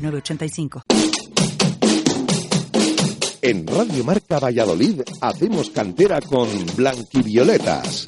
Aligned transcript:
906985. 0.00 0.82
En 3.42 3.66
Radio 3.66 4.04
Marca 4.04 4.38
Valladolid 4.38 5.00
hacemos 5.20 5.70
cantera 5.70 6.20
con 6.20 6.48
Blanquivioletas. 6.76 8.06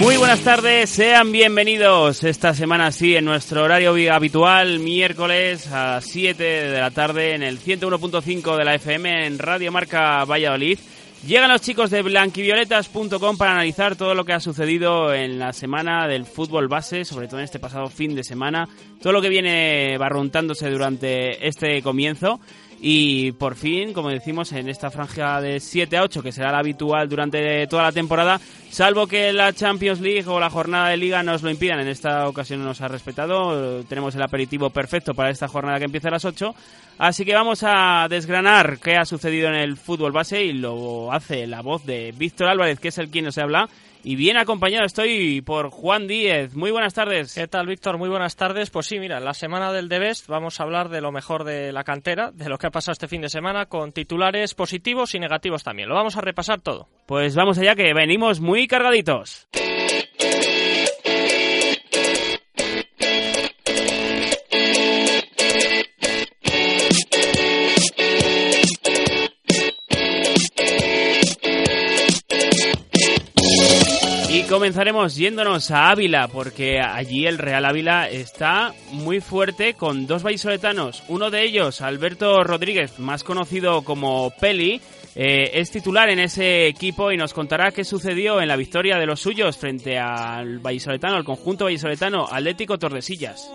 Muy 0.00 0.18
buenas 0.18 0.40
tardes, 0.40 0.90
sean 0.90 1.32
bienvenidos 1.32 2.22
esta 2.22 2.52
semana 2.52 2.92
sí 2.92 3.16
en 3.16 3.24
nuestro 3.24 3.64
horario 3.64 3.94
habitual, 4.12 4.78
miércoles 4.78 5.66
a 5.72 5.92
las 5.94 6.04
7 6.04 6.42
de 6.44 6.78
la 6.78 6.90
tarde 6.90 7.34
en 7.34 7.42
el 7.42 7.58
101.5 7.58 8.56
de 8.56 8.64
la 8.64 8.74
FM 8.74 9.26
en 9.26 9.38
Radio 9.38 9.72
Marca 9.72 10.24
Valladolid. 10.24 10.78
Llegan 11.24 11.50
los 11.50 11.60
chicos 11.60 11.90
de 11.90 12.02
blanquivioletas.com 12.02 13.36
para 13.36 13.52
analizar 13.52 13.96
todo 13.96 14.14
lo 14.14 14.24
que 14.24 14.32
ha 14.32 14.40
sucedido 14.40 15.12
en 15.12 15.38
la 15.38 15.52
semana 15.52 16.06
del 16.06 16.24
fútbol 16.24 16.68
base, 16.68 17.04
sobre 17.04 17.26
todo 17.26 17.40
en 17.40 17.44
este 17.44 17.58
pasado 17.58 17.88
fin 17.88 18.14
de 18.14 18.22
semana, 18.22 18.68
todo 19.02 19.12
lo 19.12 19.20
que 19.20 19.28
viene 19.28 19.96
barruntándose 19.98 20.70
durante 20.70 21.48
este 21.48 21.82
comienzo. 21.82 22.38
Y 22.80 23.32
por 23.32 23.56
fin, 23.56 23.92
como 23.92 24.10
decimos, 24.10 24.52
en 24.52 24.68
esta 24.68 24.90
franja 24.90 25.40
de 25.40 25.60
7 25.60 25.96
a 25.96 26.02
8, 26.02 26.22
que 26.22 26.32
será 26.32 26.52
la 26.52 26.58
habitual 26.58 27.08
durante 27.08 27.66
toda 27.68 27.84
la 27.84 27.92
temporada, 27.92 28.38
salvo 28.70 29.06
que 29.06 29.32
la 29.32 29.52
Champions 29.52 30.00
League 30.00 30.28
o 30.28 30.38
la 30.38 30.50
jornada 30.50 30.90
de 30.90 30.98
liga 30.98 31.22
nos 31.22 31.42
lo 31.42 31.50
impidan, 31.50 31.80
en 31.80 31.88
esta 31.88 32.28
ocasión 32.28 32.62
nos 32.62 32.82
ha 32.82 32.88
respetado, 32.88 33.82
tenemos 33.84 34.14
el 34.14 34.22
aperitivo 34.22 34.70
perfecto 34.70 35.14
para 35.14 35.30
esta 35.30 35.48
jornada 35.48 35.78
que 35.78 35.86
empieza 35.86 36.08
a 36.08 36.12
las 36.12 36.24
8, 36.26 36.54
así 36.98 37.24
que 37.24 37.34
vamos 37.34 37.62
a 37.62 38.06
desgranar 38.10 38.78
qué 38.78 38.96
ha 38.96 39.06
sucedido 39.06 39.48
en 39.48 39.54
el 39.54 39.76
fútbol 39.76 40.12
base 40.12 40.44
y 40.44 40.52
lo 40.52 41.12
hace 41.12 41.46
la 41.46 41.62
voz 41.62 41.86
de 41.86 42.12
Víctor 42.16 42.48
Álvarez, 42.48 42.78
que 42.78 42.88
es 42.88 42.98
el 42.98 43.08
quien 43.08 43.24
nos 43.24 43.38
habla, 43.38 43.68
y 44.04 44.16
bien 44.16 44.36
acompañado 44.36 44.84
estoy 44.84 45.40
por 45.42 45.70
Juan 45.70 46.06
Díez. 46.06 46.54
Muy 46.54 46.70
buenas 46.70 46.94
tardes. 46.94 47.34
¿Qué 47.34 47.48
tal, 47.48 47.66
Víctor? 47.66 47.98
Muy 47.98 48.08
buenas 48.08 48.36
tardes. 48.36 48.70
Pues 48.70 48.86
sí, 48.86 48.98
mira, 48.98 49.20
la 49.20 49.34
semana 49.34 49.72
del 49.72 49.88
The 49.88 49.98
Best 49.98 50.26
vamos 50.28 50.60
a 50.60 50.62
hablar 50.62 50.88
de 50.88 51.00
lo 51.00 51.12
mejor 51.12 51.44
de 51.44 51.72
la 51.72 51.84
cantera, 51.84 52.30
de 52.32 52.48
lo 52.48 52.58
que 52.58 52.68
ha 52.68 52.70
pasado 52.70 52.92
este 52.92 53.08
fin 53.08 53.20
de 53.20 53.28
semana, 53.28 53.66
con 53.66 53.92
titulares 53.92 54.54
positivos 54.54 55.14
y 55.14 55.18
negativos 55.18 55.64
también. 55.64 55.88
Lo 55.88 55.94
vamos 55.94 56.16
a 56.16 56.20
repasar 56.20 56.60
todo. 56.60 56.88
Pues 57.06 57.34
vamos 57.34 57.58
allá, 57.58 57.74
que 57.74 57.92
venimos 57.94 58.40
muy 58.40 58.66
cargaditos. 58.66 59.48
Comenzaremos 74.48 75.16
yéndonos 75.16 75.70
a 75.70 75.90
Ávila, 75.90 76.28
porque 76.28 76.80
allí 76.80 77.26
el 77.26 77.38
Real 77.38 77.64
Ávila 77.64 78.08
está 78.08 78.72
muy 78.92 79.20
fuerte 79.20 79.74
con 79.74 80.06
dos 80.06 80.22
vallisoletanos. 80.22 81.02
Uno 81.08 81.30
de 81.30 81.42
ellos, 81.42 81.80
Alberto 81.80 82.44
Rodríguez, 82.44 82.98
más 82.98 83.24
conocido 83.24 83.82
como 83.82 84.30
Peli, 84.40 84.80
eh, 85.14 85.50
es 85.54 85.70
titular 85.70 86.10
en 86.10 86.20
ese 86.20 86.68
equipo 86.68 87.10
y 87.10 87.16
nos 87.16 87.34
contará 87.34 87.72
qué 87.72 87.84
sucedió 87.84 88.40
en 88.40 88.48
la 88.48 88.56
victoria 88.56 88.98
de 88.98 89.06
los 89.06 89.20
suyos 89.20 89.56
frente 89.56 89.98
al 89.98 90.58
vallisoletano, 90.58 91.16
al 91.16 91.24
conjunto 91.24 91.64
vallisoletano 91.64 92.26
Atlético 92.30 92.78
Tordesillas. 92.78 93.50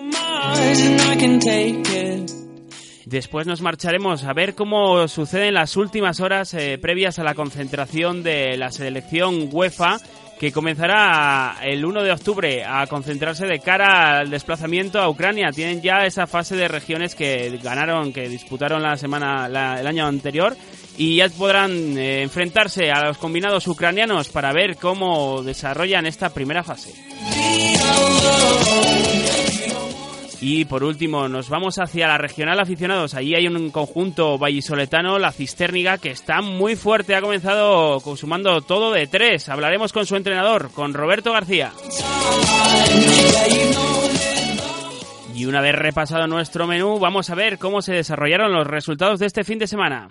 Después 3.06 3.48
nos 3.48 3.62
marcharemos 3.62 4.24
a 4.24 4.34
ver 4.34 4.56
cómo 4.56 5.08
suceden 5.08 5.54
las 5.54 5.76
últimas 5.76 6.20
horas 6.20 6.54
eh, 6.54 6.78
previas 6.82 7.20
a 7.20 7.24
la 7.24 7.36
concentración 7.36 8.24
de 8.24 8.58
la 8.58 8.72
selección 8.72 9.50
UEFA 9.52 9.98
que 10.42 10.52
comenzará 10.52 11.58
el 11.62 11.86
1 11.86 12.02
de 12.02 12.12
octubre 12.12 12.66
a 12.66 12.88
concentrarse 12.88 13.46
de 13.46 13.60
cara 13.60 14.22
al 14.22 14.32
desplazamiento 14.32 15.00
a 15.00 15.08
Ucrania. 15.08 15.52
Tienen 15.52 15.84
ya 15.84 16.08
esa 16.08 16.26
fase 16.26 16.56
de 16.56 16.68
regiones 16.68 17.14
que 17.14 17.60
ganaron, 17.62 18.12
que 18.12 18.28
disputaron 18.28 18.82
la 18.82 18.98
semana, 18.98 19.46
el 19.46 19.86
año 19.86 20.08
anterior 20.08 20.58
y 20.98 21.18
ya 21.18 21.30
podrán 21.30 21.96
eh, 21.96 22.24
enfrentarse 22.24 22.90
a 22.90 23.06
los 23.06 23.20
combinados 23.20 23.68
ucranianos 23.68 24.30
para 24.30 24.52
ver 24.52 24.78
cómo 24.78 25.44
desarrollan 25.44 26.08
esta 26.08 26.34
primera 26.34 26.64
fase. 26.64 26.96
Y 30.44 30.66
por 30.66 30.84
último, 30.84 31.30
nos 31.30 31.50
vamos 31.50 31.78
hacia 31.78 32.08
la 32.08 32.18
regional 32.18 32.60
aficionados. 32.60 33.14
Allí 33.14 33.36
hay 33.36 33.48
un 33.48 33.70
conjunto 33.70 34.40
vallisoletano, 34.40 35.20
la 35.20 35.32
Cisterniga, 35.32 36.00
que 36.00 36.10
está 36.10 36.42
muy 36.42 36.76
fuerte. 36.76 37.16
Ha 37.16 37.22
comenzado 37.22 38.00
consumando 38.00 38.60
todo 38.62 38.92
de 38.92 39.06
tres. 39.06 39.50
Hablaremos 39.50 39.94
con 39.94 40.08
su 40.08 40.16
entrenador, 40.16 40.72
con 40.72 40.96
Roberto 40.96 41.32
García. 41.32 41.72
Y 45.36 45.46
una 45.46 45.62
vez 45.62 45.76
repasado 45.76 46.26
nuestro 46.26 46.66
menú, 46.66 46.98
vamos 46.98 47.30
a 47.30 47.36
ver 47.36 47.60
cómo 47.60 47.84
se 47.84 47.94
desarrollaron 47.94 48.52
los 48.52 48.66
resultados 48.66 49.20
de 49.20 49.28
este 49.28 49.44
fin 49.44 49.60
de 49.60 49.68
semana. 49.68 50.10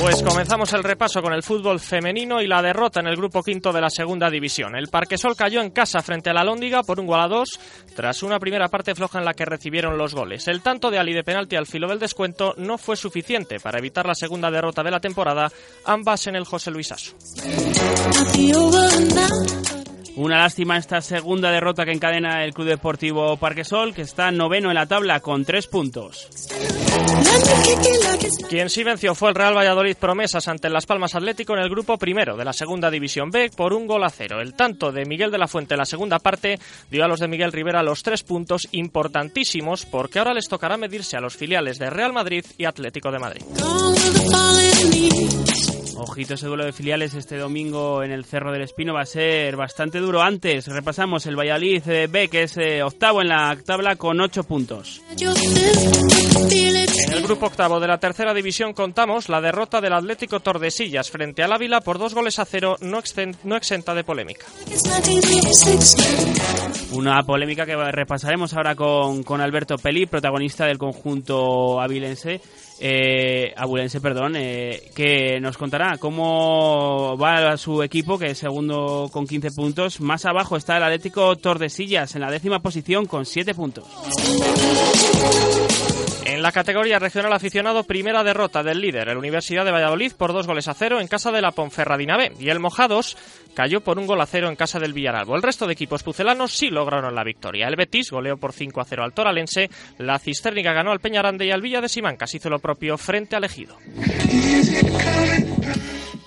Pues 0.00 0.20
comenzamos 0.22 0.72
el 0.72 0.82
repaso 0.82 1.22
con 1.22 1.32
el 1.32 1.44
fútbol 1.44 1.78
femenino 1.78 2.40
y 2.40 2.48
la 2.48 2.60
derrota 2.60 2.98
en 2.98 3.06
el 3.06 3.14
grupo 3.14 3.42
quinto 3.42 3.72
de 3.72 3.80
la 3.80 3.88
segunda 3.88 4.28
división. 4.28 4.74
El 4.74 4.88
Parquesol 4.88 5.36
cayó 5.36 5.60
en 5.60 5.70
casa 5.70 6.02
frente 6.02 6.30
a 6.30 6.32
la 6.32 6.42
Lóndiga 6.42 6.82
por 6.82 6.98
un 6.98 7.06
gol 7.06 7.20
a 7.20 7.28
dos, 7.28 7.60
tras 7.94 8.24
una 8.24 8.40
primera 8.40 8.66
parte 8.66 8.96
floja 8.96 9.20
en 9.20 9.24
la 9.24 9.34
que 9.34 9.44
recibieron 9.44 9.96
los 9.96 10.12
goles. 10.14 10.48
El 10.48 10.60
tanto 10.60 10.90
de 10.90 10.98
Ali 10.98 11.12
de 11.12 11.22
penalti 11.22 11.54
al 11.54 11.66
filo 11.66 11.86
del 11.86 12.00
descuento 12.00 12.54
no 12.56 12.78
fue 12.78 12.96
suficiente 12.96 13.60
para 13.60 13.78
evitar 13.78 14.06
la 14.06 14.16
segunda 14.16 14.50
derrota 14.50 14.82
de 14.82 14.90
la 14.90 14.98
temporada, 14.98 15.52
ambas 15.84 16.26
en 16.26 16.34
el 16.34 16.44
José 16.44 16.72
Luis 16.72 16.90
Aso. 16.90 17.14
Una 20.16 20.38
lástima 20.38 20.76
esta 20.76 21.00
segunda 21.00 21.50
derrota 21.52 21.84
que 21.84 21.92
encadena 21.92 22.44
el 22.44 22.52
Club 22.52 22.66
Deportivo 22.66 23.36
Parquesol, 23.36 23.94
que 23.94 24.02
está 24.02 24.32
noveno 24.32 24.68
en 24.70 24.74
la 24.74 24.86
tabla 24.86 25.20
con 25.20 25.44
tres 25.44 25.68
puntos. 25.68 26.28
Quien 28.48 28.68
sí 28.68 28.84
venció 28.84 29.14
fue 29.14 29.30
el 29.30 29.34
Real 29.34 29.56
Valladolid 29.56 29.96
Promesas 29.96 30.46
ante 30.46 30.68
Las 30.68 30.84
Palmas 30.84 31.14
Atlético 31.14 31.54
en 31.54 31.60
el 31.60 31.70
grupo 31.70 31.96
primero 31.96 32.36
de 32.36 32.44
la 32.44 32.52
segunda 32.52 32.90
división 32.90 33.30
B 33.30 33.50
por 33.56 33.72
un 33.72 33.86
gol 33.86 34.04
a 34.04 34.10
cero. 34.10 34.40
El 34.40 34.54
tanto 34.54 34.92
de 34.92 35.06
Miguel 35.06 35.30
de 35.30 35.38
la 35.38 35.48
Fuente 35.48 35.74
en 35.74 35.78
la 35.78 35.86
segunda 35.86 36.18
parte 36.18 36.58
dio 36.90 37.04
a 37.04 37.08
los 37.08 37.20
de 37.20 37.28
Miguel 37.28 37.52
Rivera 37.52 37.82
los 37.82 38.02
tres 38.02 38.22
puntos 38.22 38.68
importantísimos 38.72 39.86
porque 39.86 40.18
ahora 40.18 40.34
les 40.34 40.48
tocará 40.48 40.76
medirse 40.76 41.16
a 41.16 41.20
los 41.20 41.36
filiales 41.36 41.78
de 41.78 41.88
Real 41.88 42.12
Madrid 42.12 42.44
y 42.58 42.66
Atlético 42.66 43.10
de 43.10 43.18
Madrid. 43.18 43.42
Ojito 45.96 46.34
ese 46.34 46.46
duelo 46.46 46.64
de 46.64 46.72
filiales 46.72 47.14
este 47.14 47.36
domingo 47.36 48.02
en 48.02 48.10
el 48.12 48.24
Cerro 48.24 48.52
del 48.52 48.62
Espino 48.62 48.94
va 48.94 49.02
a 49.02 49.06
ser 49.06 49.56
bastante 49.56 49.98
duro. 49.98 50.22
Antes 50.22 50.66
repasamos 50.66 51.26
el 51.26 51.38
Valladolid 51.38 51.82
eh, 51.88 52.06
B, 52.06 52.28
que 52.28 52.44
es 52.44 52.56
eh, 52.56 52.82
octavo 52.82 53.20
en 53.20 53.28
la 53.28 53.56
tabla 53.64 53.96
con 53.96 54.20
ocho 54.20 54.44
puntos. 54.44 55.02
En 56.50 57.12
el 57.12 57.22
grupo 57.22 57.46
octavo 57.46 57.78
de 57.80 57.88
la 57.88 57.98
tercera 57.98 58.32
división 58.32 58.72
contamos 58.72 59.28
la 59.28 59.40
derrota 59.40 59.80
del 59.80 59.92
Atlético 59.92 60.40
Tordesillas 60.40 61.10
frente 61.10 61.42
al 61.42 61.52
Ávila 61.52 61.80
por 61.80 61.98
dos 61.98 62.14
goles 62.14 62.38
a 62.38 62.44
cero, 62.44 62.76
no, 62.80 63.00
no 63.44 63.56
exenta 63.56 63.94
de 63.94 64.04
polémica. 64.04 64.46
Una 66.92 67.22
polémica 67.22 67.66
que 67.66 67.76
repasaremos 67.76 68.54
ahora 68.54 68.74
con, 68.74 69.22
con 69.22 69.40
Alberto 69.40 69.76
Peli, 69.76 70.06
protagonista 70.06 70.66
del 70.66 70.78
conjunto 70.78 71.80
avilense 71.80 72.40
eh, 72.84 73.54
Abulense, 73.56 74.00
perdón, 74.00 74.34
eh, 74.34 74.90
que 74.92 75.38
nos 75.38 75.56
contará 75.56 75.98
cómo 75.98 77.16
va 77.16 77.56
su 77.56 77.80
equipo, 77.80 78.18
que 78.18 78.32
es 78.32 78.38
segundo 78.38 79.08
con 79.12 79.24
15 79.24 79.52
puntos. 79.52 80.00
Más 80.00 80.24
abajo 80.24 80.56
está 80.56 80.78
el 80.78 80.82
Atlético 80.82 81.36
Tordesillas, 81.36 82.16
en 82.16 82.22
la 82.22 82.30
décima 82.32 82.58
posición 82.58 83.06
con 83.06 83.24
7 83.24 83.54
puntos. 83.54 83.84
En 86.24 86.42
la 86.42 86.50
categoría 86.50 86.98
regional 86.98 87.32
aficionado, 87.32 87.84
primera 87.84 88.24
derrota 88.24 88.62
del 88.62 88.80
líder, 88.80 89.08
el 89.08 89.18
Universidad 89.18 89.64
de 89.64 89.70
Valladolid, 89.70 90.12
por 90.16 90.32
dos 90.32 90.46
goles 90.46 90.66
a 90.66 90.74
cero 90.74 91.00
en 91.00 91.06
casa 91.06 91.30
de 91.30 91.42
la 91.42 91.52
Ponferradina. 91.52 92.16
Y 92.38 92.48
el 92.48 92.58
Mojados 92.58 93.16
cayó 93.54 93.80
por 93.80 93.98
un 93.98 94.06
gol 94.06 94.20
a 94.20 94.26
cero 94.26 94.48
en 94.48 94.56
casa 94.56 94.78
del 94.78 94.92
Villaralbo. 94.92 95.36
El 95.36 95.42
resto 95.42 95.66
de 95.66 95.74
equipos 95.74 96.02
pucelanos 96.02 96.52
sí 96.52 96.70
lograron 96.70 97.14
la 97.14 97.24
victoria. 97.24 97.68
El 97.68 97.76
Betis 97.76 98.10
goleó 98.10 98.36
por 98.36 98.52
5 98.52 98.80
a 98.80 98.84
0 98.84 99.04
al 99.04 99.12
Toralense, 99.12 99.68
la 99.98 100.18
Cisternica 100.18 100.72
ganó 100.72 100.92
al 100.92 101.00
Peñarande 101.00 101.46
y 101.46 101.50
al 101.50 101.60
Villa 101.60 101.80
de 101.80 101.88
Simancas 101.88 102.34
hizo 102.34 102.48
lo 102.48 102.58
propio 102.58 102.71
frente 102.98 103.36
al 103.36 103.44
Ejido. 103.44 103.76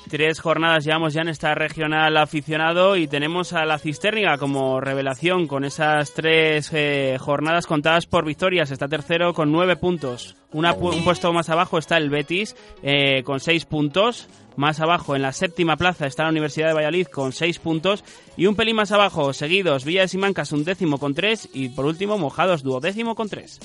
Tres 0.10 0.40
jornadas 0.40 0.86
llevamos 0.86 1.14
ya 1.14 1.24
en 1.24 1.30
esta 1.30 1.56
regional 1.56 2.16
aficionado 2.18 2.96
y 2.96 3.08
tenemos 3.08 3.54
a 3.54 3.66
la 3.66 3.80
Cisterniga 3.80 4.38
como 4.38 4.80
revelación 4.80 5.48
con 5.48 5.66
esas 5.66 6.14
tres 6.14 6.70
eh, 6.74 7.18
jornadas 7.20 7.66
contadas 7.66 8.06
por 8.06 8.24
victorias. 8.24 8.70
Está 8.70 8.88
tercero 8.88 9.34
con 9.34 9.52
nueve 9.52 9.76
puntos. 9.76 10.38
un 10.52 11.04
puesto 11.04 11.34
más 11.34 11.50
abajo 11.50 11.80
está 11.80 11.98
el 11.98 12.10
Betis 12.10 12.56
eh, 12.84 13.24
con 13.24 13.40
seis 13.40 13.66
puntos. 13.66 14.30
Más 14.56 14.80
abajo, 14.80 15.16
en 15.16 15.22
la 15.22 15.34
séptima 15.34 15.78
plaza, 15.78 16.08
está 16.08 16.24
la 16.24 16.30
Universidad 16.30 16.68
de 16.68 16.74
Valladolid 16.74 17.08
con 17.08 17.34
seis 17.34 17.60
puntos. 17.60 18.04
Y 18.38 18.48
un 18.48 18.56
pelín 18.56 18.76
más 18.76 18.92
abajo, 18.92 19.34
seguidos, 19.34 19.86
Villa 19.86 20.02
de 20.02 20.08
Simancas 20.08 20.52
un 20.52 20.64
décimo 20.64 20.98
con 20.98 21.14
tres. 21.14 21.50
Y 21.54 21.70
por 21.70 21.86
último, 21.86 22.18
Mojados 22.18 22.64
duodécimo 22.64 23.16
con 23.16 23.30
tres. 23.30 23.60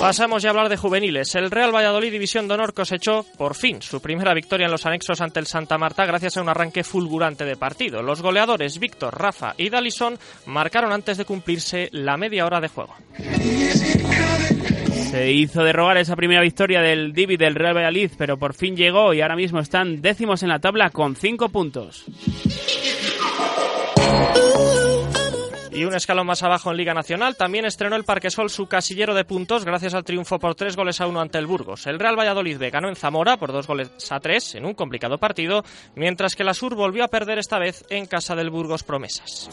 Pasamos 0.00 0.42
ya 0.42 0.48
a 0.48 0.50
hablar 0.50 0.68
de 0.68 0.76
juveniles. 0.76 1.34
El 1.34 1.50
Real 1.50 1.74
Valladolid 1.74 2.12
División 2.12 2.48
de 2.48 2.54
Honor 2.54 2.74
cosechó, 2.74 3.24
por 3.36 3.54
fin, 3.54 3.82
su 3.82 4.00
primera 4.00 4.34
victoria 4.34 4.66
en 4.66 4.72
los 4.72 4.86
anexos 4.86 5.20
ante 5.20 5.40
el 5.40 5.46
Santa 5.46 5.78
Marta 5.78 6.06
gracias 6.06 6.36
a 6.36 6.42
un 6.42 6.48
arranque 6.48 6.84
fulgurante 6.84 7.44
de 7.44 7.56
partido. 7.56 8.02
Los 8.02 8.22
goleadores 8.22 8.78
Víctor, 8.78 9.18
Rafa 9.18 9.54
y 9.56 9.70
Dalison 9.70 10.18
marcaron 10.46 10.92
antes 10.92 11.16
de 11.16 11.24
cumplirse 11.24 11.88
la 11.92 12.16
media 12.16 12.46
hora 12.46 12.60
de 12.60 12.68
juego. 12.68 12.94
Se 15.10 15.32
hizo 15.32 15.64
derrogar 15.64 15.96
esa 15.96 16.16
primera 16.16 16.42
victoria 16.42 16.82
del 16.82 17.14
Divi 17.14 17.38
del 17.38 17.54
Real 17.54 17.74
Valladolid, 17.74 18.10
pero 18.18 18.36
por 18.36 18.52
fin 18.52 18.76
llegó 18.76 19.14
y 19.14 19.22
ahora 19.22 19.36
mismo 19.36 19.58
están 19.58 20.02
décimos 20.02 20.42
en 20.42 20.50
la 20.50 20.58
tabla 20.58 20.90
con 20.90 21.16
cinco 21.16 21.48
puntos. 21.48 22.04
Y 25.78 25.84
un 25.84 25.94
escalón 25.94 26.26
más 26.26 26.42
abajo 26.42 26.72
en 26.72 26.76
Liga 26.76 26.92
Nacional, 26.92 27.36
también 27.36 27.64
estrenó 27.64 27.94
el 27.94 28.02
Parquesol 28.02 28.50
su 28.50 28.66
casillero 28.66 29.14
de 29.14 29.24
puntos 29.24 29.64
gracias 29.64 29.94
al 29.94 30.02
triunfo 30.02 30.40
por 30.40 30.56
tres 30.56 30.74
goles 30.74 31.00
a 31.00 31.06
uno 31.06 31.20
ante 31.20 31.38
el 31.38 31.46
Burgos. 31.46 31.86
El 31.86 32.00
Real 32.00 32.18
Valladolid 32.18 32.58
B 32.58 32.70
ganó 32.70 32.88
en 32.88 32.96
Zamora 32.96 33.36
por 33.36 33.52
dos 33.52 33.68
goles 33.68 33.88
a 34.10 34.18
tres 34.18 34.56
en 34.56 34.64
un 34.64 34.74
complicado 34.74 35.18
partido, 35.18 35.62
mientras 35.94 36.34
que 36.34 36.42
la 36.42 36.52
Sur 36.52 36.74
volvió 36.74 37.04
a 37.04 37.08
perder 37.08 37.38
esta 37.38 37.60
vez 37.60 37.84
en 37.90 38.06
casa 38.06 38.34
del 38.34 38.50
Burgos 38.50 38.82
Promesas. 38.82 39.48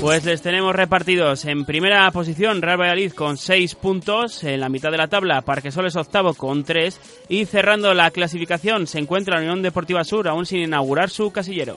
Pues 0.00 0.24
les 0.24 0.40
tenemos 0.40 0.72
repartidos 0.72 1.44
en 1.44 1.64
primera 1.64 2.08
posición 2.12 2.62
Real 2.62 2.80
Valladolid 2.80 3.14
con 3.14 3.36
seis 3.36 3.74
puntos, 3.74 4.44
en 4.44 4.60
la 4.60 4.68
mitad 4.68 4.92
de 4.92 4.98
la 4.98 5.08
tabla 5.08 5.42
Parquesol 5.42 5.88
es 5.88 5.96
octavo 5.96 6.34
con 6.34 6.62
tres 6.62 7.00
y 7.28 7.44
cerrando 7.46 7.92
la 7.92 8.12
clasificación 8.12 8.86
se 8.86 9.00
encuentra 9.00 9.34
la 9.34 9.42
Unión 9.42 9.62
Deportiva 9.62 10.04
Sur 10.04 10.28
aún 10.28 10.46
sin 10.46 10.60
inaugurar 10.60 11.10
su 11.10 11.32
casillero. 11.32 11.76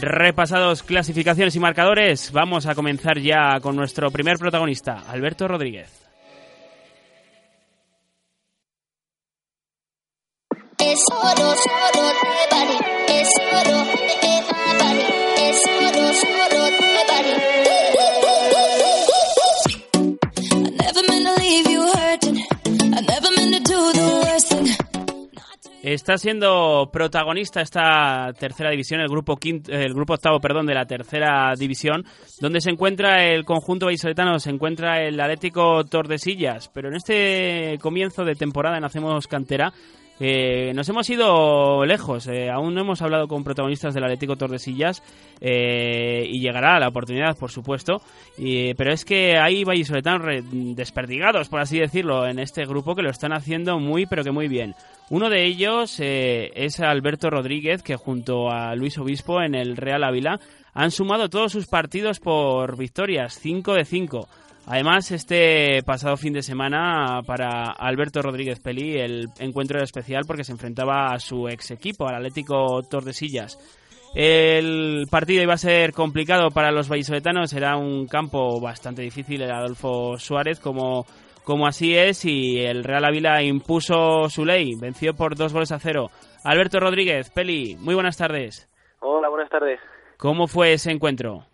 Repasados 0.00 0.82
clasificaciones 0.82 1.54
y 1.56 1.60
marcadores, 1.60 2.32
vamos 2.32 2.66
a 2.66 2.74
comenzar 2.74 3.18
ya 3.18 3.60
con 3.60 3.76
nuestro 3.76 4.10
primer 4.10 4.38
protagonista, 4.38 5.04
Alberto 5.08 5.46
Rodríguez. 5.48 6.04
Está 25.84 26.16
siendo 26.16 26.88
protagonista 26.90 27.60
esta 27.60 28.32
tercera 28.38 28.70
división, 28.70 29.02
el 29.02 29.08
grupo 29.08 29.36
quinto, 29.36 29.70
el 29.70 29.92
grupo 29.92 30.14
octavo, 30.14 30.40
perdón, 30.40 30.64
de 30.64 30.72
la 30.72 30.86
tercera 30.86 31.52
división, 31.58 32.06
donde 32.40 32.62
se 32.62 32.70
encuentra 32.70 33.22
el 33.26 33.44
conjunto 33.44 33.84
vallisoletano, 33.84 34.38
se 34.38 34.48
encuentra 34.48 35.02
el 35.02 35.20
Atlético 35.20 35.84
Tordesillas, 35.84 36.70
pero 36.72 36.88
en 36.88 36.94
este 36.94 37.78
comienzo 37.82 38.24
de 38.24 38.34
temporada 38.34 38.78
en 38.78 38.84
Hacemos 38.84 39.26
Cantera 39.26 39.74
eh, 40.20 40.72
nos 40.74 40.88
hemos 40.88 41.10
ido 41.10 41.84
lejos, 41.84 42.28
eh, 42.28 42.48
aún 42.48 42.74
no 42.74 42.82
hemos 42.82 43.02
hablado 43.02 43.26
con 43.26 43.42
protagonistas 43.42 43.94
del 43.94 44.04
Atlético 44.04 44.36
Tordesillas 44.36 45.02
eh, 45.40 46.24
y 46.28 46.40
llegará 46.40 46.78
la 46.78 46.88
oportunidad, 46.88 47.36
por 47.36 47.50
supuesto, 47.50 48.00
pero 48.36 48.92
es 48.92 49.04
que 49.04 49.36
hay 49.36 49.64
vallisoletanos 49.64 50.44
desperdigados, 50.76 51.48
por 51.48 51.60
así 51.60 51.78
decirlo, 51.78 52.26
en 52.26 52.38
este 52.38 52.64
grupo 52.64 52.94
que 52.94 53.02
lo 53.02 53.10
están 53.10 53.32
haciendo 53.32 53.78
muy, 53.78 54.06
pero 54.06 54.22
que 54.22 54.30
muy 54.30 54.46
bien. 54.46 54.74
Uno 55.10 55.28
de 55.28 55.44
ellos 55.44 56.00
es 56.00 56.80
Alberto 56.80 57.28
Rodríguez, 57.28 57.82
que 57.82 57.96
junto 57.96 58.50
a 58.50 58.74
Luis 58.74 58.96
Obispo 58.98 59.42
en 59.42 59.54
el 59.54 59.76
Real 59.76 60.04
Ávila 60.04 60.40
han 60.72 60.90
sumado 60.90 61.28
todos 61.28 61.52
sus 61.52 61.66
partidos 61.66 62.20
por 62.20 62.76
victorias, 62.76 63.38
5 63.40 63.74
de 63.74 63.84
5. 63.84 64.28
Además, 64.66 65.10
este 65.10 65.82
pasado 65.84 66.16
fin 66.16 66.32
de 66.32 66.42
semana 66.42 67.20
para 67.26 67.70
Alberto 67.70 68.22
Rodríguez 68.22 68.60
Peli 68.60 68.98
el 68.98 69.28
encuentro 69.38 69.76
era 69.76 69.84
especial 69.84 70.22
porque 70.26 70.44
se 70.44 70.52
enfrentaba 70.52 71.12
a 71.12 71.18
su 71.18 71.48
ex 71.48 71.70
equipo, 71.70 72.08
al 72.08 72.16
Atlético 72.16 72.82
Tordesillas. 72.88 73.58
El 74.14 75.06
partido 75.10 75.42
iba 75.42 75.54
a 75.54 75.58
ser 75.58 75.92
complicado 75.92 76.50
para 76.50 76.70
los 76.70 76.88
vallisoletanos, 76.88 77.52
era 77.52 77.76
un 77.76 78.06
campo 78.06 78.60
bastante 78.60 79.02
difícil 79.02 79.42
el 79.42 79.50
Adolfo 79.50 80.16
Suárez, 80.18 80.60
como, 80.60 81.04
como 81.42 81.66
así 81.66 81.96
es, 81.96 82.24
y 82.24 82.60
el 82.60 82.84
Real 82.84 83.04
Ávila 83.04 83.42
impuso 83.42 84.30
su 84.30 84.44
ley, 84.44 84.76
venció 84.80 85.14
por 85.14 85.36
dos 85.36 85.52
goles 85.52 85.72
a 85.72 85.80
cero. 85.80 86.10
Alberto 86.44 86.78
Rodríguez, 86.78 87.30
Peli, 87.30 87.76
muy 87.76 87.94
buenas 87.94 88.16
tardes. 88.16 88.68
Hola, 89.00 89.28
buenas 89.28 89.50
tardes. 89.50 89.80
¿Cómo 90.16 90.46
fue 90.46 90.74
ese 90.74 90.92
encuentro? 90.92 91.44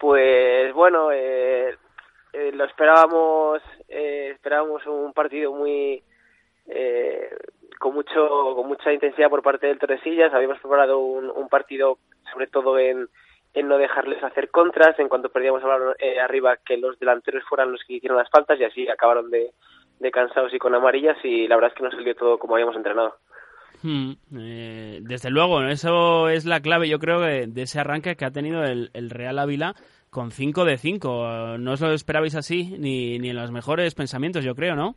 Pues 0.00 0.72
bueno, 0.72 1.12
eh, 1.12 1.76
eh, 2.32 2.52
lo 2.54 2.64
esperábamos, 2.64 3.60
eh, 3.86 4.30
esperábamos 4.34 4.86
un 4.86 5.12
partido 5.12 5.52
muy 5.52 6.02
eh, 6.66 7.30
con 7.78 7.94
mucho 7.94 8.54
con 8.54 8.66
mucha 8.66 8.92
intensidad 8.92 9.28
por 9.28 9.42
parte 9.42 9.66
del 9.66 9.78
Torresillas. 9.78 10.32
Habíamos 10.32 10.58
preparado 10.58 10.98
un, 11.00 11.28
un 11.30 11.48
partido 11.50 11.98
sobre 12.32 12.46
todo 12.46 12.78
en, 12.78 13.08
en 13.52 13.68
no 13.68 13.76
dejarles 13.78 14.22
hacer 14.22 14.50
contras, 14.50 14.98
en 14.98 15.08
cuanto 15.08 15.28
perdíamos 15.28 15.62
eh, 15.98 16.18
arriba 16.18 16.56
que 16.64 16.76
los 16.76 16.98
delanteros 16.98 17.44
fueran 17.48 17.72
los 17.72 17.82
que 17.86 17.94
hicieron 17.94 18.18
las 18.18 18.30
faltas 18.30 18.58
y 18.58 18.64
así 18.64 18.88
acabaron 18.88 19.30
de, 19.30 19.50
de 19.98 20.10
cansados 20.10 20.54
y 20.54 20.58
con 20.58 20.74
amarillas 20.74 21.16
y 21.24 21.48
la 21.48 21.56
verdad 21.56 21.72
es 21.72 21.76
que 21.76 21.84
no 21.84 21.90
salió 21.90 22.14
todo 22.14 22.38
como 22.38 22.54
habíamos 22.54 22.76
entrenado. 22.76 23.16
Hmm, 23.82 24.12
desde 24.28 25.30
luego, 25.30 25.62
eso 25.62 26.28
es 26.28 26.44
la 26.44 26.60
clave, 26.60 26.88
yo 26.88 26.98
creo, 26.98 27.20
de, 27.20 27.48
ese 27.56 27.80
arranque 27.80 28.14
que 28.14 28.26
ha 28.26 28.30
tenido 28.30 28.62
el, 28.62 28.90
Real 29.10 29.38
Ávila 29.38 29.74
con 30.10 30.30
5 30.30 30.64
de 30.64 30.78
5. 30.78 31.58
No 31.58 31.72
os 31.72 31.80
lo 31.80 31.92
esperabais 31.92 32.34
así 32.34 32.76
ni, 32.78 33.18
ni 33.18 33.30
en 33.30 33.36
los 33.36 33.50
mejores 33.50 33.94
pensamientos, 33.94 34.44
yo 34.44 34.54
creo, 34.54 34.76
¿no? 34.76 34.96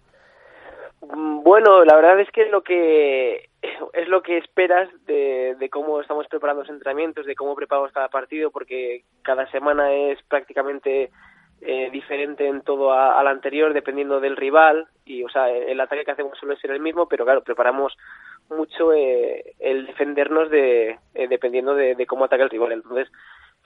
Mm, 1.01 1.43
bueno, 1.43 1.83
la 1.85 1.95
verdad 1.95 2.19
es 2.19 2.29
que 2.31 2.45
lo 2.47 2.61
que 2.61 3.49
es 3.93 4.07
lo 4.07 4.21
que 4.21 4.37
esperas 4.37 4.89
de, 5.05 5.55
de 5.59 5.69
cómo 5.69 6.01
estamos 6.01 6.27
preparando 6.27 6.63
los 6.63 6.69
entrenamientos, 6.69 7.25
de 7.25 7.35
cómo 7.35 7.55
preparamos 7.55 7.91
cada 7.91 8.09
partido, 8.09 8.51
porque 8.51 9.03
cada 9.21 9.49
semana 9.51 9.93
es 9.93 10.21
prácticamente 10.23 11.11
eh, 11.65 11.89
diferente 11.91 12.45
en 12.45 12.61
todo 12.61 12.91
al 12.91 13.25
anterior, 13.25 13.73
dependiendo 13.73 14.19
del 14.19 14.35
rival, 14.35 14.87
y 15.05 15.23
o 15.23 15.29
sea, 15.29 15.49
el 15.49 15.79
ataque 15.79 16.03
que 16.03 16.11
hacemos 16.11 16.37
suele 16.37 16.57
ser 16.57 16.71
el 16.71 16.81
mismo, 16.81 17.07
pero 17.07 17.23
claro, 17.23 17.41
preparamos 17.41 17.95
mucho 18.49 18.91
eh, 18.91 19.53
el 19.59 19.85
defendernos 19.85 20.49
de, 20.49 20.99
eh, 21.13 21.27
dependiendo 21.29 21.73
de, 21.73 22.05
cómo 22.05 22.25
ataca 22.25 22.43
el 22.43 22.49
rival. 22.49 22.73
Entonces, 22.73 23.09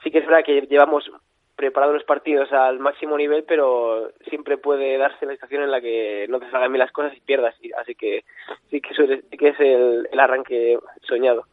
sí 0.04 0.12
que 0.12 0.20
es 0.20 0.28
verdad 0.28 0.44
que 0.46 0.62
llevamos 0.62 1.10
preparados 1.58 1.96
los 1.96 2.04
partidos 2.04 2.54
al 2.54 2.80
máximo 2.80 3.18
nivel, 3.18 3.44
pero 3.44 4.12
siempre 4.30 4.58
puede 4.58 4.98
darse 4.98 5.26
la 5.26 5.34
situación 5.34 5.64
en 5.64 5.72
la 5.72 5.82
que 5.82 6.28
no 6.30 6.40
te 6.40 6.50
salgan 6.52 6.72
bien 6.72 6.80
las 6.80 6.92
cosas 6.92 7.18
y 7.18 7.20
pierdas. 7.20 7.56
Así 7.82 7.96
que 7.96 8.24
sí 8.70 8.80
que, 8.80 9.38
que 9.38 9.50
es 9.50 9.60
el, 9.60 10.08
arranque 10.18 10.78
soñado. 11.02 11.46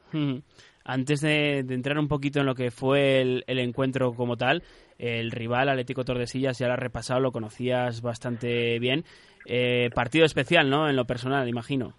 Antes 0.84 1.22
de, 1.22 1.60
entrar 1.60 1.98
un 1.98 2.08
poquito 2.08 2.40
en 2.40 2.46
lo 2.46 2.54
que 2.54 2.70
fue 2.70 3.22
el, 3.22 3.58
encuentro 3.58 4.12
como 4.12 4.36
tal, 4.36 4.62
el 4.98 5.30
rival 5.30 5.70
Atlético 5.70 6.04
Tordesillas 6.04 6.58
ya 6.58 6.66
lo 6.66 6.74
has 6.74 6.78
repasado, 6.78 7.20
lo 7.20 7.32
conocías 7.32 8.02
bastante 8.02 8.78
bien. 8.78 9.04
Eh, 9.46 9.88
partido 9.94 10.26
especial, 10.26 10.68
¿no? 10.68 10.88
En 10.88 10.96
lo 10.96 11.06
personal, 11.06 11.48
imagino. 11.48 11.94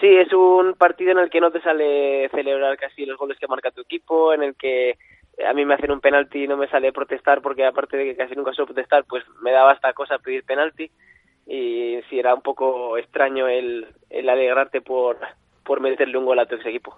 Sí, 0.00 0.06
es 0.06 0.32
un 0.32 0.74
partido 0.74 1.10
en 1.10 1.18
el 1.18 1.30
que 1.30 1.40
no 1.40 1.50
te 1.50 1.60
sale 1.60 2.28
celebrar 2.28 2.76
casi 2.76 3.04
los 3.04 3.18
goles 3.18 3.36
que 3.40 3.48
marca 3.48 3.72
tu 3.72 3.80
equipo, 3.80 4.32
en 4.32 4.44
el 4.44 4.54
que 4.54 4.96
a 5.46 5.52
mí 5.52 5.64
me 5.64 5.74
hacen 5.74 5.90
un 5.90 6.00
penalti 6.00 6.44
y 6.44 6.48
no 6.48 6.56
me 6.56 6.68
sale 6.68 6.92
protestar 6.92 7.40
porque 7.42 7.64
aparte 7.64 7.96
de 7.96 8.04
que 8.04 8.16
casi 8.16 8.34
nunca 8.34 8.52
suelo 8.52 8.72
protestar, 8.72 9.04
pues 9.04 9.24
me 9.40 9.52
daba 9.52 9.72
esta 9.72 9.92
cosa 9.92 10.18
pedir 10.18 10.44
penalti 10.44 10.90
y 11.46 12.00
sí 12.08 12.18
era 12.18 12.34
un 12.34 12.42
poco 12.42 12.98
extraño 12.98 13.48
el, 13.48 13.86
el 14.10 14.28
alegrarte 14.28 14.80
por, 14.80 15.18
por 15.64 15.80
meterle 15.80 16.18
un 16.18 16.26
gol 16.26 16.38
a 16.38 16.46
tu 16.46 16.56
ex 16.56 16.66
equipo. 16.66 16.96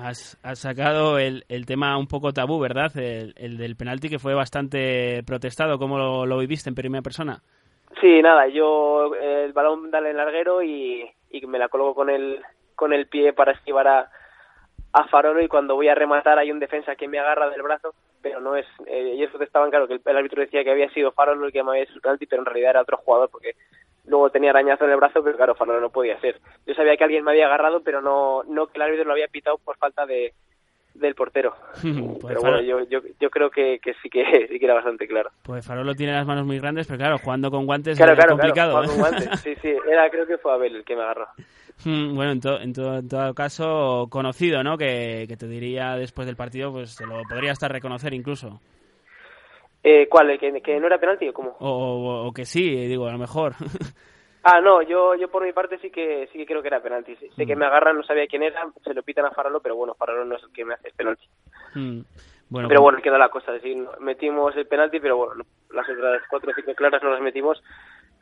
Has, 0.00 0.38
has 0.42 0.58
sacado 0.58 1.18
el, 1.18 1.44
el, 1.48 1.64
tema 1.64 1.96
un 1.96 2.08
poco 2.08 2.32
tabú, 2.32 2.58
¿verdad? 2.58 2.90
El, 2.96 3.34
el, 3.36 3.56
del 3.56 3.76
penalti 3.76 4.08
que 4.08 4.18
fue 4.18 4.34
bastante 4.34 5.22
protestado. 5.24 5.78
¿Cómo 5.78 5.96
lo, 5.96 6.26
lo, 6.26 6.38
viviste 6.38 6.68
en 6.68 6.74
primera 6.74 7.02
persona? 7.02 7.40
Sí, 8.00 8.20
nada, 8.20 8.48
yo 8.48 9.14
el 9.14 9.52
balón 9.52 9.92
dale 9.92 10.10
en 10.10 10.16
larguero 10.16 10.60
y, 10.60 11.08
y 11.30 11.46
me 11.46 11.60
la 11.60 11.68
coloco 11.68 11.94
con 11.94 12.10
el, 12.10 12.40
con 12.74 12.92
el 12.92 13.06
pie 13.06 13.32
para 13.32 13.52
esquivar 13.52 13.86
a, 13.86 14.10
a 14.94 15.08
Farolo 15.08 15.42
y 15.42 15.48
cuando 15.48 15.74
voy 15.74 15.88
a 15.88 15.94
rematar 15.94 16.38
hay 16.38 16.52
un 16.52 16.60
defensa 16.60 16.94
que 16.94 17.08
me 17.08 17.18
agarra 17.18 17.50
del 17.50 17.62
brazo, 17.62 17.94
pero 18.22 18.40
no 18.40 18.54
es, 18.54 18.64
eh, 18.86 19.10
ellos 19.14 19.30
protestaban, 19.30 19.68
claro, 19.68 19.88
que 19.88 19.94
el, 19.94 20.00
el, 20.04 20.16
árbitro 20.16 20.40
decía 20.40 20.62
que 20.62 20.70
había 20.70 20.88
sido 20.90 21.10
Farolo 21.10 21.46
el 21.46 21.52
que 21.52 21.64
me 21.64 21.70
había 21.70 21.82
hecho 21.82 21.94
el 21.94 22.00
penalti, 22.00 22.26
pero 22.26 22.42
en 22.42 22.46
realidad 22.46 22.70
era 22.70 22.82
otro 22.82 22.98
jugador 22.98 23.28
porque 23.28 23.56
luego 24.06 24.30
tenía 24.30 24.50
arañazo 24.50 24.84
en 24.84 24.92
el 24.92 24.96
brazo, 24.96 25.22
pero 25.24 25.36
claro, 25.36 25.56
Farolo 25.56 25.80
no 25.80 25.90
podía 25.90 26.20
ser. 26.20 26.40
Yo 26.64 26.74
sabía 26.74 26.96
que 26.96 27.02
alguien 27.02 27.24
me 27.24 27.32
había 27.32 27.46
agarrado, 27.46 27.82
pero 27.82 28.00
no, 28.00 28.44
no 28.44 28.68
que 28.68 28.78
el 28.78 28.82
árbitro 28.82 29.04
lo 29.04 29.12
había 29.12 29.26
pitado 29.26 29.58
por 29.58 29.76
falta 29.78 30.06
de 30.06 30.32
del 30.94 31.16
portero. 31.16 31.56
pues 31.82 32.18
pero 32.28 32.40
bueno, 32.40 32.60
yo, 32.60 32.84
yo, 32.88 33.00
yo 33.18 33.30
creo 33.30 33.50
que, 33.50 33.80
que, 33.80 33.94
sí 33.94 34.08
que 34.08 34.24
sí 34.48 34.60
que 34.60 34.64
era 34.64 34.74
bastante 34.74 35.08
claro. 35.08 35.30
Pues 35.42 35.66
Farolo 35.66 35.94
tiene 35.96 36.12
las 36.12 36.24
manos 36.24 36.46
muy 36.46 36.60
grandes, 36.60 36.86
pero 36.86 36.98
claro, 36.98 37.18
jugando 37.18 37.50
con 37.50 37.66
guantes 37.66 37.98
claro, 37.98 38.16
complicado. 38.28 38.78
Claro, 38.78 38.88
con 38.88 38.98
guantes. 38.98 39.40
Sí, 39.40 39.56
sí, 39.60 39.74
era, 39.90 40.08
creo 40.08 40.24
que 40.24 40.38
fue 40.38 40.52
Abel 40.52 40.76
el 40.76 40.84
que 40.84 40.94
me 40.94 41.02
agarró. 41.02 41.26
Bueno, 41.84 42.32
en, 42.32 42.40
to, 42.40 42.60
en, 42.60 42.72
to, 42.72 42.94
en, 42.96 43.08
todo 43.08 43.34
caso, 43.34 44.06
conocido, 44.10 44.62
¿no? 44.62 44.78
Que, 44.78 45.26
que, 45.28 45.36
te 45.36 45.46
diría 45.46 45.96
después 45.96 46.26
del 46.26 46.36
partido, 46.36 46.72
pues 46.72 46.96
te 46.96 47.06
lo 47.06 47.22
podría 47.28 47.52
hasta 47.52 47.68
reconocer 47.68 48.14
incluso. 48.14 48.60
Eh, 49.82 50.08
¿Cuál? 50.08 50.38
¿Que, 50.38 50.62
¿Que, 50.62 50.80
no 50.80 50.86
era 50.86 50.98
penalti 50.98 51.28
o 51.28 51.34
cómo? 51.34 51.56
O, 51.58 51.68
o, 51.68 52.26
o, 52.26 52.32
que 52.32 52.46
sí, 52.46 52.70
digo, 52.86 53.06
a 53.06 53.12
lo 53.12 53.18
mejor. 53.18 53.52
ah, 54.44 54.60
no, 54.62 54.80
yo 54.80 55.14
yo 55.14 55.28
por 55.28 55.44
mi 55.44 55.52
parte 55.52 55.78
sí 55.78 55.90
que 55.90 56.26
sí 56.32 56.38
que 56.38 56.46
creo 56.46 56.62
que 56.62 56.68
era 56.68 56.80
penalti. 56.80 57.16
Sí. 57.16 57.28
Sé 57.36 57.44
que 57.44 57.54
me 57.54 57.66
agarran, 57.66 57.96
no 57.96 58.02
sabía 58.02 58.26
quién 58.26 58.44
era, 58.44 58.66
se 58.82 58.94
lo 58.94 59.02
pitan 59.02 59.26
a 59.26 59.32
Faralo, 59.32 59.60
pero 59.60 59.76
bueno, 59.76 59.94
Faralo 59.94 60.24
no 60.24 60.36
es 60.36 60.42
el 60.42 60.52
que 60.52 60.64
me 60.64 60.74
hace 60.74 60.88
el 60.88 60.94
penalti. 60.94 61.28
Mm. 61.74 62.00
Bueno, 62.48 62.68
pero 62.68 62.82
bueno, 62.82 63.00
queda 63.02 63.18
la 63.18 63.30
cosa, 63.30 63.54
es 63.54 63.62
decir, 63.62 63.84
metimos 64.00 64.54
el 64.56 64.66
penalti, 64.66 65.00
pero 65.00 65.16
bueno, 65.16 65.44
las 65.70 65.88
otras 65.88 66.22
cuatro 66.30 66.50
o 66.50 66.54
cinco 66.54 66.74
claras 66.74 67.02
no 67.02 67.10
las 67.10 67.20
metimos 67.20 67.62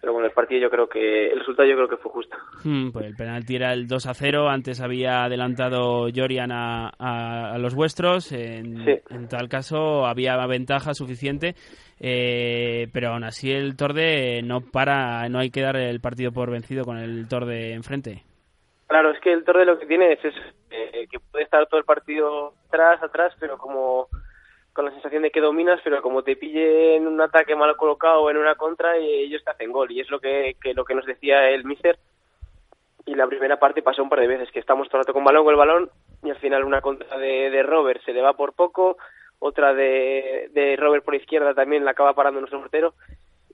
pero 0.03 0.15
bueno, 0.15 0.27
el 0.27 0.35
partido 0.35 0.63
yo 0.63 0.69
creo 0.69 0.89
que, 0.89 1.29
el 1.29 1.39
resultado 1.39 1.69
yo 1.69 1.77
creo 1.77 1.89
que 1.89 1.97
fue 1.97 2.11
justo. 2.11 2.37
Hmm, 2.65 2.91
pues 2.91 3.07
el 3.07 3.15
penalti 3.15 3.55
era 3.55 3.73
el 3.73 3.87
2 3.87 4.07
a 4.07 4.15
0, 4.15 4.49
antes 4.49 4.81
había 4.81 5.23
adelantado 5.23 6.09
Jorian 6.13 6.51
a, 6.51 6.91
a, 6.99 7.53
a 7.55 7.59
los 7.59 7.77
vuestros, 7.77 8.33
en, 8.33 8.85
sí. 8.85 9.01
en, 9.11 9.29
tal 9.29 9.49
caso 9.49 10.05
había 10.05 10.45
ventaja 10.49 10.93
suficiente, 10.95 11.55
eh, 12.01 12.89
pero 12.93 13.11
aún 13.11 13.23
así 13.23 13.53
el 13.53 13.77
Torde 13.77 14.43
no 14.43 14.61
para, 14.61 15.29
no 15.29 15.39
hay 15.39 15.51
que 15.51 15.63
dar 15.63 15.77
el 15.77 16.01
partido 16.01 16.33
por 16.33 16.51
vencido 16.51 16.85
con 16.85 16.99
el 16.99 17.29
Torde 17.29 17.73
enfrente. 17.73 18.25
Claro, 18.89 19.13
es 19.13 19.21
que 19.21 19.33
el 19.33 19.45
Torde 19.45 19.65
lo 19.65 19.79
que 19.79 19.87
tiene 19.87 20.15
es 20.15 20.25
eso, 20.25 20.41
eh, 20.73 21.07
que 21.13 21.21
puede 21.21 21.45
estar 21.45 21.65
todo 21.69 21.79
el 21.79 21.87
partido 21.87 22.55
atrás, 22.67 23.01
atrás, 23.05 23.37
pero 23.39 23.57
como 23.57 24.09
con 24.73 24.85
la 24.87 24.91
sensación 24.93 25.23
de 25.23 25.31
que 25.31 25.41
dominas, 25.41 25.81
pero 25.85 26.01
como 26.01 26.23
te 26.23 26.37
pille 26.37 26.97
en 26.97 27.07
un 27.07 27.21
ataque 27.21 27.55
mal 27.55 27.77
colocado 27.77 28.23
o 28.23 28.31
en 28.31 28.39
una 28.39 28.55
contra, 28.55 28.97
ellos 28.97 29.43
te 29.45 29.51
hacen 29.51 29.73
gol. 29.73 29.91
Y 29.91 30.01
es 30.01 30.11
lo 30.11 30.21
que, 30.21 30.57
que 30.63 30.75
lo 30.75 30.85
que 30.85 30.95
nos 30.95 31.07
decía 31.07 31.51
el 31.51 31.65
míster. 31.65 31.99
Y 33.05 33.15
la 33.15 33.27
primera 33.27 33.59
parte 33.59 33.83
pasó 33.83 34.03
un 34.03 34.09
par 34.09 34.21
de 34.21 34.29
veces, 34.29 34.51
que 34.51 34.61
estamos 34.61 34.89
todo 34.89 34.99
el 34.99 35.05
rato 35.05 35.13
con 35.13 35.25
balón, 35.25 35.45
con 35.45 35.53
el 35.53 35.59
balón, 35.59 35.91
y 36.23 36.31
al 36.31 36.39
final 36.39 36.65
una 36.65 36.81
contra 36.81 37.19
de, 37.19 37.51
de 37.51 37.63
Robert 37.63 38.03
se 38.05 38.13
le 38.13 38.23
va 38.23 38.35
por 38.35 38.53
poco, 38.53 38.97
otra 39.41 39.75
de, 39.75 40.49
de 40.53 40.77
Robert 40.77 41.05
por 41.05 41.17
izquierda 41.17 41.53
también 41.53 41.85
la 41.85 41.91
acaba 41.91 42.15
parando 42.15 42.41
nuestro 42.41 42.61
portero. 42.61 42.95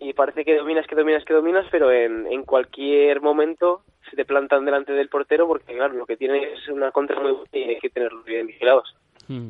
Y 0.00 0.12
parece 0.12 0.44
que 0.44 0.56
dominas, 0.56 0.86
que 0.86 0.94
dominas, 0.94 1.24
que 1.24 1.34
dominas, 1.34 1.66
pero 1.72 1.90
en, 1.90 2.26
en 2.26 2.44
cualquier 2.44 3.20
momento 3.20 3.82
se 4.08 4.14
te 4.14 4.24
plantan 4.24 4.64
delante 4.64 4.92
del 4.92 5.08
portero, 5.08 5.48
porque 5.48 5.74
claro, 5.74 5.94
lo 5.94 6.06
que 6.06 6.16
tiene 6.16 6.52
es 6.52 6.68
una 6.68 6.92
contra 6.92 7.18
muy 7.20 7.32
buena 7.32 7.48
y 7.52 7.62
hay 7.70 7.78
que 7.78 7.90
tenerlos 7.90 8.24
bien 8.24 8.46
vigilados. 8.46 8.94
Mm. 9.26 9.48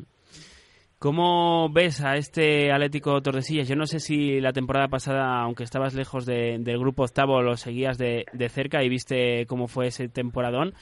¿Cómo 0.99 1.69
ves 1.69 2.03
a 2.03 2.15
este 2.15 2.73
Atlético 2.73 3.21
Tordesillas? 3.21 3.69
Yo 3.69 3.77
no 3.77 3.85
sé 3.85 3.99
si 3.99 4.41
la 4.41 4.51
temporada 4.51 4.89
pasada, 4.89 5.41
aunque 5.43 5.63
estabas 5.63 5.95
lejos 5.95 6.25
de, 6.25 6.57
del 6.59 6.77
grupo 6.77 7.03
octavo, 7.03 7.41
lo 7.41 7.55
seguías 7.55 7.97
de, 7.97 8.25
de, 8.33 8.49
cerca 8.49 8.83
y 8.83 8.89
viste 8.89 9.45
cómo 9.47 9.69
fue 9.69 9.87
ese 9.87 10.09
temporadón. 10.09 10.73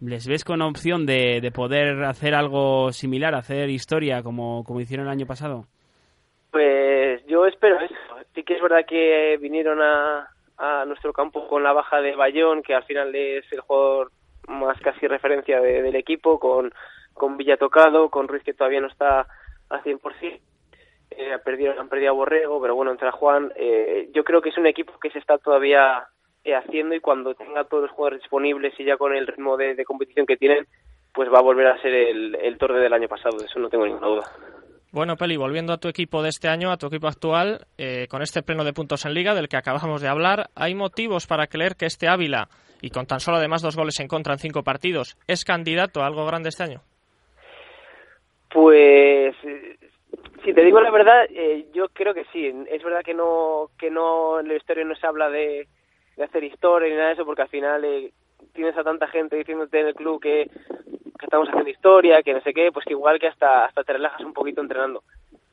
¿Les 0.00 0.26
ves 0.26 0.44
con 0.44 0.62
opción 0.62 1.04
de, 1.04 1.42
de 1.42 1.50
poder 1.50 2.04
hacer 2.04 2.34
algo 2.34 2.90
similar, 2.90 3.34
hacer 3.34 3.68
historia 3.68 4.22
como, 4.22 4.64
como 4.64 4.80
hicieron 4.80 5.08
el 5.08 5.12
año 5.12 5.26
pasado? 5.26 5.66
Pues 6.50 7.22
yo 7.26 7.44
espero 7.44 7.78
eso. 7.78 7.94
Sí 8.34 8.44
que 8.44 8.54
es 8.54 8.62
verdad 8.62 8.86
que 8.88 9.36
vinieron 9.42 9.82
a, 9.82 10.30
a 10.56 10.86
nuestro 10.86 11.12
campo 11.12 11.46
con 11.48 11.62
la 11.62 11.74
baja 11.74 12.00
de 12.00 12.16
Bayón, 12.16 12.62
que 12.62 12.74
al 12.74 12.84
final 12.84 13.14
es 13.14 13.44
el 13.52 13.60
jugador 13.60 14.10
más 14.48 14.80
casi 14.80 15.06
referencia 15.06 15.60
de, 15.60 15.82
del 15.82 15.96
equipo, 15.96 16.38
con, 16.38 16.72
con 17.12 17.36
Villa 17.36 17.58
Tocado, 17.58 18.08
con 18.08 18.26
Ruiz 18.26 18.42
que 18.42 18.54
todavía 18.54 18.80
no 18.80 18.88
está 18.88 19.26
al 19.68 19.82
100%. 19.82 20.40
Eh, 21.10 21.32
han, 21.32 21.40
perdido, 21.40 21.78
han 21.78 21.88
perdido 21.88 22.10
a 22.10 22.14
Borrego, 22.14 22.60
pero 22.60 22.74
bueno, 22.74 22.90
entra 22.90 23.12
Juan. 23.12 23.52
Eh, 23.56 24.10
yo 24.12 24.24
creo 24.24 24.42
que 24.42 24.50
es 24.50 24.58
un 24.58 24.66
equipo 24.66 24.98
que 25.00 25.10
se 25.10 25.18
está 25.18 25.38
todavía 25.38 26.08
eh, 26.44 26.54
haciendo 26.54 26.94
y 26.94 27.00
cuando 27.00 27.34
tenga 27.34 27.64
todos 27.64 27.84
los 27.84 27.92
jugadores 27.92 28.22
disponibles 28.22 28.74
y 28.78 28.84
ya 28.84 28.96
con 28.96 29.14
el 29.14 29.26
ritmo 29.26 29.56
de, 29.56 29.84
competición 29.84 30.26
que 30.26 30.36
tienen, 30.36 30.66
pues 31.14 31.32
va 31.32 31.38
a 31.38 31.42
volver 31.42 31.68
a 31.68 31.80
ser 31.80 31.94
el, 31.94 32.34
el 32.34 32.58
Torre 32.58 32.80
del 32.80 32.92
año 32.92 33.08
pasado, 33.08 33.38
de 33.38 33.46
eso 33.46 33.58
no 33.58 33.68
tengo 33.68 33.86
ninguna 33.86 34.06
duda. 34.08 34.32
Bueno, 34.96 35.16
Peli, 35.16 35.36
volviendo 35.36 35.74
a 35.74 35.76
tu 35.76 35.88
equipo 35.88 36.22
de 36.22 36.30
este 36.30 36.48
año, 36.48 36.70
a 36.70 36.78
tu 36.78 36.86
equipo 36.86 37.06
actual, 37.08 37.66
eh, 37.76 38.06
con 38.08 38.22
este 38.22 38.42
pleno 38.42 38.64
de 38.64 38.72
puntos 38.72 39.04
en 39.04 39.12
liga 39.12 39.34
del 39.34 39.48
que 39.48 39.58
acabamos 39.58 40.00
de 40.00 40.08
hablar, 40.08 40.48
¿hay 40.54 40.74
motivos 40.74 41.26
para 41.26 41.48
creer 41.48 41.76
que 41.76 41.84
este 41.86 42.08
Ávila, 42.08 42.48
y 42.80 42.88
con 42.88 43.04
tan 43.04 43.20
solo 43.20 43.36
además 43.36 43.60
dos 43.60 43.76
goles 43.76 44.00
en 44.00 44.08
contra 44.08 44.32
en 44.32 44.38
cinco 44.38 44.62
partidos, 44.62 45.18
es 45.26 45.44
candidato 45.44 46.02
a 46.02 46.06
algo 46.06 46.24
grande 46.24 46.48
este 46.48 46.62
año? 46.62 46.82
Pues 48.48 49.34
si 50.46 50.54
te 50.54 50.62
digo 50.62 50.80
la 50.80 50.90
verdad, 50.90 51.26
eh, 51.30 51.66
yo 51.72 51.88
creo 51.88 52.14
que 52.14 52.24
sí. 52.32 52.52
Es 52.70 52.82
verdad 52.84 53.02
que 53.02 53.14
no 53.14 53.70
que 53.78 53.90
no 53.90 54.40
en 54.40 54.48
la 54.48 54.54
historia 54.54 54.84
no 54.84 54.94
se 54.94 55.06
habla 55.06 55.28
de, 55.28 55.66
hacer 56.22 56.44
historia 56.44 56.88
ni 56.88 56.94
nada 56.94 57.08
de 57.08 57.14
eso, 57.14 57.24
porque 57.24 57.42
al 57.42 57.48
final 57.48 57.84
eh, 57.84 58.12
tienes 58.52 58.76
a 58.76 58.84
tanta 58.84 59.08
gente 59.08 59.36
diciéndote 59.36 59.80
en 59.80 59.88
el 59.88 59.94
club 59.94 60.20
que, 60.20 60.48
estamos 61.20 61.48
haciendo 61.48 61.70
historia, 61.70 62.22
que 62.22 62.32
no 62.32 62.40
sé 62.42 62.54
qué, 62.54 62.70
pues 62.70 62.86
que 62.86 62.92
igual 62.92 63.18
que 63.18 63.26
hasta 63.26 63.64
hasta 63.64 63.82
te 63.82 63.94
relajas 63.94 64.20
un 64.20 64.32
poquito 64.32 64.60
entrenando. 64.60 65.02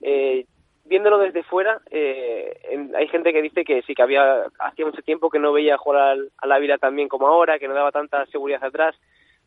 Eh, 0.02 0.46
viéndolo 0.86 1.18
desde 1.18 1.42
fuera, 1.44 1.82
eh, 1.90 2.60
en, 2.70 2.96
hay 2.96 3.08
gente 3.08 3.34
que 3.34 3.42
dice 3.42 3.66
que 3.66 3.82
sí 3.82 3.96
que 3.96 4.04
había 4.04 4.44
hacía 4.60 4.86
mucho 4.86 5.02
tiempo 5.02 5.32
que 5.32 5.40
no 5.40 5.54
veía 5.54 5.78
jugar 5.78 6.02
al, 6.02 6.32
a 6.38 6.46
la 6.46 6.60
vida 6.60 6.78
tan 6.78 6.96
bien 6.96 7.08
como 7.08 7.28
ahora, 7.28 7.58
que 7.58 7.68
no 7.68 7.74
daba 7.74 7.92
tanta 7.92 8.26
seguridad 8.28 8.64
atrás, 8.64 8.96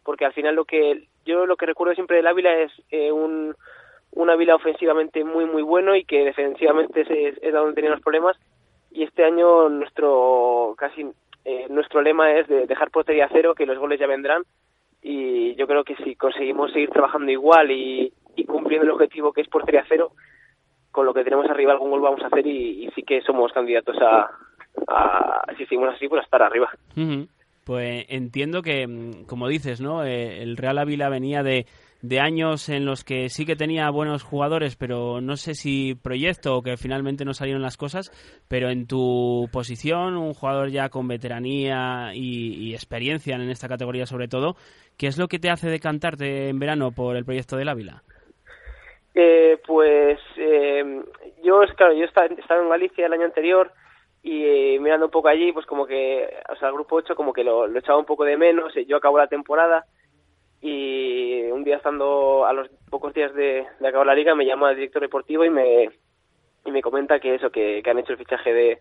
porque 0.07 0.25
al 0.25 0.33
final 0.33 0.55
lo 0.55 0.65
que 0.65 1.09
yo 1.27 1.45
lo 1.45 1.57
que 1.57 1.67
recuerdo 1.67 1.95
siempre 1.95 2.17
del 2.17 2.29
Ávila 2.29 2.57
es 2.57 2.73
eh, 2.91 3.11
un 3.11 3.55
un 4.13 4.31
Ávila 4.31 4.55
ofensivamente 4.55 5.25
muy 5.25 5.45
muy 5.45 5.63
bueno 5.63 5.97
y 5.97 6.05
que 6.05 6.25
defensivamente 6.25 7.01
es, 7.03 7.37
es 7.43 7.53
donde 7.53 7.75
tenían 7.75 7.93
los 7.93 8.03
problemas. 8.03 8.37
Y 8.93 9.03
este 9.03 9.25
año 9.25 9.69
nuestro 9.69 10.75
casi 10.79 11.05
eh, 11.45 11.67
nuestro 11.69 12.01
lema 12.01 12.33
es 12.33 12.47
de 12.47 12.67
dejar 12.67 12.91
portería 12.91 13.29
cero 13.31 13.55
que 13.55 13.67
los 13.67 13.79
goles 13.79 13.99
ya 13.99 14.07
vendrán. 14.07 14.45
Y 15.03 15.55
yo 15.57 15.67
creo 15.67 15.85
que 15.85 15.97
si 15.97 16.15
conseguimos 16.15 16.73
seguir 16.73 16.91
trabajando 16.91 17.31
igual 17.31 17.71
y, 17.71 18.13
cumpliendo 18.47 18.85
el 18.85 18.93
objetivo 18.93 19.33
que 19.33 19.41
es 19.41 19.49
portería 19.49 19.85
cero 19.89 20.13
con 20.93 21.05
lo 21.05 21.13
que 21.13 21.25
tenemos 21.25 21.49
arriba 21.51 21.73
algún 21.73 21.91
gol 21.91 22.01
vamos 22.01 22.23
a 22.23 22.27
hacer 22.27 22.47
y, 22.47 22.91
sí 22.95 23.03
que 23.03 23.21
somos 23.23 23.53
candidatos 23.53 23.97
a, 24.01 24.31
a, 24.89 25.45
si 25.57 25.65
seguimos 25.67 25.95
así 25.95 26.09
pues 26.09 26.21
a 26.21 26.25
estar 26.25 26.43
arriba. 26.43 26.71
Uh. 26.97 27.27
Pues 27.67 28.07
entiendo 28.09 28.63
que 28.63 28.87
como 29.27 29.49
dices 29.49 29.81
no 29.81 30.05
eh, 30.05 30.41
el 30.43 30.57
Real 30.57 30.79
Ávila 30.79 31.09
venía 31.09 31.43
de 31.43 31.67
de 32.03 32.21
años 32.21 32.69
en 32.69 32.85
los 32.85 33.03
que 33.03 33.29
sí 33.29 33.45
que 33.45 33.57
tenía 33.57 33.91
buenos 33.91 34.23
jugadores, 34.23 34.77
pero 34.77 35.21
no 35.21 35.37
sé 35.37 35.55
si 35.55 35.95
proyecto 35.95 36.57
o 36.57 36.63
que 36.63 36.77
finalmente 36.77 37.25
no 37.25 37.35
salieron 37.35 37.63
las 37.63 37.77
cosas, 37.77 38.11
pero 38.49 38.69
en 38.71 38.87
tu 38.87 39.49
posición, 39.53 40.17
un 40.17 40.35
jugador 40.35 40.69
ya 40.71 40.89
con 40.89 41.09
veteranía 41.09 42.13
y, 42.15 42.75
experiencia 42.75 43.35
en 43.35 43.51
esta 43.51 43.69
categoría 43.69 44.07
sobre 44.07 44.29
todo, 44.29 44.55
¿qué 44.97 45.07
es 45.07 45.19
lo 45.19 45.27
que 45.27 45.39
te 45.39 45.51
hace 45.51 45.69
decantarte 45.69 46.49
en 46.49 46.59
verano 46.59 46.93
por 46.93 47.17
el 47.17 47.25
proyecto 47.25 47.57
del 47.57 47.71
Ávila? 47.71 48.03
Eh, 49.15 49.59
pues 49.67 50.21
eh, 50.37 51.03
yo, 51.43 51.61
claro, 51.77 51.95
yo 51.95 52.05
estaba 52.05 52.27
en 52.27 52.69
Galicia 52.69 53.07
el 53.07 53.15
año 53.15 53.25
anterior 53.25 53.73
y 54.27 54.45
eh, 54.45 54.81
mirando 54.81 55.07
un 55.07 55.13
poco 55.13 55.29
allí, 55.29 55.53
pues 55.53 55.67
como 55.67 55.87
que, 55.87 56.29
o 56.49 56.57
sea, 56.57 56.67
el 56.69 56.75
grupo 56.75 56.97
8 56.97 57.15
como 57.15 57.33
que 57.33 57.45
lo, 57.45 57.69
lo 57.69 57.79
echaba 57.79 57.97
un 57.97 58.05
poco 58.05 58.25
de 58.25 58.37
menos, 58.37 58.75
yo 58.89 58.97
acabo 58.97 59.19
la 59.19 59.29
temporada 59.29 59.85
y 60.61 61.45
un 61.53 61.63
día 61.63 61.77
estando 61.77 62.45
a 62.45 62.53
los 62.53 62.69
pocos 62.91 63.15
días 63.15 63.33
de, 63.35 63.65
de 63.79 63.89
acabar 63.89 64.05
la 64.05 64.17
liga 64.17 64.35
me 64.35 64.45
llama 64.45 64.71
el 64.71 64.77
director 64.79 65.01
deportivo 65.01 65.45
y 65.45 65.51
me 65.51 65.91
y 66.65 66.71
me 66.73 66.83
comenta 66.83 67.21
que 67.21 67.37
eso 67.37 67.51
que, 67.51 67.81
que 67.85 67.91
han 67.91 68.01
hecho 68.01 68.13
el 68.13 68.19
fichaje 68.19 68.53
de 68.53 68.79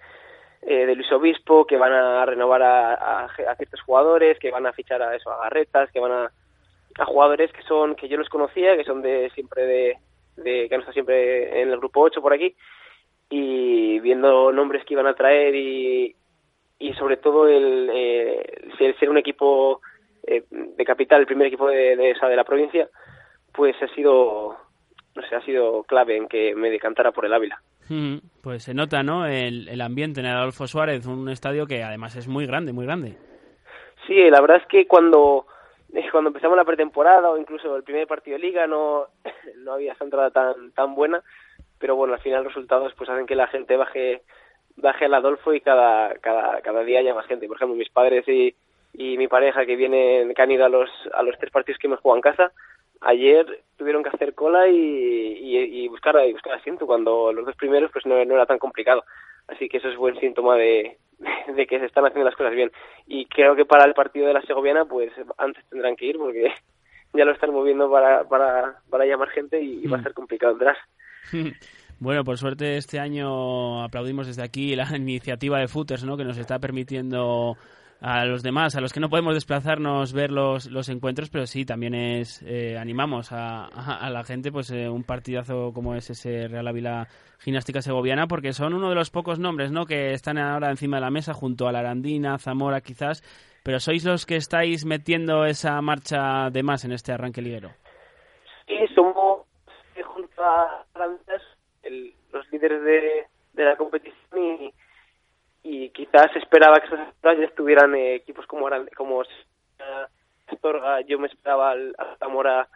eh, 0.64 0.86
de 0.88 0.96
Luis 0.96 1.12
Obispo 1.12 1.68
que 1.68 1.78
van 1.78 1.94
a 1.94 2.26
renovar 2.26 2.64
a, 2.64 2.94
a, 2.96 3.26
a, 3.26 3.56
ciertos 3.56 3.82
jugadores 3.82 4.40
que 4.40 4.50
van 4.50 4.66
a 4.66 4.74
fichar 4.74 5.04
a 5.04 5.16
eso 5.16 5.30
a 5.30 5.44
Garretas 5.44 5.92
que 5.92 6.00
van 6.00 6.12
a, 6.12 6.32
a 6.98 7.06
jugadores 7.06 7.52
que 7.52 7.62
son 7.64 7.96
que 7.96 8.08
yo 8.08 8.18
los 8.18 8.30
conocía 8.30 8.76
que 8.78 8.84
son 8.84 9.04
de 9.04 9.30
siempre 9.36 9.66
de, 9.68 9.98
de 10.38 10.68
que 10.68 10.74
han 10.74 10.82
estado 10.82 10.94
siempre 10.94 11.62
en 11.62 11.70
el 11.70 11.78
grupo 11.78 12.02
8 12.02 12.22
por 12.22 12.34
aquí, 12.34 12.56
y 13.30 14.00
viendo 14.00 14.52
nombres 14.52 14.84
que 14.86 14.94
iban 14.94 15.08
a 15.08 15.16
traer 15.16 15.56
y, 15.56 16.16
y 16.80 16.94
sobre 16.94 17.18
todo 17.18 17.48
el, 17.48 17.90
eh, 17.94 18.72
ser 19.00 19.10
un 19.10 19.18
equipo 19.18 19.82
eh, 20.26 20.44
de 20.50 20.86
capital, 20.86 21.22
el 21.22 21.28
primer 21.28 21.48
equipo 21.48 21.68
de, 21.68 21.96
de, 21.96 22.12
esa 22.12 22.28
de 22.28 22.36
la 22.36 22.44
provincia, 22.44 22.90
pues 23.54 23.76
ha 23.82 23.88
sido 23.96 24.58
no 25.16 25.22
sé, 25.28 25.36
ha 25.36 25.42
sido 25.42 25.84
clave 25.84 26.18
en 26.18 26.28
que 26.28 26.54
me 26.56 26.70
decantara 26.70 27.12
por 27.12 27.26
el 27.26 27.34
Ávila. 27.34 27.62
pues 28.42 28.64
se 28.64 28.74
nota, 28.74 29.02
¿no? 29.02 29.26
El, 29.26 29.70
el 29.70 29.82
ambiente 29.82 30.20
en 30.20 30.26
el 30.26 30.34
Adolfo 30.34 30.68
Suárez, 30.68 31.06
un 31.06 31.30
estadio 31.30 31.66
que 31.66 31.84
además 31.84 32.18
es 32.18 32.28
muy 32.28 32.46
grande, 32.46 32.74
muy 32.74 32.86
grande. 32.86 33.18
Sí, 34.06 34.30
la 34.30 34.42
verdad 34.42 34.58
es 34.58 34.68
que 34.68 34.88
cuando 34.88 35.48
cuando 36.12 36.30
empezamos 36.30 36.58
la 36.58 36.66
pretemporada 36.66 37.30
o 37.30 37.38
incluso 37.38 37.76
el 37.76 37.84
primer 37.84 38.06
partido 38.06 38.38
de 38.38 38.44
liga 38.44 38.68
no 38.68 39.06
no 39.58 39.74
había 39.74 39.94
esa 39.94 40.04
entrada 40.04 40.32
tan 40.32 40.72
tan 40.72 40.96
buena, 40.96 41.24
pero 41.86 41.96
bueno, 41.96 42.16
al 42.16 42.20
final 42.20 42.44
los 42.44 42.56
resultados 42.56 42.96
pues 42.98 43.08
hacen 43.12 43.28
que 43.28 43.36
la 43.36 43.46
gente 43.46 43.78
baje 43.78 44.24
baje 44.76 45.06
al 45.06 45.14
Adolfo 45.14 45.54
y 45.54 45.62
cada 45.62 46.16
cada 46.16 46.60
cada 46.62 46.84
día 46.84 46.98
haya 47.00 47.14
más 47.14 47.28
gente. 47.28 47.48
Por 47.48 47.58
ejemplo, 47.58 47.76
mis 47.76 47.92
padres 47.92 48.28
y 48.28 48.56
y 48.92 49.20
mi 49.20 49.28
pareja 49.28 49.68
que 49.68 49.76
vienen 49.76 50.34
que 50.34 50.42
han 50.42 50.50
ido 50.50 50.66
a 50.66 50.70
los 50.70 50.90
a 51.14 51.22
los 51.22 51.38
tres 51.38 51.52
partidos 51.52 51.78
que 51.78 51.86
hemos 51.86 52.00
jugado 52.00 52.18
en 52.18 52.22
casa 52.24 52.52
ayer 53.02 53.64
tuvieron 53.78 54.02
que 54.02 54.10
hacer 54.10 54.34
cola 54.34 54.68
y, 54.68 54.76
y, 54.76 55.88
buscar, 55.88 56.16
y 56.28 56.34
buscar 56.34 56.54
asiento 56.54 56.88
cuando 56.88 57.32
los 57.32 57.46
dos 57.46 57.56
primeros 57.56 57.92
pues 57.92 58.04
no, 58.08 58.16
era 58.16 58.48
tan 58.48 58.58
complicado. 58.58 59.04
Así 59.48 59.70
que 59.70 59.78
eso 59.78 59.90
es 59.90 59.96
buen 59.96 60.20
síntoma 60.20 60.56
de, 60.56 60.98
de 61.56 61.68
que 61.68 61.78
se 61.78 61.86
están 61.86 62.06
haciendo 62.06 62.26
las 62.26 62.36
cosas 62.36 62.56
bien. 62.56 62.72
Y 63.06 63.28
creo 63.28 63.56
que 63.56 63.66
para 63.66 63.86
el 63.86 63.94
partido 63.94 64.26
de 64.26 64.34
la 64.34 64.42
Segoviana 64.42 64.86
pues 64.86 65.12
antes 65.38 65.64
tendrán 65.70 65.96
que 65.96 66.06
ir 66.06 66.18
porque 66.18 66.52
ya 67.14 67.26
lo 67.26 67.32
están 67.32 67.52
moviendo 67.52 67.92
para, 67.92 68.24
para, 68.24 68.80
para 68.90 69.06
llamar 69.06 69.30
gente 69.30 69.62
y, 69.62 69.86
va 69.86 69.98
a 69.98 70.00
mm. 70.00 70.04
ser 70.04 70.14
complicado 70.14 70.56
atrás. 70.56 70.78
Bueno, 71.98 72.26
por 72.26 72.38
suerte 72.38 72.76
este 72.76 73.00
año 73.00 73.82
aplaudimos 73.82 74.28
desde 74.28 74.44
aquí 74.44 74.76
la 74.76 74.86
iniciativa 74.98 75.60
de 75.60 75.68
Footers, 75.68 76.04
¿no? 76.04 76.18
que 76.18 76.26
nos 76.26 76.38
está 76.38 76.60
permitiendo 76.60 77.56
a 78.02 78.26
los 78.26 78.44
demás, 78.44 78.76
a 78.76 78.82
los 78.82 78.92
que 78.92 79.00
no 79.00 79.10
podemos 79.10 79.34
desplazarnos, 79.34 80.12
ver 80.12 80.30
los, 80.30 80.70
los 80.70 80.90
encuentros, 80.90 81.30
pero 81.30 81.48
sí, 81.48 81.64
también 81.64 81.96
es 81.96 82.44
eh, 82.46 82.78
animamos 82.78 83.32
a, 83.32 83.66
a, 83.66 84.10
la 84.10 84.24
gente 84.26 84.52
pues 84.52 84.70
eh, 84.72 84.90
un 84.90 85.04
partidazo 85.04 85.72
como 85.74 85.96
es 85.96 86.10
ese 86.10 86.50
Real 86.50 86.68
Ávila 86.68 87.08
Gimnástica 87.40 87.82
Segoviana, 87.82 88.28
porque 88.28 88.52
son 88.52 88.74
uno 88.74 88.90
de 88.90 88.96
los 88.96 89.10
pocos 89.10 89.40
nombres 89.40 89.72
¿no? 89.72 89.86
que 89.86 90.12
están 90.12 90.38
ahora 90.38 90.70
encima 90.70 90.98
de 90.98 91.02
la 91.02 91.10
mesa, 91.12 91.34
junto 91.34 91.68
a 91.68 91.72
la 91.72 91.80
Arandina, 91.80 92.38
Zamora 92.38 92.82
quizás, 92.82 93.24
pero 93.64 93.80
sois 93.80 94.04
los 94.04 94.26
que 94.26 94.36
estáis 94.36 94.86
metiendo 94.86 95.46
esa 95.46 95.82
marcha 95.82 96.50
de 96.52 96.62
más 96.62 96.84
en 96.84 96.92
este 96.92 97.14
arranque 97.14 97.42
liguero. 97.42 97.72
Sí, 98.68 98.76
somos 98.94 99.16
eh, 100.38 100.42
a 100.96 101.08
los 102.32 102.52
líderes 102.52 102.84
de, 102.84 103.28
de 103.54 103.64
la 103.64 103.76
competición 103.76 104.62
y 104.62 104.74
y 105.68 105.90
quizás 105.90 106.28
esperaba 106.36 106.80
que 106.80 106.86
esas 106.86 107.10
ya 107.24 107.32
estuvieran 107.44 107.96
eh, 107.96 108.16
equipos 108.16 108.46
como 108.46 108.70
como 108.96 109.24
Astorga, 110.48 111.02
yo 111.02 111.18
me 111.18 111.28
esperaba 111.28 111.72
al, 111.72 111.96
a 111.98 112.16
Zamora 112.18 112.68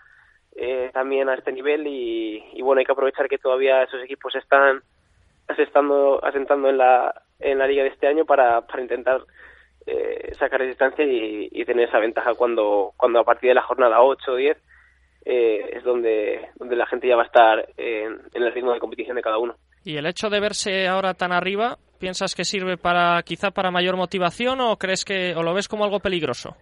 eh, 0.55 0.89
también 0.91 1.29
a 1.29 1.35
este 1.35 1.51
nivel 1.51 1.85
y, 1.85 2.43
y, 2.53 2.61
bueno 2.63 2.79
hay 2.79 2.85
que 2.85 2.91
aprovechar 2.91 3.29
que 3.29 3.37
todavía 3.37 3.83
esos 3.83 4.01
equipos 4.01 4.33
están 4.35 4.81
asentando, 5.47 6.19
asentando 6.25 6.67
en 6.67 6.79
la 6.79 7.13
en 7.39 7.59
la 7.59 7.67
liga 7.67 7.83
de 7.83 7.89
este 7.89 8.07
año 8.07 8.25
para, 8.25 8.61
para 8.61 8.81
intentar 8.81 9.21
eh, 9.85 10.33
sacar 10.39 10.63
distancia 10.63 11.05
y, 11.05 11.47
y, 11.51 11.65
tener 11.65 11.89
esa 11.89 11.99
ventaja 11.99 12.33
cuando 12.33 12.93
cuando 12.97 13.19
a 13.19 13.23
partir 13.23 13.49
de 13.49 13.55
la 13.55 13.61
jornada 13.61 14.01
8 14.01 14.31
o 14.31 14.35
10 14.35 14.57
eh, 15.25 15.69
es 15.73 15.83
donde 15.83 16.49
donde 16.55 16.75
la 16.75 16.85
gente 16.85 17.07
ya 17.07 17.15
va 17.15 17.23
a 17.23 17.27
estar 17.27 17.69
en, 17.77 18.19
en 18.33 18.43
el 18.43 18.53
ritmo 18.53 18.73
de 18.73 18.79
competición 18.79 19.15
de 19.15 19.21
cada 19.21 19.37
uno 19.37 19.55
y 19.83 19.97
el 19.97 20.05
hecho 20.05 20.29
de 20.29 20.39
verse 20.39 20.87
ahora 20.87 21.13
tan 21.13 21.31
arriba 21.31 21.77
¿Piensas 21.99 22.33
que 22.33 22.45
sirve 22.45 22.77
para 22.77 23.21
quizá 23.23 23.51
para 23.51 23.71
mayor 23.71 23.97
motivación 23.97 24.61
o 24.61 24.77
crees 24.77 25.03
que 25.03 25.35
o 25.35 25.43
lo 25.43 25.53
ves 25.53 25.67
como 25.67 25.83
algo 25.83 25.99
peligroso? 25.99 26.55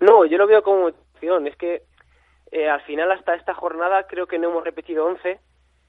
No, 0.00 0.26
yo 0.26 0.36
lo 0.36 0.48
veo 0.48 0.62
como 0.62 0.90
motivación. 0.90 1.46
Es 1.46 1.56
que 1.56 1.82
eh, 2.50 2.68
al 2.68 2.80
final 2.82 3.12
hasta 3.12 3.36
esta 3.36 3.54
jornada 3.54 4.08
creo 4.08 4.26
que 4.26 4.38
no 4.38 4.50
hemos 4.50 4.64
repetido 4.64 5.06
11 5.06 5.38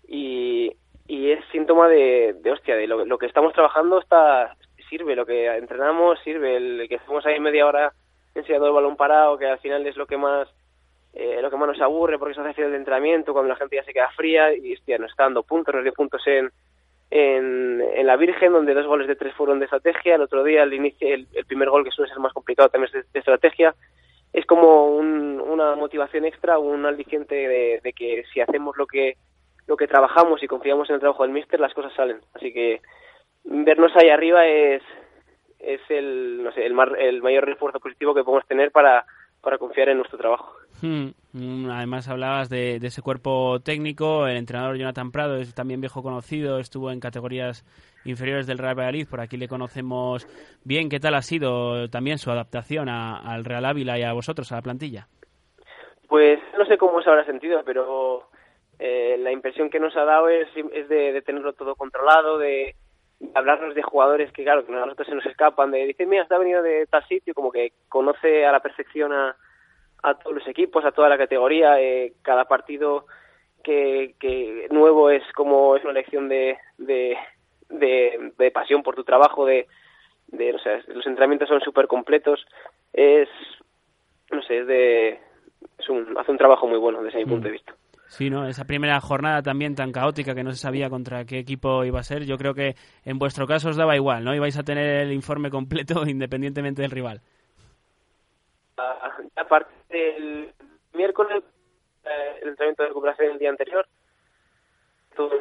y, 0.07 0.71
y 1.07 1.31
es 1.31 1.43
síntoma 1.51 1.87
de, 1.87 2.35
de 2.41 2.51
hostia, 2.51 2.75
de 2.75 2.85
lo, 2.85 3.17
que 3.17 3.25
estamos 3.25 3.53
trabajando 3.53 3.99
está 3.99 4.55
sirve, 4.87 5.15
lo 5.15 5.25
que 5.25 5.47
entrenamos 5.47 6.19
sirve, 6.23 6.57
el 6.57 6.87
que 6.87 6.95
estamos 6.95 7.25
ahí 7.25 7.39
media 7.39 7.65
hora 7.65 7.93
enseñando 8.35 8.67
el 8.67 8.73
balón 8.73 8.97
parado, 8.97 9.37
que 9.37 9.47
al 9.47 9.59
final 9.59 9.85
es 9.87 9.97
lo 9.97 10.05
que 10.05 10.17
más 10.17 10.47
eh, 11.13 11.41
lo 11.41 11.49
que 11.49 11.57
más 11.57 11.67
nos 11.67 11.81
aburre 11.81 12.19
porque 12.19 12.35
se 12.35 12.41
hace 12.41 12.63
el 12.63 12.71
de 12.71 12.77
entrenamiento 12.77 13.33
cuando 13.33 13.49
la 13.49 13.55
gente 13.55 13.75
ya 13.75 13.83
se 13.83 13.93
queda 13.93 14.09
fría 14.11 14.53
y 14.53 14.73
hostia, 14.73 14.97
nos 14.97 15.11
está 15.11 15.23
dando 15.23 15.43
puntos, 15.43 15.73
nos 15.73 15.83
dio 15.83 15.93
puntos 15.93 16.21
en, 16.27 16.51
en, 17.09 18.05
la 18.05 18.15
Virgen, 18.15 18.53
donde 18.53 18.73
dos 18.73 18.87
goles 18.87 19.07
de 19.07 19.15
tres 19.15 19.33
fueron 19.33 19.59
de 19.59 19.65
estrategia. 19.65 20.15
El 20.15 20.21
otro 20.21 20.43
día, 20.43 20.63
el, 20.63 20.73
inicio, 20.73 21.07
el, 21.07 21.27
primer 21.47 21.69
gol, 21.69 21.83
que 21.83 21.91
suele 21.91 22.09
ser 22.09 22.19
más 22.19 22.33
complicado, 22.33 22.69
también 22.69 22.91
es 22.93 23.11
de, 23.11 23.19
estrategia. 23.19 23.75
Es 24.31 24.45
como 24.45 24.95
un, 24.95 25.41
una 25.41 25.75
motivación 25.75 26.25
extra, 26.25 26.59
un 26.59 26.85
aliciente 26.85 27.35
de, 27.35 27.79
de, 27.83 27.93
que 27.93 28.23
si 28.31 28.41
hacemos 28.41 28.77
lo 28.77 28.85
que, 28.85 29.15
lo 29.65 29.75
que 29.75 29.87
trabajamos 29.87 30.43
y 30.43 30.47
confiamos 30.47 30.89
en 30.89 30.95
el 30.95 30.99
trabajo 30.99 31.23
del 31.23 31.31
míster, 31.31 31.59
las 31.59 31.73
cosas 31.73 31.93
salen. 31.93 32.19
Así 32.35 32.53
que 32.53 32.81
vernos 33.43 33.95
ahí 33.95 34.09
arriba 34.09 34.45
es, 34.45 34.83
es 35.59 35.81
el, 35.89 36.43
no 36.43 36.51
sé, 36.51 36.65
el, 36.65 36.73
mar, 36.73 36.95
el 36.99 37.23
mayor 37.23 37.45
refuerzo 37.45 37.79
positivo 37.79 38.13
que 38.13 38.23
podemos 38.23 38.45
tener 38.45 38.71
para, 38.71 39.05
para 39.41 39.57
confiar 39.57 39.89
en 39.89 39.97
nuestro 39.97 40.17
trabajo. 40.17 40.53
Hmm. 40.81 41.69
Además 41.69 42.07
hablabas 42.07 42.49
de, 42.49 42.77
ese 42.77 43.01
cuerpo 43.01 43.59
técnico, 43.59 44.27
el 44.27 44.37
entrenador 44.37 44.77
Jonathan 44.77 45.11
Prado 45.11 45.37
es 45.37 45.53
también 45.53 45.81
viejo 45.81 46.01
conocido, 46.01 46.59
estuvo 46.59 46.91
en 46.91 46.99
categorías 46.99 47.65
inferiores 48.05 48.47
del 48.47 48.57
Real 48.57 48.77
Valladolid, 48.77 49.07
por 49.09 49.19
aquí 49.19 49.37
le 49.37 49.47
conocemos 49.47 50.25
bien. 50.63 50.89
¿Qué 50.89 50.99
tal 50.99 51.15
ha 51.15 51.21
sido 51.21 51.89
también 51.89 52.17
su 52.17 52.31
adaptación 52.31 52.89
al 52.89 53.45
Real 53.45 53.65
Ávila 53.65 53.99
y 53.99 54.03
a 54.03 54.13
vosotros, 54.13 54.51
a 54.51 54.55
la 54.55 54.61
plantilla? 54.61 55.07
Pues 56.07 56.39
no 56.57 56.65
sé 56.65 56.77
cómo 56.77 57.01
se 57.01 57.09
habrá 57.09 57.25
sentido, 57.25 57.61
pero 57.65 58.29
eh, 58.79 59.17
la 59.19 59.31
impresión 59.31 59.69
que 59.69 59.79
nos 59.79 59.95
ha 59.95 60.05
dado 60.05 60.29
es, 60.29 60.47
es 60.73 60.89
de, 60.89 61.21
tenerlo 61.21 61.53
todo 61.53 61.75
controlado, 61.75 62.37
de, 62.37 62.75
hablarnos 63.33 63.75
de 63.75 63.81
jugadores 63.81 64.31
que, 64.31 64.43
claro, 64.43 64.65
que 64.65 64.73
a 64.73 64.79
nosotros 64.79 65.07
se 65.07 65.15
nos 65.15 65.25
escapan, 65.25 65.71
de 65.71 65.85
decir, 65.85 66.07
mira, 66.07 66.23
está 66.23 66.37
venido 66.37 66.63
de 66.63 66.85
tal 66.87 67.05
sitio, 67.07 67.33
como 67.33 67.51
que 67.51 67.73
conoce 67.89 68.45
a 68.45 68.51
la 68.51 68.61
perfección 68.61 69.13
a, 69.13 69.35
a 70.03 70.13
todos 70.15 70.35
los 70.35 70.47
equipos, 70.47 70.85
a 70.85 70.91
toda 70.91 71.09
la 71.09 71.17
categoría, 71.17 71.79
eh, 71.81 72.13
cada 72.21 72.45
partido 72.45 73.05
que, 73.63 74.15
que 74.19 74.67
nuevo 74.71 75.09
es 75.09 75.23
como 75.33 75.75
es 75.75 75.83
una 75.83 75.93
lección 75.93 76.29
de, 76.29 76.57
de, 76.77 77.17
de, 77.69 78.51
pasión 78.51 78.83
por 78.83 78.95
tu 78.95 79.03
trabajo, 79.03 79.45
de, 79.45 79.67
de 80.27 80.53
o 80.53 80.59
sea, 80.59 80.81
los 80.87 81.05
entrenamientos 81.05 81.49
son 81.49 81.61
súper 81.61 81.87
completos, 81.87 82.45
es, 82.93 83.27
no 84.31 84.41
sé, 84.43 84.59
es 84.59 84.67
de, 84.67 85.19
es 85.77 85.89
un, 85.89 86.17
hace 86.17 86.31
un 86.31 86.37
trabajo 86.37 86.67
muy 86.67 86.77
bueno 86.77 87.03
desde 87.03 87.19
mi 87.19 87.25
punto 87.25 87.43
de 87.43 87.49
mm. 87.49 87.53
vista. 87.53 87.75
Sí, 88.09 88.31
¿no? 88.31 88.47
Esa 88.47 88.65
primera 88.65 88.99
jornada 88.99 89.43
también 89.43 89.75
tan 89.75 89.91
caótica 89.91 90.33
que 90.33 90.43
no 90.43 90.49
se 90.49 90.57
sabía 90.57 90.89
contra 90.89 91.25
qué 91.25 91.37
equipo 91.37 91.85
iba 91.85 91.99
a 91.99 92.03
ser, 92.03 92.25
yo 92.25 92.37
creo 92.39 92.55
que 92.55 92.73
en 93.05 93.19
vuestro 93.19 93.45
caso 93.45 93.69
os 93.69 93.77
daba 93.77 93.95
igual, 93.95 94.23
¿no? 94.23 94.33
Ibais 94.33 94.57
a 94.57 94.63
tener 94.63 95.01
el 95.01 95.13
informe 95.13 95.51
completo 95.51 96.03
independientemente 96.07 96.81
del 96.81 96.89
rival. 96.89 97.21
Aparte 99.35 99.71
del 99.89 100.51
miércoles, 100.93 101.43
eh, 102.03 102.39
el 102.41 102.49
entrenamiento 102.49 102.81
de 102.81 102.89
recuperación 102.89 103.33
el 103.33 103.37
día 103.37 103.51
anterior, 103.51 103.87
todo 105.15 105.39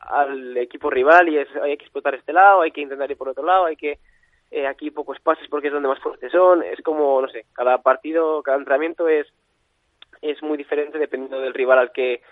al 0.00 0.56
equipo 0.56 0.88
rival 0.88 1.28
y 1.28 1.36
es, 1.36 1.48
hay 1.56 1.76
que 1.76 1.84
explotar 1.84 2.14
este 2.14 2.32
lado, 2.32 2.62
hay 2.62 2.70
que 2.70 2.80
intentar 2.80 3.10
ir 3.10 3.18
por 3.18 3.28
otro 3.28 3.44
lado, 3.44 3.66
hay 3.66 3.76
que 3.76 3.98
eh, 4.50 4.66
aquí 4.66 4.90
pocos 4.90 5.20
pases 5.20 5.46
porque 5.50 5.66
es 5.66 5.74
donde 5.74 5.90
más 5.90 6.00
fuertes 6.00 6.32
son, 6.32 6.62
es 6.62 6.80
como, 6.82 7.20
no 7.20 7.28
sé, 7.28 7.44
cada 7.52 7.82
partido, 7.82 8.42
cada 8.42 8.56
entrenamiento 8.56 9.08
es 9.08 9.26
es 10.22 10.42
muy 10.42 10.56
diferente 10.58 10.98
dependiendo 10.98 11.40
del 11.40 11.54
rival 11.54 11.78
al 11.78 11.92
que 11.92 12.22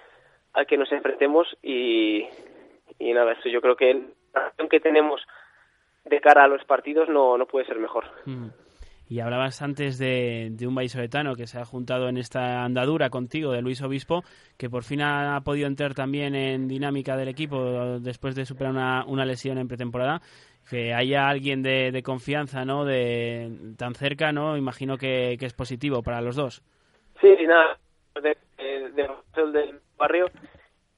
al 0.52 0.66
que 0.66 0.76
nos 0.76 0.90
enfrentemos 0.92 1.46
y, 1.62 2.26
y 2.98 3.12
nada, 3.12 3.32
eso 3.32 3.48
yo 3.48 3.60
creo 3.60 3.76
que 3.76 3.94
la 4.34 4.46
acción 4.46 4.68
que 4.68 4.80
tenemos 4.80 5.20
de 6.04 6.20
cara 6.20 6.44
a 6.44 6.48
los 6.48 6.64
partidos 6.64 7.08
no, 7.08 7.36
no 7.36 7.46
puede 7.46 7.66
ser 7.66 7.78
mejor. 7.78 8.04
Mm. 8.24 8.48
Y 9.10 9.20
hablabas 9.20 9.62
antes 9.62 9.96
de, 9.98 10.48
de 10.52 10.66
un 10.66 10.74
vallisoletano 10.74 11.34
que 11.34 11.46
se 11.46 11.58
ha 11.58 11.64
juntado 11.64 12.10
en 12.10 12.18
esta 12.18 12.64
andadura 12.64 13.08
contigo, 13.08 13.52
de 13.52 13.62
Luis 13.62 13.80
Obispo, 13.80 14.22
que 14.58 14.68
por 14.68 14.84
fin 14.84 15.00
ha, 15.00 15.40
podido 15.42 15.66
entrar 15.66 15.94
también 15.94 16.34
en 16.34 16.68
dinámica 16.68 17.16
del 17.16 17.28
equipo 17.28 18.00
después 18.00 18.34
de 18.34 18.44
superar 18.44 18.72
una, 18.72 19.06
una 19.06 19.24
lesión 19.24 19.56
en 19.56 19.68
pretemporada. 19.68 20.20
Que 20.68 20.92
haya 20.92 21.26
alguien 21.26 21.62
de, 21.62 21.90
de 21.90 22.02
confianza, 22.02 22.66
¿no? 22.66 22.84
De, 22.84 23.50
tan 23.78 23.94
cerca, 23.94 24.32
¿no? 24.32 24.58
Imagino 24.58 24.98
que, 24.98 25.36
que 25.40 25.46
es 25.46 25.54
positivo 25.54 26.02
para 26.02 26.20
los 26.20 26.36
dos. 26.36 26.62
Sí, 27.20 27.36
nada, 27.46 27.78
de, 28.22 28.36
del 28.56 29.80
barrio 29.96 30.26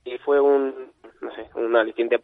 y 0.04 0.18
fue 0.18 0.40
un, 0.40 0.92
no 1.20 1.34
sé, 1.34 1.48
un 1.54 1.74
aliciente 1.76 2.20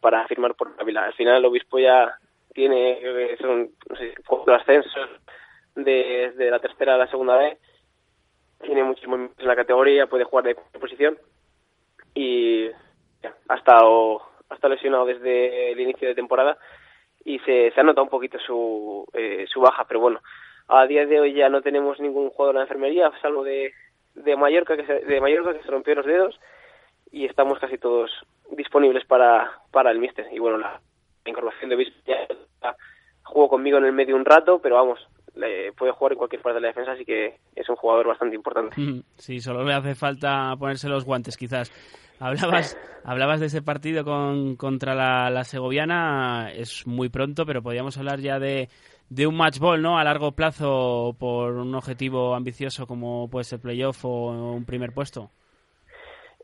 para 0.00 0.26
firmar 0.28 0.54
por 0.54 0.72
Ávila. 0.78 1.04
Al 1.04 1.14
final 1.14 1.36
el 1.36 1.44
obispo 1.44 1.78
ya 1.78 2.16
tiene, 2.52 3.36
son, 3.40 3.70
no 3.88 3.96
sé, 3.96 4.14
cuatro 4.26 4.54
ascensos 4.54 5.08
de, 5.74 6.32
de 6.36 6.50
la 6.50 6.58
tercera 6.58 6.94
a 6.94 6.98
la 6.98 7.06
segunda 7.06 7.36
vez, 7.36 7.58
tiene 8.62 8.84
muchísimo 8.84 9.16
en 9.16 9.32
la 9.38 9.56
categoría, 9.56 10.06
puede 10.06 10.24
jugar 10.24 10.44
de 10.44 10.54
posición 10.78 11.18
y 12.14 12.68
ha 13.48 13.54
estado, 13.54 14.22
ha 14.48 14.54
estado 14.54 14.74
lesionado 14.74 15.06
desde 15.06 15.72
el 15.72 15.80
inicio 15.80 16.08
de 16.08 16.14
temporada 16.14 16.58
y 17.24 17.38
se, 17.40 17.70
se 17.70 17.80
ha 17.80 17.84
notado 17.84 18.04
un 18.04 18.10
poquito 18.10 18.38
su, 18.38 19.06
eh, 19.14 19.46
su 19.48 19.60
baja, 19.60 19.84
pero 19.86 20.00
bueno, 20.00 20.20
a 20.70 20.86
día 20.86 21.06
de 21.06 21.20
hoy 21.20 21.34
ya 21.34 21.48
no 21.48 21.62
tenemos 21.62 21.98
ningún 22.00 22.30
jugador 22.30 22.54
en 22.54 22.58
la 22.58 22.64
enfermería, 22.64 23.10
salvo 23.20 23.42
de, 23.42 23.72
de 24.14 24.36
Mallorca 24.36 24.76
que 24.76 24.86
se, 24.86 25.00
de 25.04 25.20
Mallorca 25.20 25.52
que 25.52 25.62
se 25.62 25.70
rompió 25.70 25.94
los 25.94 26.06
dedos 26.06 26.38
y 27.10 27.24
estamos 27.24 27.58
casi 27.58 27.76
todos 27.76 28.10
disponibles 28.52 29.04
para, 29.04 29.50
para 29.72 29.90
el 29.90 29.98
míster. 29.98 30.26
Y 30.32 30.38
bueno, 30.38 30.58
la, 30.58 30.80
incorporación 31.26 31.68
de 31.68 31.76
Obispo 31.76 31.98
ya 32.06 32.76
jugó 33.22 33.48
conmigo 33.48 33.78
en 33.78 33.84
el 33.84 33.92
medio 33.92 34.16
un 34.16 34.24
rato, 34.24 34.60
pero 34.60 34.76
vamos, 34.76 34.98
le 35.34 35.72
puede 35.72 35.92
jugar 35.92 36.12
en 36.12 36.18
cualquier 36.18 36.42
parte 36.42 36.56
de 36.56 36.62
la 36.62 36.68
defensa, 36.68 36.92
así 36.92 37.04
que 37.04 37.36
es 37.54 37.68
un 37.68 37.76
jugador 37.76 38.08
bastante 38.08 38.36
importante. 38.36 38.74
Sí, 39.16 39.40
solo 39.40 39.64
le 39.64 39.74
hace 39.74 39.94
falta 39.94 40.54
ponerse 40.58 40.88
los 40.88 41.04
guantes, 41.04 41.36
quizás. 41.36 41.70
Hablabas, 42.18 42.76
hablabas 43.04 43.40
de 43.40 43.46
ese 43.46 43.62
partido 43.62 44.04
con, 44.04 44.56
contra 44.56 44.94
la, 44.94 45.30
la, 45.30 45.44
Segoviana, 45.44 46.50
es 46.52 46.86
muy 46.86 47.08
pronto, 47.08 47.46
pero 47.46 47.62
podríamos 47.62 47.96
hablar 47.98 48.20
ya 48.20 48.38
de, 48.38 48.68
de 49.10 49.26
un 49.26 49.36
match 49.36 49.58
ball, 49.58 49.82
¿no? 49.82 49.98
A 49.98 50.04
largo 50.04 50.32
plazo 50.32 51.14
por 51.18 51.52
un 51.52 51.74
objetivo 51.74 52.34
ambicioso 52.34 52.86
como 52.86 53.28
puede 53.28 53.44
ser 53.44 53.60
playoff 53.60 54.04
o 54.04 54.28
un 54.54 54.64
primer 54.64 54.92
puesto. 54.92 55.30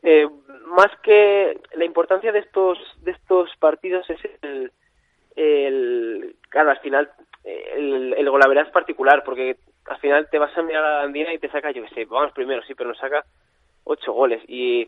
Eh, 0.03 0.27
más 0.67 0.91
que 1.01 1.59
la 1.75 1.85
importancia 1.85 2.31
de 2.31 2.39
estos 2.39 2.77
de 3.01 3.11
estos 3.11 3.49
partidos 3.59 4.07
es 4.09 4.19
el, 5.35 6.35
claro, 6.49 6.71
al 6.71 6.79
final 6.79 7.09
el, 7.43 8.13
el 8.13 8.29
golaveras 8.29 8.69
particular, 8.71 9.23
porque 9.23 9.57
al 9.85 9.97
final 9.99 10.27
te 10.29 10.37
vas 10.37 10.55
a 10.57 10.61
mirar 10.61 10.83
a 10.83 10.97
la 10.97 11.01
Andina 11.03 11.33
y 11.33 11.39
te 11.39 11.49
saca, 11.49 11.71
yo 11.71 11.83
que 11.83 11.93
sé, 11.93 12.05
vamos 12.05 12.33
primero, 12.33 12.61
sí, 12.63 12.75
pero 12.75 12.89
nos 12.89 12.99
saca 12.99 13.23
ocho 13.85 14.11
goles. 14.11 14.41
Y 14.47 14.87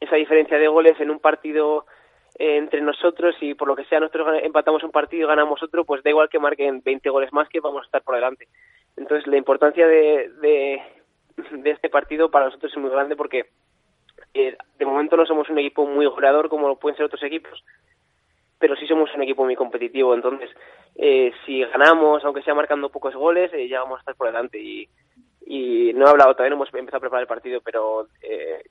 esa 0.00 0.16
diferencia 0.16 0.58
de 0.58 0.68
goles 0.68 0.98
en 1.00 1.10
un 1.10 1.20
partido 1.20 1.86
entre 2.38 2.80
nosotros 2.82 3.34
y 3.40 3.54
por 3.54 3.68
lo 3.68 3.76
que 3.76 3.84
sea 3.84 4.00
nosotros 4.00 4.40
empatamos 4.42 4.82
un 4.82 4.90
partido 4.90 5.24
y 5.24 5.26
ganamos 5.26 5.62
otro, 5.62 5.84
pues 5.84 6.02
da 6.02 6.10
igual 6.10 6.28
que 6.28 6.38
marquen 6.38 6.82
20 6.84 7.08
goles 7.10 7.32
más 7.32 7.48
que 7.48 7.60
vamos 7.60 7.82
a 7.82 7.86
estar 7.86 8.02
por 8.02 8.14
delante. 8.14 8.48
Entonces 8.96 9.26
la 9.26 9.36
importancia 9.36 9.86
de, 9.86 10.30
de, 10.40 10.82
este 11.70 11.88
partido 11.88 12.30
para 12.30 12.46
nosotros 12.46 12.72
es 12.72 12.78
muy 12.78 12.90
grande 12.90 13.16
porque 13.16 13.46
eh, 14.34 14.56
de 14.78 14.86
momento 14.86 15.16
no 15.16 15.26
somos 15.26 15.48
un 15.48 15.58
equipo 15.58 15.86
muy 15.86 16.06
goleador 16.06 16.48
como 16.48 16.78
pueden 16.78 16.96
ser 16.96 17.06
otros 17.06 17.22
equipos, 17.22 17.64
pero 18.58 18.76
sí 18.76 18.86
somos 18.86 19.14
un 19.14 19.22
equipo 19.22 19.44
muy 19.44 19.56
competitivo. 19.56 20.14
Entonces, 20.14 20.50
eh, 20.94 21.32
si 21.44 21.62
ganamos, 21.64 22.24
aunque 22.24 22.42
sea 22.42 22.54
marcando 22.54 22.90
pocos 22.90 23.14
goles, 23.14 23.52
eh, 23.52 23.68
ya 23.68 23.80
vamos 23.80 23.98
a 23.98 24.00
estar 24.00 24.14
por 24.14 24.26
delante. 24.26 24.58
Y, 24.60 24.88
y 25.46 25.92
no 25.94 26.06
he 26.06 26.10
hablado, 26.10 26.34
todavía 26.34 26.50
no 26.50 26.56
hemos 26.56 26.74
empezado 26.74 26.98
a 26.98 27.00
preparar 27.00 27.22
el 27.22 27.28
partido, 27.28 27.60
pero 27.60 28.08
eh, 28.22 28.62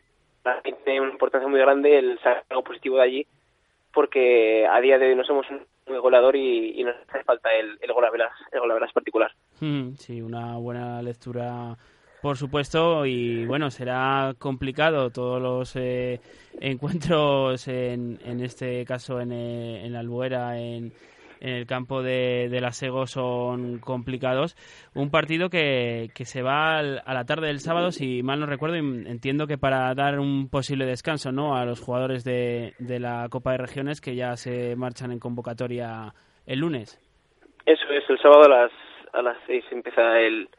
tiene 0.84 1.02
una 1.02 1.12
importancia 1.12 1.48
muy 1.48 1.60
grande 1.60 1.98
el 1.98 2.18
sacar 2.20 2.44
algo 2.50 2.64
positivo 2.64 2.98
de 2.98 3.04
allí, 3.04 3.28
porque 3.96 4.68
a 4.68 4.80
día 4.82 5.00
de 5.00 5.08
hoy 5.08 5.16
no 5.16 5.24
somos 5.24 5.50
un 5.50 5.66
muy 5.88 5.98
goleador 6.00 6.36
y, 6.36 6.84
nos 6.84 6.96
hace 7.08 7.24
falta 7.24 7.54
el, 7.56 7.78
el 7.82 7.94
golaveras, 7.94 8.32
el 8.52 8.60
golaveras 8.60 8.92
particular. 8.92 9.32
Mm, 9.62 9.94
sí, 9.94 10.22
una 10.22 10.58
buena 10.58 11.02
lectura 11.02 11.76
por 12.26 12.38
supuesto, 12.38 13.06
y 13.06 13.46
bueno, 13.46 13.70
será 13.70 14.34
complicado 14.40 15.12
todos 15.12 15.40
los 15.40 15.76
eh, 15.76 16.20
encuentros, 16.60 17.68
en, 17.68 18.20
en 18.26 18.42
este 18.42 18.84
caso 18.84 19.22
en, 19.22 19.32
eh, 19.32 19.86
en 19.86 19.94
la 19.94 20.00
Albuera, 20.00 20.60
en, 20.60 20.92
en 21.40 21.54
el 21.54 21.66
campo 21.66 22.02
de, 22.02 22.50
de 22.50 22.62
la 22.62 22.72
Sego 22.72 23.08
son 23.08 23.80
complicados. 23.80 24.56
Un 24.94 25.12
partido 25.12 25.50
que, 25.50 26.10
que 26.16 26.26
se 26.26 26.42
va 26.42 26.78
al, 26.78 27.02
a 27.06 27.14
la 27.14 27.26
tarde 27.26 27.48
del 27.48 27.60
sábado, 27.60 27.92
si 27.92 28.24
mal 28.24 28.40
no 28.40 28.46
recuerdo, 28.46 28.76
entiendo 28.76 29.48
que 29.48 29.58
para 29.58 29.94
dar 29.94 30.20
un 30.20 30.50
posible 30.50 30.86
descanso 30.86 31.32
¿no? 31.32 31.56
a 31.56 31.66
los 31.66 31.82
jugadores 31.82 32.24
de, 32.24 32.74
de 32.80 33.00
la 33.00 33.28
Copa 33.30 33.52
de 33.52 33.58
Regiones 33.58 34.02
que 34.02 34.16
ya 34.16 34.36
se 34.36 34.76
marchan 34.76 35.12
en 35.12 35.20
convocatoria 35.20 36.14
el 36.46 36.60
lunes. 36.60 37.00
Eso 37.66 37.86
es, 37.90 38.04
el 38.10 38.20
sábado 38.20 38.44
a 38.44 38.50
las, 38.50 38.72
a 39.14 39.22
las 39.22 39.38
seis 39.48 39.64
empieza 39.72 40.20
el, 40.20 40.50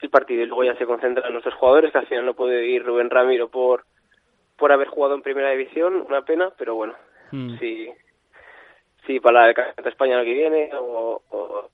el 0.00 0.10
partido 0.10 0.42
y 0.42 0.46
luego 0.46 0.64
ya 0.64 0.76
se 0.76 0.86
concentran 0.86 1.32
nuestros 1.32 1.54
jugadores, 1.54 1.92
que 1.92 1.98
al 1.98 2.06
final 2.06 2.24
no 2.24 2.34
puede 2.34 2.66
ir 2.66 2.82
Rubén 2.82 3.10
Ramiro 3.10 3.48
por, 3.48 3.84
por 4.56 4.72
haber 4.72 4.88
jugado 4.88 5.14
en 5.14 5.22
primera 5.22 5.50
división, 5.50 6.04
una 6.08 6.22
pena, 6.22 6.50
pero 6.56 6.74
bueno, 6.74 6.94
mm. 7.30 7.58
sí, 7.58 7.90
para 9.18 9.48
el 9.48 9.54
Campeonato 9.54 9.88
España 9.88 10.22
que 10.22 10.34
viene 10.34 10.70
o, 10.74 11.20
o, 11.30 11.68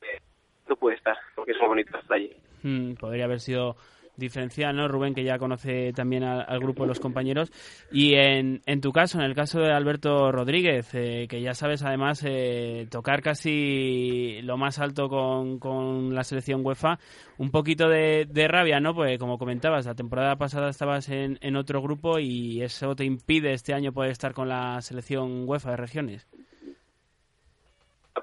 no 0.68 0.76
puede 0.76 0.96
estar, 0.96 1.16
porque 1.34 1.52
es 1.52 1.58
muy 1.58 1.68
bonito 1.68 1.98
estar 1.98 2.16
allí. 2.16 2.32
Mm, 2.62 2.94
podría 2.94 3.26
haber 3.26 3.40
sido 3.40 3.76
diferencial, 4.16 4.74
¿no, 4.74 4.88
Rubén, 4.88 5.14
que 5.14 5.24
ya 5.24 5.38
conoce 5.38 5.92
también 5.92 6.24
al, 6.24 6.44
al 6.48 6.58
grupo 6.58 6.82
de 6.82 6.88
los 6.88 7.00
compañeros. 7.00 7.52
Y 7.92 8.14
en, 8.14 8.62
en, 8.66 8.80
tu 8.80 8.92
caso, 8.92 9.18
en 9.18 9.24
el 9.24 9.34
caso 9.34 9.60
de 9.60 9.72
Alberto 9.72 10.32
Rodríguez, 10.32 10.94
eh, 10.94 11.26
que 11.28 11.40
ya 11.40 11.54
sabes 11.54 11.82
además 11.82 12.24
eh, 12.26 12.86
tocar 12.90 13.22
casi 13.22 14.40
lo 14.42 14.56
más 14.56 14.78
alto 14.78 15.08
con, 15.08 15.58
con 15.58 16.14
la 16.14 16.24
selección 16.24 16.64
UEFA, 16.64 16.98
un 17.38 17.50
poquito 17.50 17.88
de, 17.88 18.26
de, 18.28 18.48
rabia, 18.48 18.80
¿no? 18.80 18.94
Pues 18.94 19.18
como 19.18 19.38
comentabas, 19.38 19.86
la 19.86 19.94
temporada 19.94 20.36
pasada 20.36 20.70
estabas 20.70 21.08
en, 21.08 21.38
en 21.40 21.56
otro 21.56 21.82
grupo 21.82 22.18
y 22.18 22.62
eso 22.62 22.94
te 22.96 23.04
impide 23.04 23.52
este 23.52 23.74
año 23.74 23.92
poder 23.92 24.10
estar 24.10 24.32
con 24.32 24.48
la 24.48 24.80
selección 24.80 25.46
UEFA 25.46 25.72
de 25.72 25.76
regiones. 25.76 26.26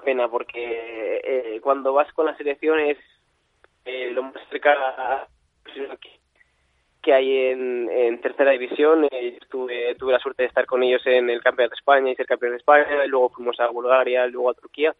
Pena 0.00 0.28
porque 0.28 1.20
eh, 1.24 1.60
cuando 1.62 1.92
vas 1.92 2.12
con 2.12 2.26
la 2.26 2.36
selección 2.36 2.80
es 2.80 2.98
eh, 3.84 4.10
lo 4.12 4.22
más 4.24 4.34
cerca 4.50 5.28
que 7.02 7.12
hay 7.12 7.36
en, 7.48 8.20
tercera 8.22 8.52
división. 8.52 9.06
Eh, 9.10 9.38
tuve, 9.50 9.94
la 10.00 10.18
suerte 10.18 10.42
de 10.42 10.48
estar 10.48 10.66
con 10.66 10.82
ellos 10.82 11.02
en 11.06 11.28
el 11.28 11.42
Campeonato 11.42 11.74
de 11.74 11.78
España 11.78 12.10
y 12.10 12.16
ser 12.16 12.26
campeón 12.26 12.52
de 12.52 12.58
España, 12.58 13.04
y 13.04 13.08
luego 13.08 13.28
fuimos 13.30 13.60
a 13.60 13.68
Bulgaria, 13.68 14.26
luego 14.26 14.50
a 14.50 14.54
Turquía, 14.54 14.94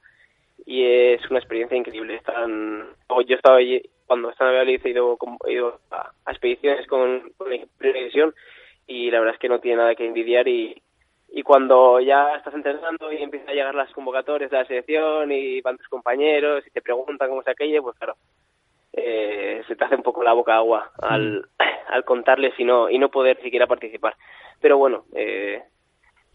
y 0.66 0.84
es 0.84 1.30
una 1.30 1.38
experiencia 1.38 1.76
increíble. 1.76 2.16
Están, 2.16 2.88
yo 3.26 3.36
estaba 3.36 3.56
allí, 3.56 3.82
cuando 4.06 4.30
estaba 4.30 4.50
en 4.50 4.56
Valladolid 4.56 4.80
he 4.84 4.90
ido, 4.90 5.18
he 5.46 5.52
ido 5.52 5.80
a, 5.90 6.12
expediciones 6.30 6.86
con, 6.86 7.32
con 7.38 7.50
la 7.50 7.58
división 7.80 8.34
y 8.86 9.10
la 9.10 9.20
verdad 9.20 9.34
es 9.34 9.40
que 9.40 9.48
no 9.48 9.60
tiene 9.60 9.78
nada 9.78 9.94
que 9.94 10.06
envidiar 10.06 10.46
y, 10.46 10.82
y 11.36 11.42
cuando 11.42 11.98
ya 11.98 12.36
estás 12.36 12.54
entrenando 12.54 13.10
y 13.10 13.20
empiezan 13.20 13.50
a 13.50 13.54
llegar 13.54 13.74
las 13.74 13.90
convocatorias 13.90 14.52
de 14.52 14.56
la 14.56 14.66
selección 14.66 15.32
y 15.32 15.60
van 15.62 15.76
tus 15.76 15.88
compañeros 15.88 16.64
y 16.64 16.70
te 16.70 16.80
preguntan 16.80 17.28
cómo 17.28 17.40
es 17.40 17.48
aquello, 17.48 17.82
pues 17.82 17.96
claro, 17.98 18.14
eh, 18.92 19.60
se 19.66 19.74
te 19.74 19.84
hace 19.84 19.96
un 19.96 20.04
poco 20.04 20.22
la 20.22 20.32
boca 20.32 20.54
agua 20.54 20.92
al, 21.02 21.40
mm. 21.40 21.42
al 21.88 22.04
contarles 22.04 22.54
y 22.56 22.64
no, 22.64 22.88
y 22.88 22.98
no 22.98 23.10
poder 23.10 23.42
siquiera 23.42 23.66
participar. 23.66 24.14
Pero 24.60 24.78
bueno, 24.78 25.06
eh, 25.12 25.60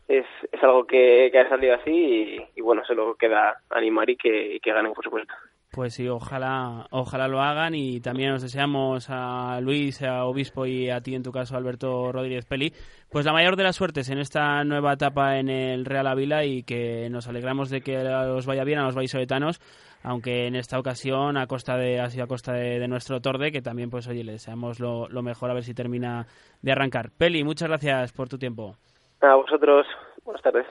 es, 0.09 0.25
es 0.51 0.63
algo 0.63 0.85
que, 0.85 1.29
que 1.31 1.39
ha 1.39 1.47
salido 1.47 1.75
así 1.75 1.91
y, 1.91 2.59
y, 2.59 2.61
bueno, 2.61 2.83
solo 2.83 3.15
queda 3.15 3.61
animar 3.69 4.09
y 4.09 4.17
que, 4.17 4.55
y 4.55 4.59
que 4.59 4.73
ganen, 4.73 4.91
por 4.91 5.05
supuesto. 5.05 5.33
Pues 5.71 5.93
sí, 5.93 6.09
ojalá, 6.09 6.87
ojalá 6.89 7.27
lo 7.27 7.41
hagan 7.41 7.75
y 7.75 8.01
también 8.01 8.31
os 8.31 8.41
deseamos 8.41 9.07
a 9.09 9.59
Luis, 9.61 10.01
a 10.01 10.25
Obispo 10.25 10.65
y 10.65 10.89
a 10.89 10.99
ti 11.01 11.13
en 11.13 11.21
tu 11.21 11.31
caso, 11.31 11.55
Alberto 11.55 12.11
Rodríguez 12.11 12.47
Peli, 12.47 12.73
pues 13.11 13.23
la 13.23 13.33
mayor 13.33 13.55
de 13.55 13.63
las 13.63 13.75
suertes 13.75 14.09
en 14.09 14.17
esta 14.17 14.63
nueva 14.63 14.93
etapa 14.93 15.37
en 15.37 15.47
el 15.47 15.85
Real 15.85 16.07
Ávila 16.07 16.43
y 16.43 16.63
que 16.63 17.07
nos 17.11 17.27
alegramos 17.27 17.69
de 17.69 17.81
que 17.81 17.99
os 17.99 18.47
vaya 18.47 18.63
bien 18.63 18.79
a 18.79 18.85
los 18.85 18.95
vallisoletanos, 18.95 19.61
aunque 20.01 20.47
en 20.47 20.55
esta 20.55 20.79
ocasión 20.79 21.37
a 21.37 21.45
costa 21.45 21.77
de, 21.77 21.99
así 21.99 22.19
a 22.19 22.25
costa 22.25 22.51
de, 22.53 22.79
de 22.79 22.87
nuestro 22.87 23.21
Torde, 23.21 23.51
que 23.51 23.61
también 23.61 23.91
pues 23.91 24.07
oye, 24.07 24.23
le 24.23 24.31
deseamos 24.31 24.79
lo, 24.79 25.07
lo 25.07 25.21
mejor 25.21 25.51
a 25.51 25.53
ver 25.53 25.63
si 25.63 25.75
termina 25.75 26.25
de 26.63 26.71
arrancar. 26.71 27.11
Peli, 27.15 27.43
muchas 27.43 27.69
gracias 27.69 28.11
por 28.11 28.27
tu 28.27 28.39
tiempo. 28.39 28.75
A 29.21 29.35
vosotros, 29.35 29.85
buenas 30.23 30.41
tardes. 30.41 30.65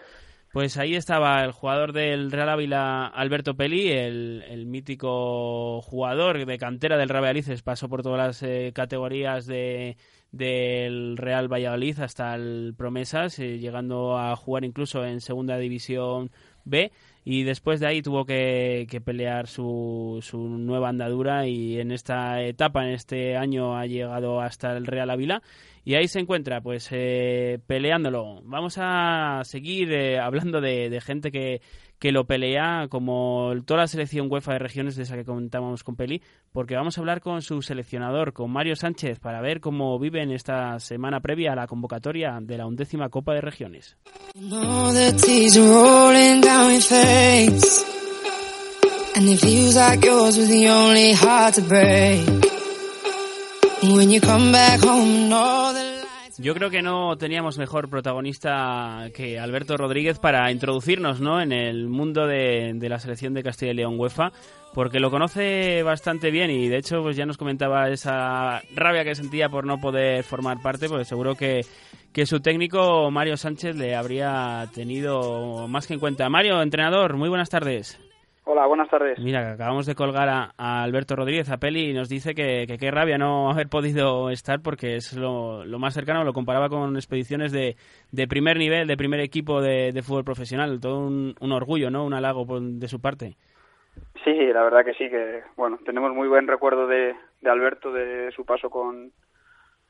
Pues 0.58 0.76
ahí 0.76 0.96
estaba 0.96 1.44
el 1.44 1.52
jugador 1.52 1.92
del 1.92 2.32
Real 2.32 2.48
Ávila, 2.48 3.06
Alberto 3.06 3.54
Peli, 3.54 3.92
el, 3.92 4.42
el 4.48 4.66
mítico 4.66 5.80
jugador 5.82 6.44
de 6.44 6.58
cantera 6.58 6.96
del 6.96 7.08
Real 7.08 7.22
Valladolid, 7.22 7.62
pasó 7.62 7.88
por 7.88 8.02
todas 8.02 8.18
las 8.18 8.42
eh, 8.42 8.72
categorías 8.74 9.46
de, 9.46 9.96
del 10.32 11.16
Real 11.16 11.46
Valladolid 11.46 12.00
hasta 12.00 12.34
el 12.34 12.74
Promesas, 12.76 13.38
eh, 13.38 13.60
llegando 13.60 14.18
a 14.18 14.34
jugar 14.34 14.64
incluso 14.64 15.04
en 15.04 15.20
Segunda 15.20 15.58
División 15.58 16.32
B 16.64 16.90
y 17.30 17.42
después 17.42 17.78
de 17.78 17.86
ahí 17.86 18.00
tuvo 18.00 18.24
que, 18.24 18.86
que, 18.88 19.02
pelear 19.02 19.48
su, 19.48 20.18
su 20.22 20.38
nueva 20.38 20.88
andadura 20.88 21.46
y 21.46 21.78
en 21.78 21.92
esta 21.92 22.40
etapa, 22.42 22.86
en 22.86 22.94
este 22.94 23.36
año 23.36 23.76
ha 23.76 23.84
llegado 23.84 24.40
hasta 24.40 24.74
el 24.74 24.86
Real 24.86 25.10
Ávila 25.10 25.42
y 25.84 25.96
ahí 25.96 26.08
se 26.08 26.20
encuentra 26.20 26.62
pues 26.62 26.88
eh, 26.90 27.58
peleándolo. 27.66 28.40
Vamos 28.44 28.76
a 28.78 29.42
seguir 29.44 29.92
eh, 29.92 30.18
hablando 30.18 30.62
de, 30.62 30.88
de 30.88 31.00
gente 31.02 31.30
que, 31.30 31.60
que 31.98 32.12
lo 32.12 32.26
pelea 32.26 32.86
como 32.88 33.52
toda 33.64 33.80
la 33.80 33.86
selección 33.86 34.28
UEFA 34.30 34.52
de 34.52 34.58
regiones 34.58 34.96
de 34.96 35.02
esa 35.02 35.16
que 35.16 35.24
comentábamos 35.24 35.82
con 35.82 35.96
Peli, 35.96 36.22
porque 36.52 36.76
vamos 36.76 36.96
a 36.96 37.00
hablar 37.00 37.20
con 37.20 37.42
su 37.42 37.60
seleccionador, 37.62 38.32
con 38.32 38.50
Mario 38.50 38.76
Sánchez, 38.76 39.18
para 39.18 39.40
ver 39.40 39.60
cómo 39.60 39.98
vive 39.98 40.22
en 40.22 40.30
esta 40.30 40.78
semana 40.78 41.20
previa 41.20 41.52
a 41.52 41.56
la 41.56 41.66
convocatoria 41.66 42.38
de 42.40 42.58
la 42.58 42.66
undécima 42.66 43.08
Copa 43.08 43.34
de 43.34 43.40
Regiones. 43.40 43.96
Yo 56.40 56.54
creo 56.54 56.70
que 56.70 56.82
no 56.82 57.18
teníamos 57.18 57.58
mejor 57.58 57.90
protagonista 57.90 59.10
que 59.12 59.40
Alberto 59.40 59.76
Rodríguez 59.76 60.20
para 60.20 60.52
introducirnos 60.52 61.20
¿no? 61.20 61.40
en 61.40 61.50
el 61.50 61.88
mundo 61.88 62.28
de, 62.28 62.78
la 62.80 63.00
selección 63.00 63.34
de 63.34 63.42
Castilla 63.42 63.72
y 63.72 63.74
León 63.74 63.98
UEFA, 63.98 64.30
porque 64.72 65.00
lo 65.00 65.10
conoce 65.10 65.82
bastante 65.82 66.30
bien 66.30 66.52
y 66.52 66.68
de 66.68 66.76
hecho 66.76 67.02
pues 67.02 67.16
ya 67.16 67.26
nos 67.26 67.38
comentaba 67.38 67.90
esa 67.90 68.62
rabia 68.72 69.02
que 69.02 69.16
sentía 69.16 69.48
por 69.48 69.66
no 69.66 69.80
poder 69.80 70.22
formar 70.22 70.62
parte, 70.62 70.88
pues 70.88 71.08
seguro 71.08 71.34
que 71.34 71.64
su 72.24 72.38
técnico 72.38 73.10
Mario 73.10 73.36
Sánchez 73.36 73.74
le 73.74 73.96
habría 73.96 74.68
tenido 74.72 75.66
más 75.66 75.88
que 75.88 75.94
en 75.94 76.00
cuenta. 76.00 76.28
Mario, 76.28 76.62
entrenador, 76.62 77.16
muy 77.16 77.28
buenas 77.28 77.50
tardes. 77.50 77.98
Hola, 78.50 78.64
buenas 78.64 78.88
tardes. 78.88 79.18
Mira, 79.18 79.52
acabamos 79.52 79.84
de 79.84 79.94
colgar 79.94 80.26
a, 80.30 80.82
Alberto 80.82 81.14
Rodríguez, 81.14 81.50
a 81.50 81.58
Peli, 81.58 81.90
y 81.90 81.92
nos 81.92 82.08
dice 82.08 82.34
que, 82.34 82.64
qué 82.80 82.90
rabia 82.90 83.18
no 83.18 83.50
haber 83.52 83.68
podido 83.68 84.30
estar 84.30 84.62
porque 84.62 84.96
es 84.96 85.12
lo, 85.12 85.66
más 85.78 85.92
cercano, 85.92 86.24
lo 86.24 86.32
comparaba 86.32 86.70
con 86.70 86.96
expediciones 86.96 87.52
de, 87.52 87.76
de 88.10 88.26
primer 88.26 88.56
nivel, 88.56 88.88
de 88.88 88.96
primer 88.96 89.20
equipo 89.20 89.60
de, 89.60 89.92
fútbol 90.02 90.24
profesional. 90.24 90.80
Todo 90.80 90.98
un, 90.98 91.52
orgullo, 91.52 91.90
¿no? 91.90 92.06
Un 92.06 92.14
halago 92.14 92.46
de 92.58 92.88
su 92.88 93.02
parte. 93.02 93.36
Sí, 94.24 94.34
la 94.34 94.62
verdad 94.62 94.82
que 94.82 94.94
sí, 94.94 95.10
que 95.10 95.42
bueno, 95.54 95.78
tenemos 95.84 96.14
muy 96.14 96.26
buen 96.26 96.46
recuerdo 96.46 96.86
de, 96.86 97.14
de 97.42 97.50
Alberto, 97.50 97.92
de 97.92 98.32
su 98.32 98.46
paso 98.46 98.70
con 98.70 99.12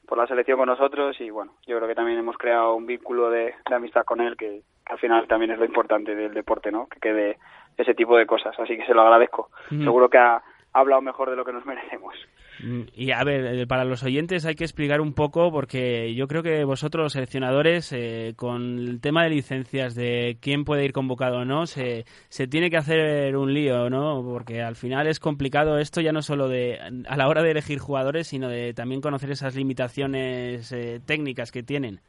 por 0.04 0.18
la 0.18 0.26
selección 0.26 0.58
con 0.58 0.68
nosotros 0.68 1.20
y 1.20 1.28
bueno, 1.28 1.52
yo 1.66 1.76
creo 1.76 1.86
que 1.86 1.94
también 1.94 2.18
hemos 2.18 2.38
creado 2.38 2.74
un 2.74 2.86
vínculo 2.86 3.28
de, 3.30 3.54
amistad 3.66 4.04
con 4.04 4.22
él 4.22 4.38
que, 4.38 4.62
que, 4.84 4.92
al 4.94 4.98
final 4.98 5.28
también 5.28 5.50
es 5.50 5.58
lo 5.58 5.66
importante 5.66 6.14
del 6.14 6.32
deporte, 6.32 6.72
¿no? 6.72 6.86
Que 6.86 6.98
quede 6.98 7.36
ese 7.78 7.94
tipo 7.94 8.16
de 8.16 8.26
cosas. 8.26 8.58
Así 8.58 8.76
que 8.76 8.84
se 8.84 8.94
lo 8.94 9.02
agradezco. 9.02 9.50
Seguro 9.70 10.10
que 10.10 10.18
ha, 10.18 10.42
hablado 10.72 11.00
mejor 11.00 11.30
de 11.30 11.36
lo 11.36 11.44
que 11.44 11.52
nos 11.52 11.64
merecemos. 11.64 12.14
Mm, 12.62 12.82
y 12.94 13.12
a 13.12 13.22
ver, 13.24 13.44
eh, 13.54 13.66
para 13.66 13.84
los 13.84 14.02
oyentes 14.02 14.44
hay 14.44 14.54
que 14.54 14.64
explicar 14.64 15.00
un 15.00 15.14
poco, 15.14 15.50
porque 15.50 16.14
yo 16.14 16.26
creo 16.26 16.42
que 16.42 16.64
vosotros, 16.64 17.04
los 17.04 17.12
seleccionadores, 17.12 17.92
eh, 17.92 18.34
con 18.36 18.78
el 18.78 19.00
tema 19.00 19.22
de 19.22 19.30
licencias, 19.30 19.94
de 19.94 20.38
quién 20.40 20.64
puede 20.64 20.84
ir 20.84 20.92
convocado 20.92 21.38
o 21.38 21.44
no, 21.44 21.66
se, 21.66 22.04
se 22.28 22.48
tiene 22.48 22.70
que 22.70 22.76
hacer 22.76 23.36
un 23.36 23.54
lío, 23.54 23.88
¿no? 23.90 24.22
Porque 24.24 24.62
al 24.62 24.74
final 24.74 25.06
es 25.06 25.20
complicado 25.20 25.78
esto 25.78 26.00
ya 26.00 26.12
no 26.12 26.22
solo 26.22 26.48
de 26.48 26.78
a 27.08 27.16
la 27.16 27.28
hora 27.28 27.42
de 27.42 27.52
elegir 27.52 27.78
jugadores, 27.78 28.26
sino 28.28 28.48
de 28.48 28.74
también 28.74 29.00
conocer 29.00 29.30
esas 29.30 29.54
limitaciones 29.54 30.72
eh, 30.72 31.00
técnicas 31.06 31.52
que 31.52 31.62
tienen. 31.62 32.00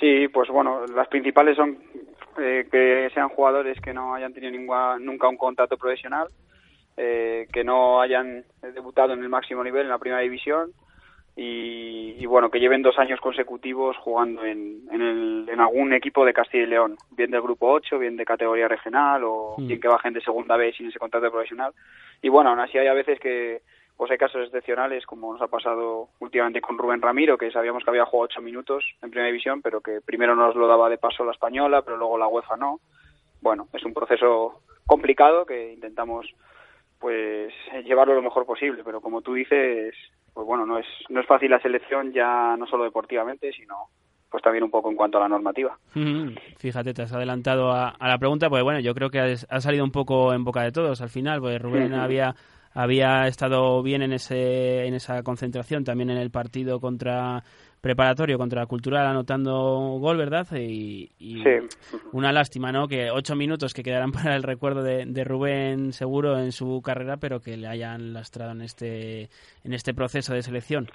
Sí, 0.00 0.28
pues 0.28 0.48
bueno, 0.48 0.86
las 0.94 1.08
principales 1.08 1.56
son 1.56 1.78
eh, 2.38 2.66
que 2.70 3.10
sean 3.14 3.28
jugadores 3.28 3.80
que 3.80 3.94
no 3.94 4.14
hayan 4.14 4.32
tenido 4.32 4.52
nunca 4.98 5.28
un 5.28 5.36
contrato 5.36 5.76
profesional, 5.76 6.28
eh, 6.96 7.46
que 7.52 7.64
no 7.64 8.00
hayan 8.00 8.44
debutado 8.74 9.12
en 9.12 9.22
el 9.22 9.28
máximo 9.28 9.64
nivel 9.64 9.82
en 9.82 9.88
la 9.88 9.98
primera 9.98 10.22
división 10.22 10.72
y, 11.36 12.24
bueno, 12.26 12.48
que 12.48 12.60
lleven 12.60 12.82
dos 12.82 12.96
años 12.98 13.20
consecutivos 13.20 13.96
jugando 13.96 14.44
en, 14.44 14.86
en, 14.92 15.60
algún 15.60 15.92
equipo 15.92 16.24
de 16.24 16.32
Castilla 16.32 16.62
y 16.62 16.68
León, 16.68 16.96
bien 17.10 17.30
del 17.30 17.42
grupo 17.42 17.72
8, 17.72 17.98
bien 17.98 18.16
de 18.16 18.24
categoría 18.24 18.68
regional 18.68 19.22
o 19.24 19.54
hmm. 19.56 19.66
bien 19.66 19.80
que 19.80 19.88
bajen 19.88 20.12
de 20.12 20.20
segunda 20.20 20.56
vez 20.56 20.76
sin 20.76 20.88
ese 20.88 20.98
contrato 20.98 21.30
profesional. 21.30 21.72
Y 22.22 22.28
bueno, 22.28 22.50
aún 22.50 22.60
así 22.60 22.78
hay 22.78 22.86
a 22.86 22.94
veces 22.94 23.18
que 23.18 23.62
pues 23.96 24.10
hay 24.10 24.18
casos 24.18 24.44
excepcionales, 24.44 25.06
como 25.06 25.32
nos 25.32 25.42
ha 25.42 25.48
pasado 25.48 26.08
últimamente 26.18 26.60
con 26.60 26.76
Rubén 26.76 27.00
Ramiro, 27.00 27.38
que 27.38 27.50
sabíamos 27.50 27.84
que 27.84 27.90
había 27.90 28.04
jugado 28.04 28.28
ocho 28.30 28.42
minutos 28.42 28.84
en 29.02 29.10
primera 29.10 29.28
división, 29.28 29.62
pero 29.62 29.80
que 29.80 30.00
primero 30.04 30.34
nos 30.34 30.56
lo 30.56 30.66
daba 30.66 30.88
de 30.88 30.98
paso 30.98 31.24
la 31.24 31.32
española, 31.32 31.82
pero 31.82 31.96
luego 31.96 32.18
la 32.18 32.26
UEFA 32.26 32.56
no. 32.56 32.80
Bueno, 33.40 33.68
es 33.72 33.84
un 33.84 33.94
proceso 33.94 34.62
complicado 34.86 35.46
que 35.46 35.72
intentamos 35.72 36.26
pues 36.98 37.52
llevarlo 37.84 38.14
lo 38.14 38.22
mejor 38.22 38.46
posible, 38.46 38.82
pero 38.82 39.00
como 39.00 39.20
tú 39.20 39.34
dices, 39.34 39.94
pues 40.32 40.46
bueno, 40.46 40.64
no 40.64 40.78
es 40.78 40.86
no 41.10 41.20
es 41.20 41.26
fácil 41.26 41.50
la 41.50 41.60
selección 41.60 42.12
ya 42.12 42.56
no 42.56 42.66
solo 42.66 42.84
deportivamente, 42.84 43.52
sino 43.52 43.88
pues 44.30 44.42
también 44.42 44.64
un 44.64 44.70
poco 44.70 44.90
en 44.90 44.96
cuanto 44.96 45.18
a 45.18 45.20
la 45.20 45.28
normativa. 45.28 45.78
Fíjate, 46.56 46.92
te 46.92 47.02
has 47.02 47.12
adelantado 47.12 47.70
a, 47.70 47.94
la 48.00 48.18
pregunta, 48.18 48.50
pues 48.50 48.64
bueno, 48.64 48.80
yo 48.80 48.92
creo 48.92 49.08
que 49.08 49.20
ha, 49.20 49.60
salido 49.60 49.84
un 49.84 49.92
poco 49.92 50.32
en 50.32 50.42
boca 50.42 50.62
de 50.62 50.72
todos 50.72 51.00
al 51.02 51.08
final, 51.08 51.40
pues 51.40 51.62
Rubén 51.62 51.94
había 51.94 52.34
había 52.74 53.26
estado 53.26 53.82
bien 53.82 54.02
en, 54.02 54.12
ese, 54.12 54.86
en 54.86 54.94
esa 54.94 55.22
concentración, 55.22 55.84
también 55.84 56.10
en 56.10 56.18
el 56.18 56.30
partido 56.30 56.80
contra 56.80 57.42
preparatorio 57.80 58.38
contra 58.38 58.64
Cultural 58.64 59.06
anotando 59.06 59.98
gol, 60.00 60.16
¿verdad? 60.16 60.46
Y, 60.56 61.10
una 62.12 62.32
lástima, 62.32 62.72
¿no? 62.72 62.88
Que 62.88 63.10
ocho 63.10 63.36
minutos 63.36 63.74
que 63.74 63.82
quedarán 63.82 64.10
para 64.12 64.34
el 64.36 64.42
recuerdo 64.42 64.82
de, 64.82 65.24
Rubén 65.24 65.92
seguro 65.92 66.38
en 66.38 66.50
su 66.52 66.80
carrera, 66.82 67.18
pero 67.18 67.40
que 67.40 67.58
le 67.58 67.68
hayan 67.68 68.14
lastrado 68.14 68.52
en 68.52 68.62
este, 68.62 69.28
en 69.64 69.74
este 69.74 69.92
proceso 69.92 70.32
de 70.32 70.42
selección. 70.42 70.88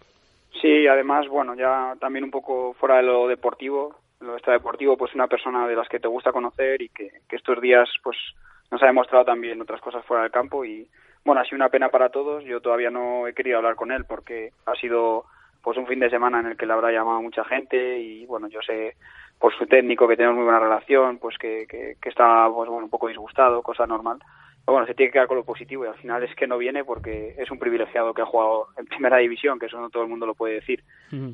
Sí, 0.62 0.88
además, 0.88 1.28
bueno, 1.28 1.54
ya 1.54 1.94
también 2.00 2.26
un 2.26 2.32
poco 2.32 2.74
fuera 2.74 2.98
de 2.98 3.04
lo 3.04 3.28
deportivo, 3.28 3.96
lo 4.20 4.36
deportivo, 4.36 4.98
pues 4.98 5.14
una 5.14 5.28
persona 5.28 5.68
de 5.68 5.76
las 5.76 5.88
que 5.88 6.00
te 6.00 6.08
gusta 6.08 6.32
conocer 6.32 6.82
y 6.82 6.90
que, 6.90 7.12
que 7.30 7.36
estos 7.36 7.62
días, 7.62 7.88
pues 8.04 8.18
nos 8.72 8.82
ha 8.82 8.88
demostrado 8.88 9.26
también 9.26 9.62
otras 9.62 9.80
cosas 9.80 10.04
fuera 10.06 10.24
del 10.24 10.32
campo 10.32 10.66
y 10.66 10.88
bueno, 11.30 11.42
ha 11.42 11.46
sido 11.46 11.58
una 11.58 11.70
pena 11.70 11.90
para 11.90 12.10
todos. 12.10 12.44
Yo 12.44 12.60
todavía 12.60 12.90
no 12.90 13.28
he 13.28 13.36
querido 13.36 13.58
hablar 13.58 13.76
con 13.76 13.92
él 13.92 14.04
porque 14.06 14.52
ha 14.66 14.74
sido 14.74 15.26
pues 15.62 15.78
un 15.78 15.86
fin 15.86 16.00
de 16.00 16.10
semana 16.10 16.40
en 16.40 16.48
el 16.48 16.58
que 16.58 16.66
le 16.66 16.74
habrá 16.74 16.92
llamado 16.92 17.22
mucha 17.22 17.44
gente 17.44 18.00
y 18.00 18.26
bueno, 18.26 18.48
yo 18.48 18.60
sé 18.64 18.96
por 19.38 19.56
su 19.56 19.68
técnico 19.68 20.08
que 20.08 20.16
tenemos 20.16 20.38
muy 20.38 20.46
buena 20.46 20.60
relación, 20.60 21.20
pues 21.20 21.38
que, 21.38 21.68
que, 21.70 22.10
está 22.10 22.50
pues, 22.52 22.68
bueno, 22.68 22.86
un 22.86 22.90
poco 22.90 23.10
disgustado, 23.10 23.62
cosa 23.62 23.86
normal. 23.86 24.18
Pero 24.66 24.74
bueno, 24.74 24.88
se 24.88 24.96
tiene 24.96 25.10
que 25.12 25.14
quedar 25.14 25.28
con 25.28 25.38
lo 25.38 25.44
positivo 25.44 25.86
y 25.86 25.90
al 25.90 26.00
final 26.00 26.24
es 26.24 26.34
que 26.34 26.48
no 26.48 26.58
viene 26.58 26.84
porque 26.84 27.36
es 27.38 27.52
un 27.52 27.60
privilegiado 27.60 28.12
que 28.16 28.24
ha 28.24 28.26
jugado 28.26 28.70
en 28.78 28.88
primera 28.88 29.18
división, 29.18 29.60
que 29.60 29.68
eso 29.68 29.80
no 29.80 29.92
todo 29.92 30.02
el 30.02 30.10
mundo 30.10 30.26
lo 30.26 30.34
puede 30.34 30.56
decir. 30.56 30.84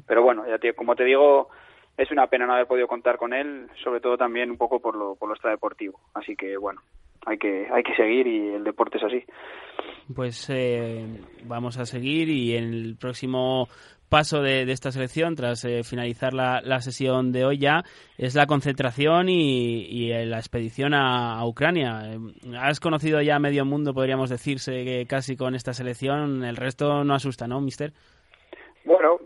Pero 0.06 0.24
bueno, 0.24 0.44
ya 0.46 0.74
como 0.74 0.98
te 0.98 1.06
digo, 1.06 1.48
es 1.96 2.12
una 2.12 2.28
pena 2.28 2.46
no 2.46 2.54
haber 2.54 2.68
podido 2.68 2.90
contar 2.90 3.16
con 3.16 3.32
él, 3.32 3.70
sobre 3.82 4.02
todo 4.02 4.18
también 4.18 4.52
un 4.52 4.58
poco 4.58 4.82
por 4.82 4.98
lo, 4.98 5.16
por 5.16 5.30
lo 5.30 5.50
deportivo. 5.50 6.02
Así 6.14 6.36
que 6.36 6.58
bueno, 6.58 6.82
hay 7.26 7.38
que, 7.38 7.68
hay 7.72 7.84
que 7.84 7.96
seguir 7.96 8.28
y 8.28 8.54
el 8.54 8.64
deporte 8.64 8.98
es 8.98 9.04
así. 9.04 9.24
Pues 10.14 10.50
eh, 10.50 11.04
vamos 11.46 11.78
a 11.80 11.86
seguir 11.86 12.30
y 12.30 12.56
en 12.56 12.66
el 12.66 12.96
próximo 12.98 13.68
paso 14.08 14.42
de, 14.42 14.72
esta 14.72 14.92
selección, 14.92 15.36
tras 15.36 15.66
eh, 15.66 15.82
finalizar 15.84 16.34
la, 16.34 16.80
sesión 16.80 17.32
de 17.32 17.44
hoy 17.44 17.58
ya, 17.58 17.84
es 18.18 18.36
la 18.36 18.46
concentración 18.46 19.30
y, 19.30 20.12
eh, 20.12 20.28
la 20.28 20.38
expedición 20.38 20.94
a, 20.94 21.44
Ucrania. 21.46 22.04
Has 22.60 22.80
conocido 22.80 23.20
ya 23.22 23.40
medio 23.40 23.66
mundo, 23.66 23.96
podríamos 23.96 24.30
decirse, 24.30 24.86
que 24.86 25.06
casi 25.08 25.36
con 25.36 25.56
esta 25.56 25.74
selección. 25.74 26.44
El 26.44 26.56
resto 26.56 27.04
no 27.04 27.16
asusta, 27.16 27.48
¿no, 27.48 27.60
mister? 27.60 27.92
Bueno, 28.86 29.18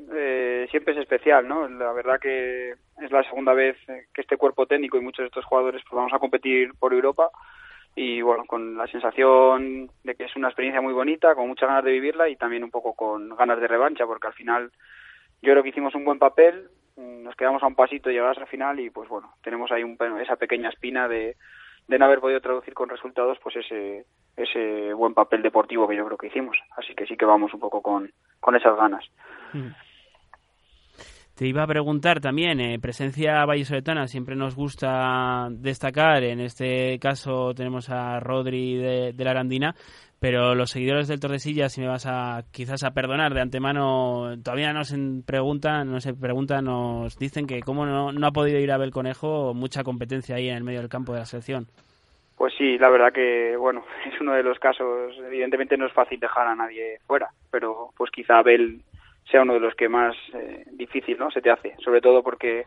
siempre 0.71 0.93
es 0.93 0.99
especial, 1.01 1.45
¿no? 1.45 1.67
La 1.67 1.91
verdad 1.91 2.17
que 2.21 2.71
es 2.71 3.11
la 3.11 3.23
segunda 3.23 3.53
vez 3.53 3.75
que 4.13 4.21
este 4.21 4.37
cuerpo 4.37 4.65
técnico 4.65 4.97
y 4.97 5.01
muchos 5.01 5.23
de 5.23 5.27
estos 5.27 5.43
jugadores 5.43 5.81
pues, 5.83 5.97
vamos 5.97 6.13
a 6.13 6.19
competir 6.19 6.71
por 6.79 6.93
Europa 6.93 7.29
y 7.95 8.21
bueno, 8.21 8.45
con 8.45 8.77
la 8.77 8.87
sensación 8.87 9.89
de 10.03 10.15
que 10.15 10.25
es 10.25 10.35
una 10.35 10.47
experiencia 10.47 10.81
muy 10.81 10.93
bonita, 10.93 11.35
con 11.35 11.47
muchas 11.47 11.67
ganas 11.67 11.83
de 11.83 11.91
vivirla 11.91 12.29
y 12.29 12.35
también 12.35 12.63
un 12.63 12.71
poco 12.71 12.93
con 12.93 13.29
ganas 13.35 13.59
de 13.59 13.67
revancha, 13.67 14.05
porque 14.05 14.27
al 14.27 14.33
final 14.33 14.71
yo 15.41 15.51
creo 15.51 15.63
que 15.63 15.69
hicimos 15.69 15.95
un 15.95 16.05
buen 16.05 16.19
papel, 16.19 16.69
nos 16.97 17.35
quedamos 17.35 17.63
a 17.63 17.67
un 17.67 17.75
pasito 17.75 18.09
de 18.09 18.15
llegar 18.15 18.37
al 18.37 18.47
final 18.47 18.79
y 18.79 18.89
pues 18.89 19.09
bueno, 19.09 19.33
tenemos 19.43 19.71
ahí 19.71 19.83
un, 19.83 19.97
esa 20.21 20.35
pequeña 20.35 20.69
espina 20.69 21.07
de, 21.07 21.35
de 21.87 21.99
no 21.99 22.05
haber 22.05 22.19
podido 22.19 22.41
traducir 22.41 22.73
con 22.73 22.89
resultados 22.89 23.37
pues 23.41 23.55
ese, 23.55 24.05
ese 24.37 24.93
buen 24.93 25.13
papel 25.13 25.41
deportivo 25.41 25.87
que 25.87 25.95
yo 25.95 26.05
creo 26.05 26.17
que 26.17 26.27
hicimos. 26.27 26.57
Así 26.77 26.93
que 26.93 27.05
sí 27.05 27.17
que 27.17 27.25
vamos 27.25 27.53
un 27.53 27.59
poco 27.59 27.81
con, 27.81 28.11
con 28.39 28.55
esas 28.55 28.75
ganas. 28.77 29.05
Mm. 29.53 29.69
Te 31.39 31.47
iba 31.47 31.63
a 31.63 31.67
preguntar 31.67 32.19
también, 32.19 32.59
eh, 32.59 32.79
presencia 32.81 33.45
vallisoletana, 33.45 34.07
siempre 34.07 34.35
nos 34.35 34.57
gusta 34.57 35.47
destacar, 35.49 36.21
en 36.21 36.41
este 36.41 36.99
caso 36.99 37.53
tenemos 37.53 37.89
a 37.89 38.19
Rodri 38.19 38.75
de, 38.75 39.13
la 39.23 39.31
Arandina, 39.31 39.73
pero 40.19 40.53
los 40.53 40.69
seguidores 40.69 41.07
del 41.07 41.21
Tordesillas, 41.21 41.71
si 41.71 41.79
me 41.79 41.87
vas 41.87 42.05
a 42.07 42.43
quizás 42.51 42.83
a 42.83 42.91
perdonar 42.91 43.33
de 43.33 43.39
antemano, 43.39 44.35
todavía 44.43 44.73
nos 44.73 44.93
preguntan, 45.25 45.89
no 45.89 46.01
se 46.01 46.13
preguntan, 46.13 46.65
nos 46.65 47.17
dicen 47.17 47.47
que 47.47 47.61
cómo 47.61 47.85
no, 47.85 48.11
no 48.11 48.27
ha 48.27 48.31
podido 48.31 48.59
ir 48.59 48.73
a 48.73 48.77
ver 48.77 48.89
Conejo, 48.89 49.53
mucha 49.53 49.85
competencia 49.85 50.35
ahí 50.35 50.49
en 50.49 50.57
el 50.57 50.65
medio 50.65 50.81
del 50.81 50.89
campo 50.89 51.13
de 51.13 51.19
la 51.19 51.25
selección. 51.25 51.67
Pues 52.35 52.53
sí, 52.57 52.77
la 52.77 52.89
verdad 52.89 53.13
que, 53.13 53.55
bueno, 53.55 53.85
es 54.13 54.19
uno 54.19 54.33
de 54.33 54.43
los 54.43 54.59
casos, 54.59 55.13
evidentemente 55.25 55.77
no 55.77 55.85
es 55.85 55.93
fácil 55.93 56.19
dejar 56.19 56.47
a 56.47 56.55
nadie 56.55 56.99
fuera, 57.07 57.29
pero 57.49 57.91
pues 57.95 58.11
quizá 58.11 58.39
Abel 58.39 58.81
sea 59.29 59.41
uno 59.41 59.53
de 59.53 59.59
los 59.59 59.75
que 59.75 59.89
más 59.89 60.15
eh, 60.33 60.63
difícil 60.71 61.17
no 61.17 61.31
se 61.31 61.41
te 61.41 61.51
hace 61.51 61.75
sobre 61.83 62.01
todo 62.01 62.23
porque 62.23 62.65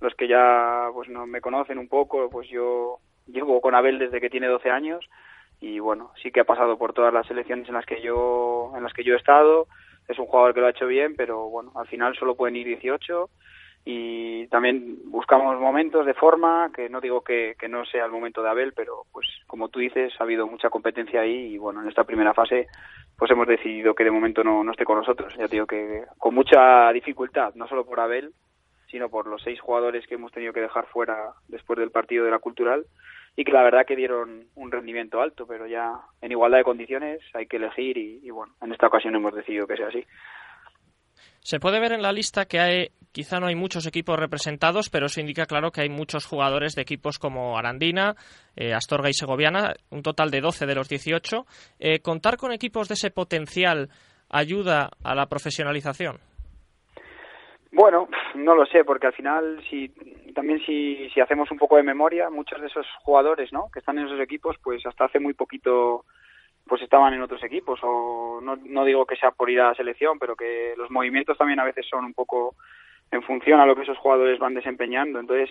los 0.00 0.14
que 0.14 0.28
ya 0.28 0.88
pues 0.92 1.08
no 1.08 1.26
me 1.26 1.40
conocen 1.40 1.78
un 1.78 1.88
poco 1.88 2.28
pues 2.30 2.48
yo 2.48 2.98
llevo 3.26 3.60
con 3.60 3.74
Abel 3.74 3.98
desde 3.98 4.20
que 4.20 4.30
tiene 4.30 4.46
12 4.46 4.70
años 4.70 5.08
y 5.60 5.78
bueno 5.78 6.10
sí 6.22 6.30
que 6.30 6.40
ha 6.40 6.44
pasado 6.44 6.76
por 6.76 6.92
todas 6.92 7.12
las 7.12 7.26
selecciones 7.26 7.68
en 7.68 7.74
las 7.74 7.86
que 7.86 8.02
yo 8.02 8.72
en 8.76 8.82
las 8.82 8.92
que 8.92 9.04
yo 9.04 9.14
he 9.14 9.18
estado. 9.18 9.66
Es 10.06 10.18
un 10.18 10.26
jugador 10.26 10.52
que 10.52 10.60
lo 10.60 10.66
ha 10.66 10.70
hecho 10.70 10.86
bien 10.86 11.16
pero 11.16 11.48
bueno 11.48 11.72
al 11.76 11.86
final 11.86 12.14
solo 12.16 12.34
pueden 12.34 12.56
ir 12.56 12.66
18 12.66 13.30
y 13.84 14.46
también 14.48 15.10
buscamos 15.10 15.60
momentos 15.60 16.06
de 16.06 16.14
forma 16.14 16.70
que 16.74 16.88
no 16.88 17.00
digo 17.00 17.22
que, 17.22 17.54
que 17.58 17.68
no 17.68 17.84
sea 17.84 18.06
el 18.06 18.12
momento 18.12 18.42
de 18.42 18.48
Abel 18.48 18.72
pero 18.74 19.02
pues 19.12 19.26
como 19.46 19.68
tú 19.68 19.78
dices 19.78 20.12
ha 20.18 20.24
habido 20.24 20.46
mucha 20.46 20.70
competencia 20.70 21.20
ahí 21.20 21.52
y 21.52 21.58
bueno 21.58 21.82
en 21.82 21.88
esta 21.88 22.04
primera 22.04 22.32
fase 22.32 22.66
pues 23.16 23.30
hemos 23.30 23.46
decidido 23.46 23.94
que 23.94 24.04
de 24.04 24.10
momento 24.10 24.42
no, 24.42 24.64
no 24.64 24.72
esté 24.72 24.84
con 24.84 24.98
nosotros. 24.98 25.34
Ya 25.36 25.46
digo 25.46 25.66
que 25.66 26.04
con 26.18 26.34
mucha 26.34 26.90
dificultad, 26.92 27.54
no 27.54 27.68
solo 27.68 27.84
por 27.84 28.00
Abel, 28.00 28.32
sino 28.90 29.08
por 29.08 29.26
los 29.26 29.42
seis 29.42 29.60
jugadores 29.60 30.06
que 30.06 30.14
hemos 30.14 30.32
tenido 30.32 30.52
que 30.52 30.60
dejar 30.60 30.86
fuera 30.86 31.32
después 31.48 31.78
del 31.78 31.90
partido 31.90 32.24
de 32.24 32.30
la 32.30 32.38
Cultural 32.38 32.84
y 33.36 33.44
que 33.44 33.52
la 33.52 33.62
verdad 33.62 33.86
que 33.86 33.96
dieron 33.96 34.46
un 34.54 34.70
rendimiento 34.70 35.20
alto, 35.20 35.46
pero 35.46 35.66
ya 35.66 35.92
en 36.20 36.30
igualdad 36.30 36.58
de 36.58 36.64
condiciones 36.64 37.20
hay 37.34 37.46
que 37.46 37.56
elegir 37.56 37.98
y, 37.98 38.30
bueno, 38.30 38.54
en 38.62 38.72
esta 38.72 38.86
ocasión 38.86 39.14
hemos 39.16 39.34
decidido 39.34 39.66
que 39.66 39.76
sea 39.76 39.88
así. 39.88 40.04
Se 41.40 41.60
puede 41.60 41.80
ver 41.80 41.92
en 41.92 42.02
la 42.02 42.12
lista 42.12 42.46
que 42.46 42.60
hay, 42.60 42.88
quizá 43.12 43.40
no 43.40 43.46
hay 43.46 43.54
muchos 43.54 43.86
equipos 43.86 44.18
representados, 44.18 44.90
pero 44.90 45.06
eso 45.06 45.20
indica 45.20 45.46
claro 45.46 45.70
que 45.70 45.82
hay 45.82 45.88
muchos 45.88 46.26
jugadores 46.26 46.74
de 46.74 46.82
equipos 46.82 47.18
como 47.18 47.58
Arandina, 47.58 48.14
eh, 48.56 48.72
Astorga 48.72 49.08
y 49.08 49.14
Segoviana, 49.14 49.74
un 49.90 50.02
total 50.02 50.30
de 50.30 50.40
12 50.40 50.66
de 50.66 50.74
los 50.74 50.88
18. 50.88 51.46
Eh, 51.78 52.00
¿Contar 52.00 52.36
con 52.36 52.52
equipos 52.52 52.88
de 52.88 52.94
ese 52.94 53.10
potencial 53.10 53.88
ayuda 54.30 54.90
a 55.02 55.14
la 55.14 55.26
profesionalización? 55.26 56.18
Bueno, 57.74 58.08
no 58.36 58.54
lo 58.54 58.66
sé, 58.66 58.84
porque 58.84 59.08
al 59.08 59.12
final, 59.14 59.60
si 59.68 59.88
también 60.32 60.60
si, 60.64 61.08
si 61.10 61.20
hacemos 61.20 61.50
un 61.50 61.58
poco 61.58 61.76
de 61.76 61.82
memoria, 61.82 62.30
muchos 62.30 62.60
de 62.60 62.68
esos 62.68 62.86
jugadores, 63.02 63.52
¿no? 63.52 63.68
Que 63.72 63.80
están 63.80 63.98
en 63.98 64.06
esos 64.06 64.20
equipos, 64.20 64.56
pues 64.62 64.86
hasta 64.86 65.06
hace 65.06 65.18
muy 65.18 65.34
poquito, 65.34 66.04
pues 66.66 66.82
estaban 66.82 67.14
en 67.14 67.22
otros 67.22 67.42
equipos. 67.42 67.80
O 67.82 68.40
no, 68.42 68.56
no 68.56 68.84
digo 68.84 69.06
que 69.06 69.16
sea 69.16 69.30
por 69.30 69.50
ir 69.50 69.60
a 69.60 69.68
la 69.68 69.74
selección, 69.74 70.18
pero 70.18 70.36
que 70.36 70.74
los 70.76 70.90
movimientos 70.90 71.38
también 71.38 71.60
a 71.60 71.64
veces 71.64 71.86
son 71.88 72.04
un 72.04 72.14
poco 72.14 72.54
en 73.10 73.22
función 73.22 73.60
a 73.60 73.66
lo 73.66 73.76
que 73.76 73.82
esos 73.82 73.98
jugadores 73.98 74.38
van 74.38 74.54
desempeñando. 74.54 75.20
Entonces, 75.20 75.50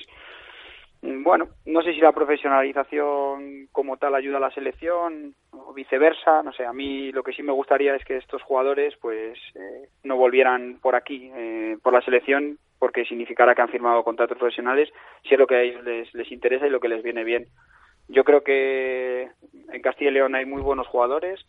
bueno, 1.01 1.49
no 1.65 1.81
sé 1.81 1.93
si 1.93 1.99
la 1.99 2.13
profesionalización 2.13 3.67
como 3.73 3.97
tal 3.97 4.15
ayuda 4.15 4.37
a 4.37 4.41
la 4.41 4.51
selección 4.51 5.35
o 5.51 5.73
viceversa, 5.73 6.41
no 6.43 6.53
sé, 6.53 6.65
a 6.65 6.71
mí 6.71 7.11
lo 7.11 7.23
que 7.23 7.33
sí 7.33 7.43
me 7.43 7.51
gustaría 7.51 7.93
es 7.93 8.05
que 8.05 8.15
estos 8.15 8.41
jugadores 8.41 8.95
pues 9.01 9.37
eh, 9.55 9.89
no 10.03 10.15
volvieran 10.15 10.79
por 10.81 10.95
aquí, 10.95 11.29
eh, 11.35 11.77
por 11.83 11.91
la 11.91 12.01
selección, 12.01 12.57
porque 12.79 13.03
significara 13.03 13.53
que 13.53 13.61
han 13.61 13.69
firmado 13.69 14.03
contratos 14.03 14.37
profesionales, 14.37 14.89
si 15.23 15.33
es 15.33 15.39
lo 15.39 15.47
que 15.47 15.55
a 15.55 15.61
ellos 15.61 15.83
les, 15.83 16.13
les 16.13 16.31
interesa 16.31 16.67
y 16.67 16.69
lo 16.69 16.79
que 16.79 16.89
les 16.89 17.03
viene 17.03 17.25
bien. 17.25 17.47
Yo 18.07 18.23
creo 18.23 18.43
que 18.43 19.29
en 19.71 19.81
Castilla 19.81 20.11
y 20.11 20.13
León 20.13 20.35
hay 20.35 20.45
muy 20.45 20.61
buenos 20.61 20.87
jugadores, 20.87 21.45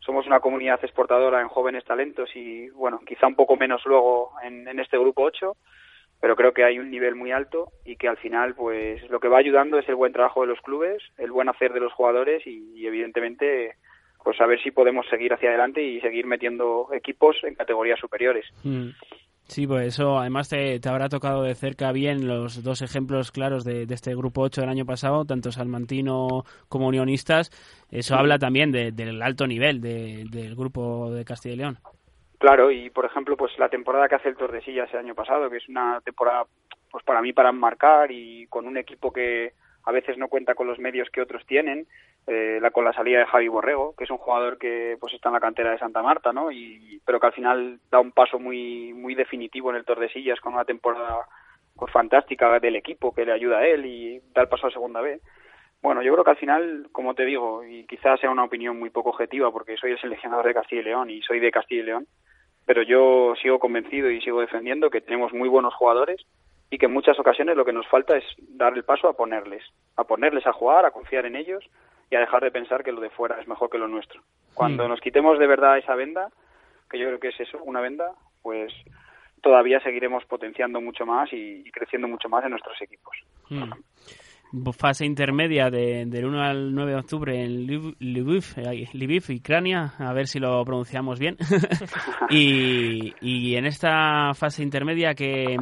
somos 0.00 0.26
una 0.26 0.40
comunidad 0.40 0.82
exportadora 0.82 1.40
en 1.40 1.48
jóvenes 1.48 1.84
talentos 1.84 2.30
y 2.34 2.70
bueno, 2.70 3.00
quizá 3.06 3.26
un 3.26 3.34
poco 3.34 3.56
menos 3.56 3.84
luego 3.84 4.32
en, 4.42 4.66
este 4.80 4.98
grupo 4.98 5.22
8, 5.24 5.56
pero 6.20 6.34
creo 6.36 6.52
que 6.52 6.64
hay 6.64 6.78
un 6.78 6.90
nivel 6.90 7.14
muy 7.14 7.32
alto 7.32 7.72
y 7.84 7.96
que 7.96 8.08
al 8.08 8.16
final 8.16 8.54
pues 8.54 9.02
lo 9.10 9.20
que 9.20 9.28
va 9.28 9.38
ayudando 9.38 9.78
es 9.78 9.88
el 9.88 9.96
buen 9.96 10.12
trabajo 10.12 10.40
de 10.40 10.46
los 10.46 10.60
clubes, 10.60 11.02
el 11.18 11.30
buen 11.30 11.48
hacer 11.48 11.72
de 11.72 11.80
los 11.80 11.92
jugadores 11.92 12.46
y, 12.46 12.86
evidentemente 12.86 13.74
pues 14.24 14.40
a 14.40 14.46
ver 14.46 14.60
si 14.62 14.70
podemos 14.70 15.06
seguir 15.08 15.32
hacia 15.32 15.50
adelante 15.50 15.82
y 15.82 16.00
seguir 16.00 16.26
metiendo 16.26 16.88
equipos 16.92 17.36
en 17.44 17.54
categorías 17.54 18.00
superiores. 18.00 18.46
Mm. 18.64 18.88
Sí, 19.48 19.66
pues 19.66 19.86
eso 19.94 20.18
además 20.18 20.50
te, 20.50 20.78
habrá 20.86 21.08
tocado 21.08 21.42
de 21.42 21.54
cerca 21.54 21.90
bien 21.90 22.28
los 22.28 22.62
dos 22.62 22.82
ejemplos 22.82 23.32
claros 23.32 23.64
de, 23.64 23.84
este 23.84 24.14
grupo 24.14 24.42
8 24.42 24.60
del 24.60 24.70
año 24.70 24.84
pasado, 24.84 25.24
tanto 25.24 25.50
Salmantino 25.50 26.44
como 26.68 26.88
Unionistas. 26.88 27.50
Eso 27.90 28.14
habla 28.14 28.38
también 28.38 28.70
del 28.70 29.22
alto 29.22 29.46
nivel 29.46 29.80
del 29.80 30.54
grupo 30.54 31.10
de 31.10 31.24
Castilla 31.24 31.54
y 31.54 31.58
León. 31.58 31.78
Claro, 32.38 32.70
y 32.70 32.90
por 32.90 33.06
ejemplo, 33.06 33.38
pues 33.38 33.58
la 33.58 33.70
temporada 33.70 34.06
que 34.06 34.16
hace 34.16 34.28
el 34.28 34.36
Tordesillas 34.36 34.92
el 34.92 35.00
año 35.00 35.14
pasado, 35.14 35.48
que 35.48 35.56
es 35.56 35.68
una 35.68 36.02
temporada, 36.02 36.44
pues 36.90 37.02
para 37.02 37.22
mí 37.22 37.32
para 37.32 37.50
marcar 37.50 38.12
y 38.12 38.46
con 38.48 38.66
un 38.66 38.76
equipo 38.76 39.12
que 39.12 39.54
a 39.84 39.92
veces 39.92 40.18
no 40.18 40.28
cuenta 40.28 40.54
con 40.54 40.66
los 40.66 40.78
medios 40.78 41.08
que 41.10 41.22
otros 41.22 41.46
tienen, 41.46 41.86
eh, 42.30 42.58
la, 42.60 42.70
con 42.70 42.84
la 42.84 42.92
salida 42.92 43.20
de 43.20 43.26
Javi 43.26 43.48
Borrego, 43.48 43.94
que 43.96 44.04
es 44.04 44.10
un 44.10 44.18
jugador 44.18 44.58
que 44.58 44.98
pues 45.00 45.14
está 45.14 45.30
en 45.30 45.32
la 45.32 45.40
cantera 45.40 45.70
de 45.70 45.78
Santa 45.78 46.02
Marta, 46.02 46.30
¿no? 46.30 46.52
Y, 46.52 47.00
pero 47.06 47.18
que 47.18 47.26
al 47.26 47.32
final 47.32 47.80
da 47.90 48.00
un 48.00 48.12
paso 48.12 48.38
muy, 48.38 48.92
muy 48.92 49.14
definitivo 49.14 49.70
en 49.70 49.76
el 49.76 49.86
Tordesillas 49.86 50.38
con 50.40 50.52
una 50.52 50.66
temporada 50.66 51.26
pues, 51.74 51.90
fantástica 51.90 52.60
del 52.60 52.76
equipo 52.76 53.14
que 53.14 53.24
le 53.24 53.32
ayuda 53.32 53.60
a 53.60 53.66
él 53.66 53.86
y 53.86 54.20
da 54.34 54.42
el 54.42 54.48
paso 54.48 54.66
a 54.66 54.70
segunda 54.70 55.00
vez. 55.00 55.22
Bueno, 55.80 56.02
yo 56.02 56.12
creo 56.12 56.24
que 56.24 56.32
al 56.32 56.36
final, 56.36 56.88
como 56.92 57.14
te 57.14 57.24
digo, 57.24 57.64
y 57.64 57.86
quizás 57.86 58.20
sea 58.20 58.30
una 58.30 58.44
opinión 58.44 58.78
muy 58.78 58.90
poco 58.90 59.08
objetiva 59.08 59.50
porque 59.50 59.78
soy 59.78 59.92
el 59.92 60.00
seleccionador 60.00 60.46
de 60.46 60.54
Castilla 60.54 60.82
y 60.82 60.84
León 60.84 61.10
y 61.10 61.22
soy 61.22 61.40
de 61.40 61.50
Castilla 61.50 61.80
y 61.80 61.86
León, 61.86 62.06
pero 62.66 62.82
yo 62.82 63.36
sigo 63.40 63.58
convencido 63.58 64.10
y 64.10 64.20
sigo 64.20 64.42
defendiendo 64.42 64.90
que 64.90 65.00
tenemos 65.00 65.32
muy 65.32 65.48
buenos 65.48 65.74
jugadores 65.74 66.26
y 66.68 66.76
que 66.76 66.86
en 66.86 66.92
muchas 66.92 67.18
ocasiones 67.18 67.56
lo 67.56 67.64
que 67.64 67.72
nos 67.72 67.88
falta 67.88 68.18
es 68.18 68.24
dar 68.38 68.74
el 68.74 68.84
paso 68.84 69.08
a 69.08 69.14
ponerles, 69.14 69.64
a 69.96 70.04
ponerles 70.04 70.46
a 70.46 70.52
jugar, 70.52 70.84
a 70.84 70.90
confiar 70.90 71.24
en 71.24 71.36
ellos 71.36 71.64
y 72.10 72.16
a 72.16 72.20
dejar 72.20 72.42
de 72.42 72.50
pensar 72.50 72.82
que 72.82 72.92
lo 72.92 73.00
de 73.00 73.10
fuera 73.10 73.40
es 73.40 73.48
mejor 73.48 73.70
que 73.70 73.78
lo 73.78 73.88
nuestro. 73.88 74.22
Cuando 74.54 74.88
nos 74.88 75.00
quitemos 75.00 75.38
de 75.38 75.46
verdad 75.46 75.78
esa 75.78 75.94
venda, 75.94 76.28
que 76.90 76.98
yo 76.98 77.06
creo 77.06 77.20
que 77.20 77.28
es 77.28 77.40
eso, 77.40 77.62
una 77.64 77.80
venda, 77.80 78.12
pues 78.42 78.72
todavía 79.42 79.80
seguiremos 79.80 80.24
potenciando 80.24 80.80
mucho 80.80 81.06
más 81.06 81.32
y, 81.32 81.62
creciendo 81.70 82.08
mucho 82.08 82.28
más 82.28 82.44
en 82.44 82.50
nuestros 82.50 82.80
equipos 82.82 83.16
fase 84.72 85.04
intermedia 85.04 85.70
de, 85.70 86.06
del 86.06 86.24
1 86.24 86.42
al 86.42 86.74
9 86.74 86.92
de 86.92 86.98
octubre 86.98 87.42
en 87.42 87.66
Lviv, 87.66 87.94
Lviv, 88.92 89.24
Ucrania, 89.38 89.92
a 89.98 90.12
ver 90.12 90.26
si 90.26 90.38
lo 90.38 90.64
pronunciamos 90.64 91.18
bien. 91.18 91.36
y, 92.30 93.14
y, 93.20 93.56
en 93.56 93.66
esta 93.66 94.32
fase 94.34 94.62
intermedia, 94.62 95.14
¿qué, 95.14 95.56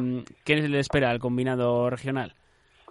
¿qué 0.45 0.55
le 0.55 0.79
espera 0.79 1.09
al 1.09 1.19
combinado 1.19 1.89
regional? 1.89 2.33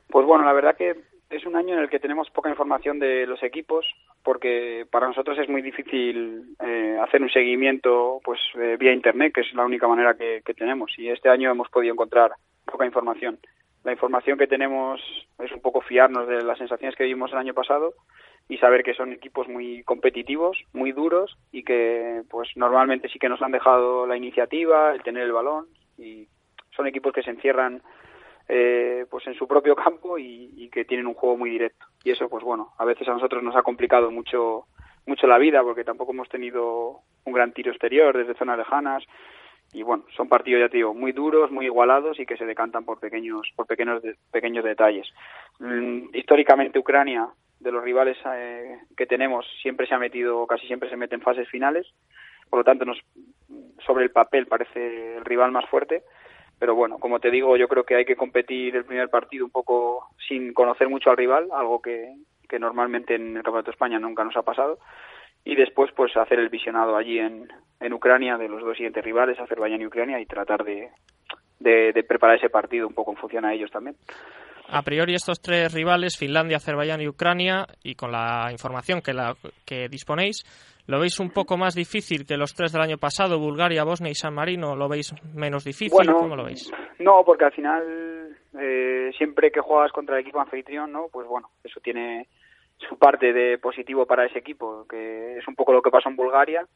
Pues 0.09 0.27
bueno, 0.27 0.45
la 0.45 0.53
verdad 0.53 0.77
que 0.77 0.95
es 1.31 1.45
un 1.45 1.57
año 1.57 1.75
en 1.75 1.81
el 1.81 1.91
que 1.91 1.99
tenemos 1.99 2.31
poca 2.31 2.51
información 2.51 2.99
de 2.99 3.27
los 3.27 3.43
equipos 3.43 3.87
porque 4.23 4.87
para 4.91 5.09
nosotros 5.09 5.39
es 5.39 5.49
muy 5.49 5.63
difícil 5.63 6.57
eh, 6.65 6.99
hacer 7.03 7.23
un 7.23 7.31
seguimiento 7.31 8.21
pues 8.25 8.41
eh, 8.55 8.77
vía 8.79 8.93
internet 8.93 9.33
que 9.35 9.41
es 9.41 9.53
la 9.55 9.65
única 9.65 9.89
manera 9.89 10.15
que, 10.15 10.43
que 10.45 10.55
tenemos. 10.55 10.93
Y 10.99 11.09
este 11.09 11.29
año 11.29 11.51
hemos 11.51 11.69
podido 11.69 11.93
encontrar 11.93 12.33
poca 12.65 12.87
información. 12.87 13.39
La 13.85 13.93
información 13.93 14.39
que 14.39 14.47
tenemos 14.47 15.01
es 15.39 15.53
un 15.53 15.61
poco 15.61 15.81
fiarnos 15.81 16.27
de 16.27 16.43
las 16.43 16.59
sensaciones 16.59 16.97
que 16.97 17.05
vimos 17.05 17.33
el 17.33 17.39
año 17.39 17.55
pasado 17.55 17.95
y 18.49 18.59
saber 18.59 18.83
que 18.83 18.95
son 18.95 19.13
equipos 19.13 19.49
muy 19.49 19.83
competitivos, 19.85 20.59
muy 20.73 20.93
duros 20.93 21.37
y 21.51 21.65
que 21.65 22.23
pues 22.31 22.49
normalmente 22.57 23.09
sí 23.09 23.19
que 23.19 23.29
nos 23.29 23.43
han 23.43 23.53
dejado 23.53 24.07
la 24.07 24.17
iniciativa, 24.17 24.93
el 24.93 25.03
tener 25.03 25.25
el 25.25 25.33
balón 25.33 25.67
y 25.99 26.29
son 26.75 26.87
equipos 26.87 27.13
que 27.13 27.23
se 27.23 27.31
encierran 27.31 27.83
eh, 28.49 29.07
pues 29.11 29.27
en 29.27 29.35
su 29.35 29.47
propio 29.47 29.75
campo 29.75 30.19
y, 30.19 30.69
que 30.73 30.85
tienen 30.85 31.07
un 31.07 31.15
juego 31.15 31.37
muy 31.37 31.51
directo. 31.51 31.87
Y 32.05 32.11
eso 32.11 32.29
pues 32.29 32.45
bueno 32.45 32.73
a 32.79 32.85
veces 32.85 33.09
a 33.09 33.13
nosotros 33.13 33.43
nos 33.43 33.57
ha 33.57 33.63
complicado 33.63 34.11
mucho 34.11 34.67
mucho 35.07 35.27
la 35.27 35.39
vida 35.39 35.63
porque 35.63 35.85
tampoco 35.85 36.13
hemos 36.13 36.29
tenido 36.29 37.01
un 37.25 37.33
gran 37.33 37.53
tiro 37.53 37.71
exterior 37.71 38.17
desde 38.17 38.35
zonas 38.35 38.59
lejanas. 38.59 39.05
Y 39.73 39.83
bueno, 39.83 40.05
son 40.17 40.29
partidos, 40.29 40.61
ya 40.61 40.69
te 40.69 40.77
digo, 40.77 40.95
muy 40.95 41.13
duros, 41.13 41.51
muy 41.51 41.67
igualados 41.67 42.19
y 42.21 42.27
que 42.27 42.37
se 42.37 42.47
decantan 42.47 42.85
por 42.85 43.01
pequeños, 43.01 43.51
por 43.57 43.67
pequeños, 43.67 44.03
pequeños 44.31 44.65
detalles. 44.65 45.09
Mm, 45.59 46.15
históricamente 46.15 46.79
Ucrania, 46.79 47.29
de 47.61 47.73
los 47.73 47.83
rivales 47.83 48.17
eh, 48.33 48.79
que 48.97 49.07
tenemos, 49.07 49.47
siempre 49.63 49.87
se 49.87 49.95
ha 49.95 49.99
metido, 49.99 50.47
casi 50.47 50.67
siempre 50.67 50.91
se 50.91 50.97
mete 50.97 51.15
en 51.15 51.23
fases 51.23 51.49
finales, 51.49 51.87
por 52.49 52.61
lo 52.61 52.65
tanto 52.65 52.85
nos, 52.85 53.01
sobre 53.85 54.05
el 54.05 54.11
papel 54.11 54.47
parece 54.47 55.17
el 55.17 55.25
rival 55.25 55.53
más 55.53 55.67
fuerte, 55.69 56.03
pero 56.59 56.75
bueno, 56.75 56.99
como 56.99 57.21
te 57.21 57.31
digo, 57.31 57.57
yo 57.57 57.69
creo 57.69 57.85
que 57.85 57.97
hay 57.97 58.05
que 58.05 58.17
competir 58.17 58.77
el 58.77 58.85
primer 58.85 59.11
partido 59.11 59.45
un 59.45 59.51
poco 59.51 60.09
sin 60.29 60.55
conocer 60.55 60.89
mucho 60.89 61.11
al 61.11 61.17
rival, 61.17 61.49
algo 61.53 61.81
que, 61.81 62.15
que 62.49 62.59
normalmente 62.59 63.15
en 63.15 63.37
el 63.37 63.43
Campeonato 63.43 63.71
de 63.71 63.75
España 63.75 63.99
nunca 63.99 64.25
nos 64.25 64.37
ha 64.37 64.43
pasado, 64.43 64.79
y 65.45 65.55
después 65.55 65.91
pues 65.95 66.17
hacer 66.17 66.39
el 66.39 66.49
visionado 66.49 66.97
allí 66.97 67.19
en, 67.19 67.49
en 67.81 67.93
Ucrania 67.93 68.37
de 68.37 68.49
los 68.49 68.63
dos 68.63 68.77
siguientes 68.77 69.05
rivales, 69.05 69.39
Azerbaiyán 69.39 69.83
y 69.83 69.87
Ucrania, 69.87 70.19
y 70.21 70.27
tratar 70.27 70.65
de, 70.65 70.91
de, 71.61 72.05
preparar 72.05 72.37
ese 72.37 72.51
partido 72.51 72.87
un 72.87 72.95
poco 72.95 73.13
en 73.13 73.19
función 73.19 73.45
a 73.45 73.55
ellos 73.55 73.71
también. 73.71 73.97
A 74.69 74.83
priori 74.83 75.15
estos 75.15 75.41
tres 75.41 75.73
rivales, 75.73 76.17
Finlandia, 76.19 76.57
Azerbaiyán 76.57 77.01
y 77.01 77.09
Ucrania, 77.09 77.67
y 77.85 77.95
con 77.95 78.11
la 78.11 78.49
información 78.51 79.01
que, 79.01 79.13
la, 79.13 79.37
que 79.65 79.89
disponéis, 79.89 80.43
¿lo 80.87 81.01
veis 81.01 81.19
un 81.21 81.31
poco 81.31 81.57
más 81.57 81.75
difícil 81.75 82.27
que 82.27 82.37
los 82.37 82.55
tres 82.55 82.73
del 82.73 82.83
año 82.83 82.99
pasado, 82.99 83.39
Bulgaria, 83.39 83.85
Bosnia 83.85 84.11
y 84.11 84.15
San 84.15 84.35
Marino? 84.35 84.77
¿Lo 84.77 84.89
veis 84.89 85.15
menos 85.35 85.65
difícil? 85.65 86.13
¿Cómo 86.13 86.37
lo 86.37 86.45
veis? 86.45 86.73
No, 86.99 87.23
porque 87.25 87.45
al 87.45 87.53
final 87.53 88.37
eh, 88.59 89.11
siempre 89.17 89.51
que 89.51 89.61
juegas 89.61 89.93
contra 89.93 90.17
el 90.17 90.23
equipo 90.23 90.41
anfitrión, 90.41 90.93
¿no? 90.93 91.09
pues 91.13 91.27
bueno, 91.27 91.51
eso 91.63 91.81
tiene 91.81 92.29
su 92.79 92.99
parte 92.99 93.33
de 93.33 93.59
positivo 93.59 94.07
para 94.07 94.27
ese 94.27 94.39
equipo, 94.39 94.87
que 94.89 95.39
es 95.39 95.49
un 95.49 95.55
poco 95.55 95.73
lo 95.73 95.83
que 95.83 95.91
pasó 95.91 96.09
en 96.09 96.17
Bulgaria 96.17 96.67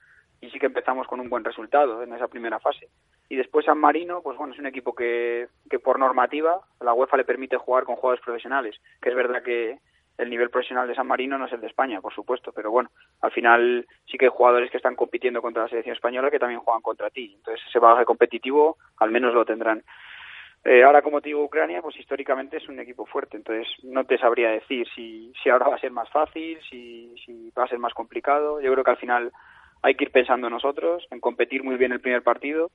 y 0.40 0.48
sí 0.50 0.58
que 0.58 0.66
empezamos 0.66 1.06
con 1.06 1.20
un 1.20 1.28
buen 1.28 1.44
resultado 1.44 2.02
en 2.02 2.12
esa 2.14 2.28
primera 2.28 2.58
fase. 2.58 2.88
Y 3.28 3.36
después 3.36 3.66
San 3.66 3.78
Marino, 3.78 4.22
pues 4.22 4.38
bueno, 4.38 4.54
es 4.54 4.58
un 4.58 4.66
equipo 4.66 4.94
que, 4.94 5.48
que 5.68 5.78
por 5.78 5.98
normativa 5.98 6.60
la 6.80 6.94
UEFA 6.94 7.18
le 7.18 7.24
permite 7.24 7.58
jugar 7.58 7.84
con 7.84 7.96
jugadores 7.96 8.24
profesionales, 8.24 8.76
que 9.02 9.10
es 9.10 9.14
verdad 9.14 9.42
que 9.42 9.78
el 10.20 10.30
nivel 10.30 10.50
profesional 10.50 10.86
de 10.86 10.94
San 10.94 11.06
Marino 11.06 11.38
no 11.38 11.46
es 11.46 11.52
el 11.52 11.60
de 11.60 11.66
España, 11.66 12.00
por 12.00 12.14
supuesto, 12.14 12.52
pero 12.52 12.70
bueno, 12.70 12.90
al 13.22 13.32
final 13.32 13.86
sí 14.06 14.18
que 14.18 14.26
hay 14.26 14.30
jugadores 14.30 14.70
que 14.70 14.76
están 14.76 14.96
compitiendo 14.96 15.40
contra 15.40 15.62
la 15.62 15.68
selección 15.68 15.94
española 15.94 16.30
que 16.30 16.38
también 16.38 16.60
juegan 16.60 16.82
contra 16.82 17.10
ti. 17.10 17.32
Entonces 17.36 17.64
ese 17.66 17.78
bagaje 17.78 18.04
competitivo 18.04 18.76
al 18.98 19.10
menos 19.10 19.34
lo 19.34 19.44
tendrán. 19.44 19.82
Eh, 20.62 20.84
ahora, 20.84 21.00
como 21.00 21.22
te 21.22 21.30
digo, 21.30 21.42
Ucrania, 21.42 21.80
pues 21.80 21.98
históricamente 21.98 22.58
es 22.58 22.68
un 22.68 22.78
equipo 22.78 23.06
fuerte, 23.06 23.38
entonces 23.38 23.66
no 23.82 24.04
te 24.04 24.18
sabría 24.18 24.50
decir 24.50 24.86
si, 24.94 25.32
si 25.42 25.48
ahora 25.48 25.68
va 25.68 25.76
a 25.76 25.80
ser 25.80 25.90
más 25.90 26.10
fácil, 26.10 26.58
si, 26.68 27.14
si 27.24 27.50
va 27.58 27.64
a 27.64 27.68
ser 27.68 27.78
más 27.78 27.94
complicado. 27.94 28.60
Yo 28.60 28.70
creo 28.70 28.84
que 28.84 28.90
al 28.90 28.98
final 28.98 29.32
hay 29.80 29.94
que 29.94 30.04
ir 30.04 30.10
pensando 30.10 30.50
nosotros, 30.50 31.06
en 31.10 31.20
competir 31.20 31.64
muy 31.64 31.76
bien 31.76 31.92
el 31.92 32.00
primer 32.00 32.22
partido 32.22 32.70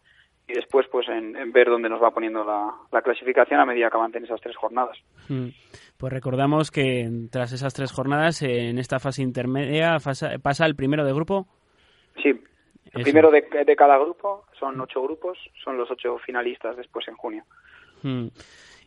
y 0.48 0.54
después 0.54 0.88
pues 0.92 1.08
en, 1.10 1.52
ver 1.52 1.68
dónde 1.68 1.90
nos 1.90 2.02
va 2.02 2.12
poniendo 2.12 2.44
la, 2.44 3.02
clasificación 3.02 3.60
a 3.60 3.66
medida 3.66 3.90
que 3.90 3.98
avancen 3.98 4.26
esas 4.26 4.42
tres 4.42 4.56
jornadas. 4.56 4.98
Hmm. 5.28 5.50
Pues 5.98 6.14
recordamos 6.14 6.72
que 6.72 7.10
tras 7.32 7.52
esas 7.54 7.74
tres 7.74 7.92
jornadas, 7.92 8.42
en 8.42 8.78
esta 8.78 9.00
fase 9.00 9.22
intermedia, 9.22 9.98
pasa 10.42 10.66
el 10.66 10.76
primero 10.76 11.06
de 11.06 11.14
grupo. 11.14 11.48
Sí, 12.22 12.34
el 12.96 13.04
primero 13.04 13.30
de, 13.30 13.76
cada 13.76 13.98
grupo, 13.98 14.46
son 14.58 14.80
ocho 14.80 15.02
grupos, 15.04 15.38
son 15.64 15.78
los 15.78 15.92
ocho 15.92 16.18
finalistas 16.20 16.78
después 16.78 17.06
en 17.10 17.16
junio. 17.16 17.44
Hmm. 18.04 18.28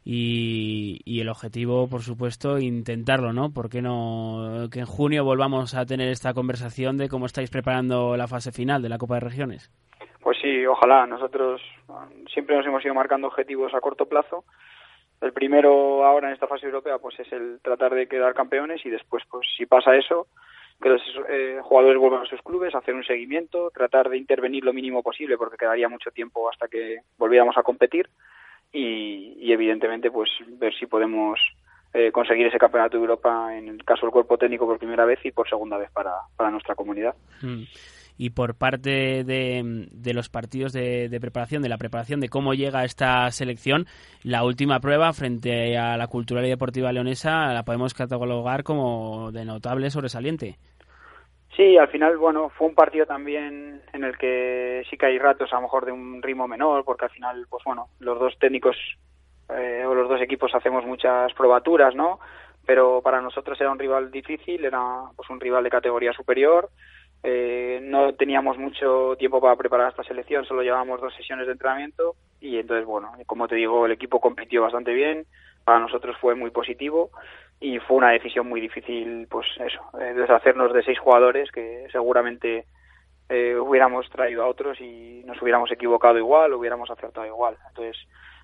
Y, 0.05 1.01
y, 1.05 1.21
el 1.21 1.29
objetivo, 1.29 1.89
por 1.89 2.01
supuesto, 2.01 2.59
intentarlo, 2.59 3.35
¿no? 3.35 3.53
¿Por 3.53 3.69
qué 3.69 3.83
no 3.83 4.69
que 4.73 4.81
en 4.81 4.87
junio 4.87 5.25
volvamos 5.25 5.75
a 5.75 5.85
tener 5.85 6.09
esta 6.09 6.33
conversación 6.33 6.97
de 6.97 7.09
cómo 7.09 7.27
estáis 7.27 7.51
preparando 7.51 8.17
la 8.17 8.29
fase 8.29 8.51
final 8.51 8.81
de 8.81 8.89
la 8.89 8.97
Copa 8.97 9.15
de 9.15 9.21
Regiones? 9.21 9.71
Pues 10.29 10.41
sí, 10.43 10.67
ojalá. 10.67 11.07
Nosotros 11.07 11.63
siempre 12.31 12.55
nos 12.55 12.67
hemos 12.67 12.85
ido 12.85 12.93
marcando 12.93 13.29
objetivos 13.29 13.73
a 13.73 13.81
corto 13.81 14.05
plazo. 14.05 14.45
El 15.23 15.33
primero 15.33 16.05
ahora 16.05 16.29
en 16.29 16.35
esta 16.35 16.47
fase 16.47 16.67
europea 16.67 16.99
pues 16.99 17.19
es 17.19 17.33
el 17.33 17.61
tratar 17.63 17.95
de 17.95 18.07
quedar 18.07 18.35
campeones 18.35 18.85
y 18.85 18.91
después 18.91 19.23
pues 19.31 19.49
si 19.57 19.65
pasa 19.65 19.97
eso 19.97 20.27
que 20.83 20.91
los 20.91 21.01
eh, 21.31 21.61
jugadores 21.63 21.99
vuelvan 21.99 22.25
a 22.25 22.29
sus 22.29 22.43
clubes, 22.43 22.75
hacer 22.75 22.95
un 22.95 23.05
seguimiento, 23.05 23.71
tratar 23.71 24.11
de 24.11 24.19
intervenir 24.19 24.65
lo 24.65 24.75
mínimo 24.75 25.03
posible 25.03 25.39
porque 25.39 25.57
quedaría 25.57 25.89
mucho 25.89 26.11
tiempo 26.11 26.47
hasta 26.51 26.69
que 26.69 26.99
volviéramos 27.17 27.57
a 27.57 27.63
competir 27.63 28.11
y, 28.71 29.51
evidentemente 29.51 30.11
pues 30.11 30.29
ver 30.47 30.75
si 30.75 30.85
podemos 30.85 31.41
eh, 31.95 32.13
conseguir 32.13 32.49
ese 32.49 32.59
campeonato 32.59 32.99
de 32.99 33.01
Europa 33.01 33.57
en 33.57 33.69
el 33.69 33.83
caso 33.83 34.03
del 34.03 34.13
cuerpo 34.13 34.37
técnico 34.37 34.67
por 34.67 34.77
primera 34.77 35.07
vez 35.07 35.25
y 35.25 35.31
por 35.31 35.49
segunda 35.49 35.79
vez 35.79 35.91
para, 35.91 36.13
para 36.37 36.51
nuestra 36.51 36.75
comunidad. 36.75 37.15
Mm 37.41 37.63
y 38.19 38.31
por 38.31 38.57
parte 38.57 39.23
de, 39.23 39.87
de 39.93 40.13
los 40.13 40.29
partidos 40.29 40.73
de, 40.73 41.17
preparación, 41.21 41.63
de 41.63 41.69
la 41.69 41.79
preparación 41.79 42.21
de 42.21 42.29
cómo 42.29 42.53
llega 42.53 42.85
esta 42.85 43.31
selección, 43.31 43.87
la 44.25 44.45
última 44.45 44.81
prueba 44.81 45.13
frente 45.13 45.79
a 45.79 45.97
la 45.97 46.09
Cultural 46.09 46.45
y 46.45 46.51
Deportiva 46.51 46.93
Leonesa 46.93 47.53
la 47.55 47.63
podemos 47.63 47.95
catalogar 47.95 48.65
como 48.65 49.31
de 49.31 49.45
notable 49.45 49.89
sobresaliente. 49.91 50.57
Sí, 51.57 51.77
al 51.77 51.89
final, 51.89 52.17
bueno, 52.19 52.51
fue 52.51 52.67
un 52.69 52.75
partido 52.75 53.07
también 53.07 53.83
en 53.93 54.05
el 54.05 54.19
que 54.19 54.83
sí 54.91 54.97
que 54.97 55.07
hay 55.07 55.19
ratos 55.19 55.53
a 55.53 55.57
lo 55.57 55.63
mejor 55.63 55.87
de 55.87 55.93
un 55.93 56.21
ritmo 56.21 56.47
menor, 56.47 56.85
porque 56.85 57.07
al 57.07 57.11
final, 57.11 57.47
pues 57.49 57.63
bueno, 57.65 57.87
los 58.01 58.19
dos 58.19 58.37
técnicos 58.39 58.77
eh, 59.49 59.85
o 59.87 59.95
los 59.95 60.09
dos 60.09 60.21
equipos 60.21 60.55
hacemos 60.55 60.85
muchas 60.85 61.33
probaturas, 61.35 61.95
¿no? 61.95 62.19
Pero 62.67 63.01
para 63.01 63.21
nosotros 63.21 63.61
era 63.61 63.71
un 63.71 63.79
rival 63.79 64.11
difícil, 64.11 64.65
era 64.65 65.05
pues 65.17 65.31
un 65.31 65.41
rival 65.41 65.65
de 65.65 65.71
categoría 65.71 66.13
superior 66.13 66.69
eh, 67.23 67.81
no 67.83 68.15
teníamos 68.15 68.59
mucho 68.59 69.17
tiempo 69.19 69.41
para 69.41 69.57
preparar 69.57 69.91
esta 69.91 70.05
selección, 70.05 70.45
solo 70.45 70.63
llevábamos 70.63 71.01
dos 71.01 71.15
sesiones 71.15 71.47
de 71.47 71.53
entrenamiento 71.53 72.15
y 72.41 72.59
entonces, 72.59 72.87
bueno, 72.87 73.13
como 73.27 73.49
te 73.49 73.57
digo, 73.57 73.87
el 73.87 73.93
equipo 73.93 74.21
compitió 74.21 74.63
bastante 74.63 74.93
bien, 74.93 75.27
para 75.65 75.81
nosotros 75.81 76.17
fue 76.21 76.35
muy 76.37 76.51
positivo 76.51 77.11
y 77.61 77.81
fue 77.81 77.97
una 77.97 78.11
decisión 78.11 78.49
muy 78.49 78.61
difícil, 78.61 79.27
pues 79.29 79.47
eso, 79.59 79.81
eh, 80.01 80.15
deshacernos 80.15 80.73
de 80.73 80.85
seis 80.85 80.99
jugadores 80.99 81.51
que 81.51 81.89
seguramente 81.91 82.67
eh, 83.29 83.57
hubiéramos 83.57 84.09
traído 84.11 84.45
a 84.45 84.49
otros 84.49 84.81
y 84.81 85.23
nos 85.27 85.43
hubiéramos 85.43 85.73
equivocado 85.73 86.19
igual, 86.19 86.55
hubiéramos 86.55 86.89
acertado 86.89 87.27
igual. 87.27 87.57
Entonces, 87.69 87.97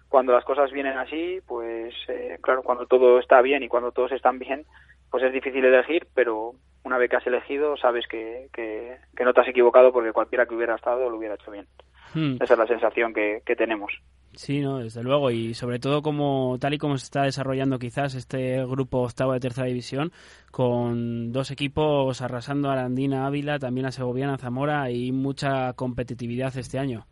cuando 0.09 0.33
las 0.33 0.45
cosas 0.45 0.72
vienen 0.72 0.99
así, 0.99 1.41
pues 1.47 1.95
claro, 2.41 2.62
cuando 2.62 2.87
todo 2.87 3.18
está 3.18 3.41
bien 3.41 3.62
y 3.62 3.68
cuando 3.68 3.93
todos 3.93 4.12
están 4.12 4.39
bien, 4.39 4.66
pues 5.11 5.22
es 5.22 5.33
difícil 5.33 5.64
elegir, 5.64 6.09
pero 6.12 6.55
una 6.85 6.99
vez 6.99 7.11
que 7.11 7.16
has 7.16 7.26
elegido 7.26 7.76
sabes 7.76 8.07
que, 8.07 8.49
que, 8.53 9.24
no 9.24 9.32
te 9.32 9.41
has 9.41 9.49
equivocado 9.49 9.93
porque 9.93 10.12
cualquiera 10.12 10.47
que 10.47 10.55
hubiera 10.55 10.76
estado 10.76 11.11
lo 11.11 11.16
hubiera 11.16 11.35
hecho 11.35 11.51
bien. 11.51 11.66
Hmm. 12.14 12.37
Esa 12.41 12.55
es 12.55 12.59
la 12.59 12.66
sensación 12.66 13.12
que, 13.12 13.43
que 13.45 13.57
tenemos. 13.57 13.93
Sí, 14.37 14.61
no, 14.61 14.78
desde 14.78 15.03
luego, 15.03 15.30
y 15.30 15.55
sobre 15.55 15.78
todo 15.78 16.03
como 16.03 16.57
tal 16.61 16.74
y 16.74 16.78
como 16.78 16.99
se 16.99 17.05
está 17.05 17.22
desarrollando 17.22 17.78
quizás 17.78 18.14
este 18.16 18.64
grupo 18.66 19.03
octavo 19.03 19.32
de 19.32 19.41
tercera 19.41 19.68
división, 19.68 20.11
con 20.51 21.32
dos 21.32 21.53
equipos 21.53 22.20
arrasando 22.20 22.68
a 22.68 22.72
Arandina 22.72 23.26
Ávila, 23.26 23.59
también 23.61 23.87
a 23.87 23.93
Segoviana 23.93 24.37
Zamora 24.37 24.91
y 24.91 25.12
mucha 25.12 25.72
competitividad 25.74 26.57
este 26.57 26.80
año. 26.80 27.07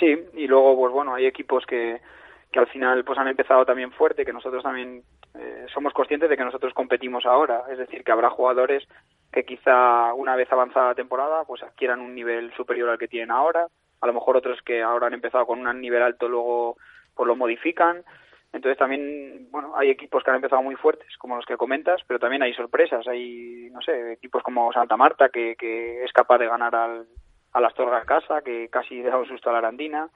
Sí, 0.00 0.16
y 0.34 0.46
luego 0.46 0.76
pues 0.76 0.92
bueno, 0.92 1.14
hay 1.14 1.26
equipos 1.26 1.64
que, 1.66 2.00
que 2.50 2.58
al 2.58 2.68
final 2.68 3.04
pues 3.04 3.18
han 3.18 3.28
empezado 3.28 3.66
también 3.66 3.92
fuerte, 3.92 4.24
que 4.24 4.32
nosotros 4.32 4.62
también 4.62 5.02
eh, 5.34 5.66
somos 5.72 5.92
conscientes 5.92 6.30
de 6.30 6.36
que 6.36 6.44
nosotros 6.44 6.72
competimos 6.74 7.26
ahora, 7.26 7.64
es 7.70 7.78
decir, 7.78 8.04
que 8.04 8.12
habrá 8.12 8.30
jugadores 8.30 8.86
que 9.32 9.44
quizá 9.44 10.12
una 10.14 10.36
vez 10.36 10.50
avanzada 10.50 10.88
la 10.88 10.94
temporada 10.94 11.44
pues 11.44 11.62
adquieran 11.62 12.00
un 12.00 12.14
nivel 12.14 12.52
superior 12.54 12.88
al 12.88 12.98
que 12.98 13.08
tienen 13.08 13.30
ahora, 13.30 13.66
a 14.00 14.06
lo 14.06 14.12
mejor 14.12 14.36
otros 14.36 14.60
que 14.62 14.82
ahora 14.82 15.08
han 15.08 15.14
empezado 15.14 15.46
con 15.46 15.66
un 15.66 15.80
nivel 15.80 16.02
alto 16.02 16.28
luego 16.28 16.76
pues 17.14 17.26
lo 17.26 17.36
modifican, 17.36 18.04
entonces 18.52 18.78
también, 18.78 19.48
bueno, 19.50 19.74
hay 19.76 19.90
equipos 19.90 20.24
que 20.24 20.30
han 20.30 20.36
empezado 20.36 20.62
muy 20.62 20.74
fuertes, 20.76 21.16
como 21.18 21.36
los 21.36 21.44
que 21.44 21.56
comentas, 21.56 22.00
pero 22.06 22.18
también 22.18 22.42
hay 22.42 22.54
sorpresas. 22.54 23.06
Hay, 23.06 23.68
no 23.72 23.82
sé, 23.82 24.12
equipos 24.12 24.42
como 24.42 24.72
Santa 24.72 24.96
Marta, 24.96 25.28
que, 25.28 25.54
que 25.56 26.02
es 26.02 26.12
capaz 26.12 26.38
de 26.38 26.46
ganar 26.46 26.74
al, 26.74 27.06
a 27.52 27.60
las 27.60 27.72
Astorga 27.72 28.00
en 28.00 28.06
casa, 28.06 28.42
que 28.42 28.68
casi 28.68 29.02
da 29.02 29.18
un 29.18 29.26
susto 29.26 29.50
a 29.50 29.52
la 29.52 29.58
Arandina. 29.58 30.08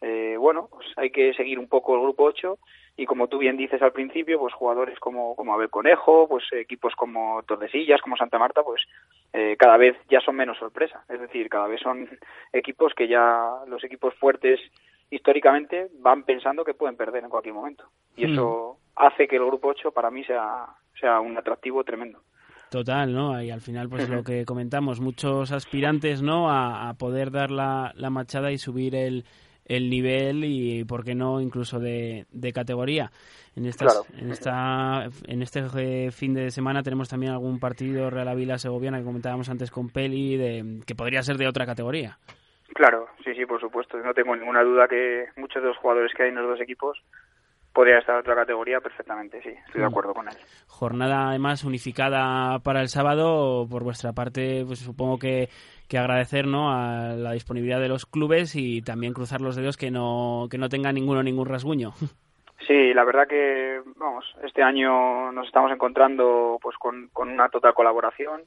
Eh, 0.00 0.36
bueno, 0.38 0.68
pues 0.70 0.86
hay 0.96 1.10
que 1.10 1.32
seguir 1.34 1.58
un 1.58 1.68
poco 1.68 1.94
el 1.94 2.02
grupo 2.02 2.24
8 2.24 2.58
y 2.96 3.04
como 3.04 3.28
tú 3.28 3.38
bien 3.38 3.56
dices 3.58 3.82
al 3.82 3.92
principio, 3.92 4.38
pues 4.38 4.54
jugadores 4.54 4.98
como, 4.98 5.36
como 5.36 5.52
Abel 5.52 5.68
Conejo, 5.68 6.26
pues 6.28 6.44
equipos 6.52 6.94
como 6.96 7.42
Tordesillas, 7.42 8.00
como 8.00 8.16
Santa 8.16 8.38
Marta, 8.38 8.62
pues 8.62 8.82
eh, 9.34 9.56
cada 9.58 9.76
vez 9.76 9.96
ya 10.08 10.20
son 10.20 10.36
menos 10.36 10.58
sorpresa. 10.58 11.04
Es 11.08 11.20
decir, 11.20 11.50
cada 11.50 11.66
vez 11.66 11.80
son 11.80 12.08
equipos 12.52 12.94
que 12.94 13.06
ya 13.06 13.50
los 13.66 13.84
equipos 13.84 14.14
fuertes 14.14 14.60
históricamente 15.10 15.88
van 16.00 16.22
pensando 16.22 16.64
que 16.64 16.72
pueden 16.72 16.96
perder 16.96 17.22
en 17.24 17.30
cualquier 17.30 17.54
momento. 17.54 17.84
Y 18.16 18.32
eso 18.32 18.78
mm. 18.78 18.92
hace 18.96 19.28
que 19.28 19.36
el 19.36 19.44
grupo 19.44 19.68
8 19.68 19.92
para 19.92 20.10
mí 20.10 20.24
sea, 20.24 20.66
sea 20.98 21.20
un 21.20 21.36
atractivo 21.36 21.84
tremendo. 21.84 22.20
Total, 22.70 23.12
¿no? 23.12 23.40
Y 23.42 23.50
al 23.50 23.60
final, 23.60 23.88
pues 23.88 24.08
lo 24.08 24.24
que 24.24 24.44
comentamos, 24.44 25.00
muchos 25.00 25.52
aspirantes, 25.52 26.22
¿no? 26.22 26.50
A, 26.50 26.88
a 26.88 26.94
poder 26.94 27.30
dar 27.30 27.50
la, 27.50 27.92
la 27.94 28.10
machada 28.10 28.50
y 28.50 28.58
subir 28.58 28.96
el, 28.96 29.24
el 29.66 29.90
nivel 29.90 30.44
y, 30.44 30.84
¿por 30.84 31.04
qué 31.04 31.14
no, 31.14 31.40
incluso 31.40 31.78
de, 31.78 32.26
de 32.30 32.52
categoría? 32.52 33.10
En, 33.54 33.66
estas, 33.66 34.02
en, 34.18 34.30
esta, 34.30 35.08
en 35.26 35.42
este 35.42 36.10
fin 36.10 36.34
de 36.34 36.50
semana 36.50 36.82
tenemos 36.82 37.08
también 37.08 37.32
algún 37.32 37.58
partido 37.58 38.10
Real 38.10 38.28
Avila 38.28 38.58
Segoviana 38.58 38.98
que 38.98 39.04
comentábamos 39.04 39.48
antes 39.48 39.70
con 39.70 39.88
Peli, 39.88 40.36
de, 40.36 40.80
que 40.86 40.94
podría 40.94 41.22
ser 41.22 41.36
de 41.36 41.48
otra 41.48 41.66
categoría. 41.66 42.18
Claro, 42.74 43.06
sí, 43.24 43.34
sí, 43.34 43.46
por 43.46 43.60
supuesto. 43.60 43.96
No 43.98 44.12
tengo 44.12 44.36
ninguna 44.36 44.62
duda 44.62 44.86
que 44.88 45.26
muchos 45.36 45.62
de 45.62 45.68
los 45.68 45.78
jugadores 45.78 46.12
que 46.14 46.24
hay 46.24 46.28
en 46.28 46.34
los 46.34 46.46
dos 46.46 46.60
equipos 46.60 47.02
podría 47.76 47.98
estar 47.98 48.14
en 48.14 48.20
otra 48.22 48.34
categoría 48.34 48.80
perfectamente, 48.80 49.42
sí, 49.42 49.50
estoy 49.50 49.82
de 49.82 49.86
mm. 49.86 49.90
acuerdo 49.90 50.14
con 50.14 50.26
él. 50.26 50.34
Jornada 50.66 51.28
además 51.28 51.62
unificada 51.62 52.58
para 52.60 52.80
el 52.80 52.88
sábado, 52.88 53.66
por 53.70 53.84
vuestra 53.84 54.14
parte, 54.14 54.64
pues 54.66 54.78
supongo 54.78 55.18
que, 55.18 55.50
que 55.86 55.98
agradecer 55.98 56.46
¿no? 56.46 56.72
a 56.72 57.12
la 57.14 57.32
disponibilidad 57.32 57.78
de 57.78 57.88
los 57.88 58.06
clubes 58.06 58.56
y 58.56 58.80
también 58.80 59.12
cruzar 59.12 59.42
los 59.42 59.56
dedos 59.56 59.76
que 59.76 59.90
no, 59.90 60.46
que 60.50 60.56
no 60.56 60.70
tenga 60.70 60.90
ninguno 60.90 61.22
ningún 61.22 61.48
rasguño. 61.48 61.90
Sí, 62.66 62.94
la 62.94 63.04
verdad 63.04 63.28
que, 63.28 63.82
vamos, 63.96 64.24
este 64.42 64.62
año 64.62 65.30
nos 65.30 65.46
estamos 65.46 65.70
encontrando 65.70 66.58
pues 66.62 66.74
con, 66.78 67.08
con 67.12 67.28
una 67.28 67.50
total 67.50 67.74
colaboración 67.74 68.42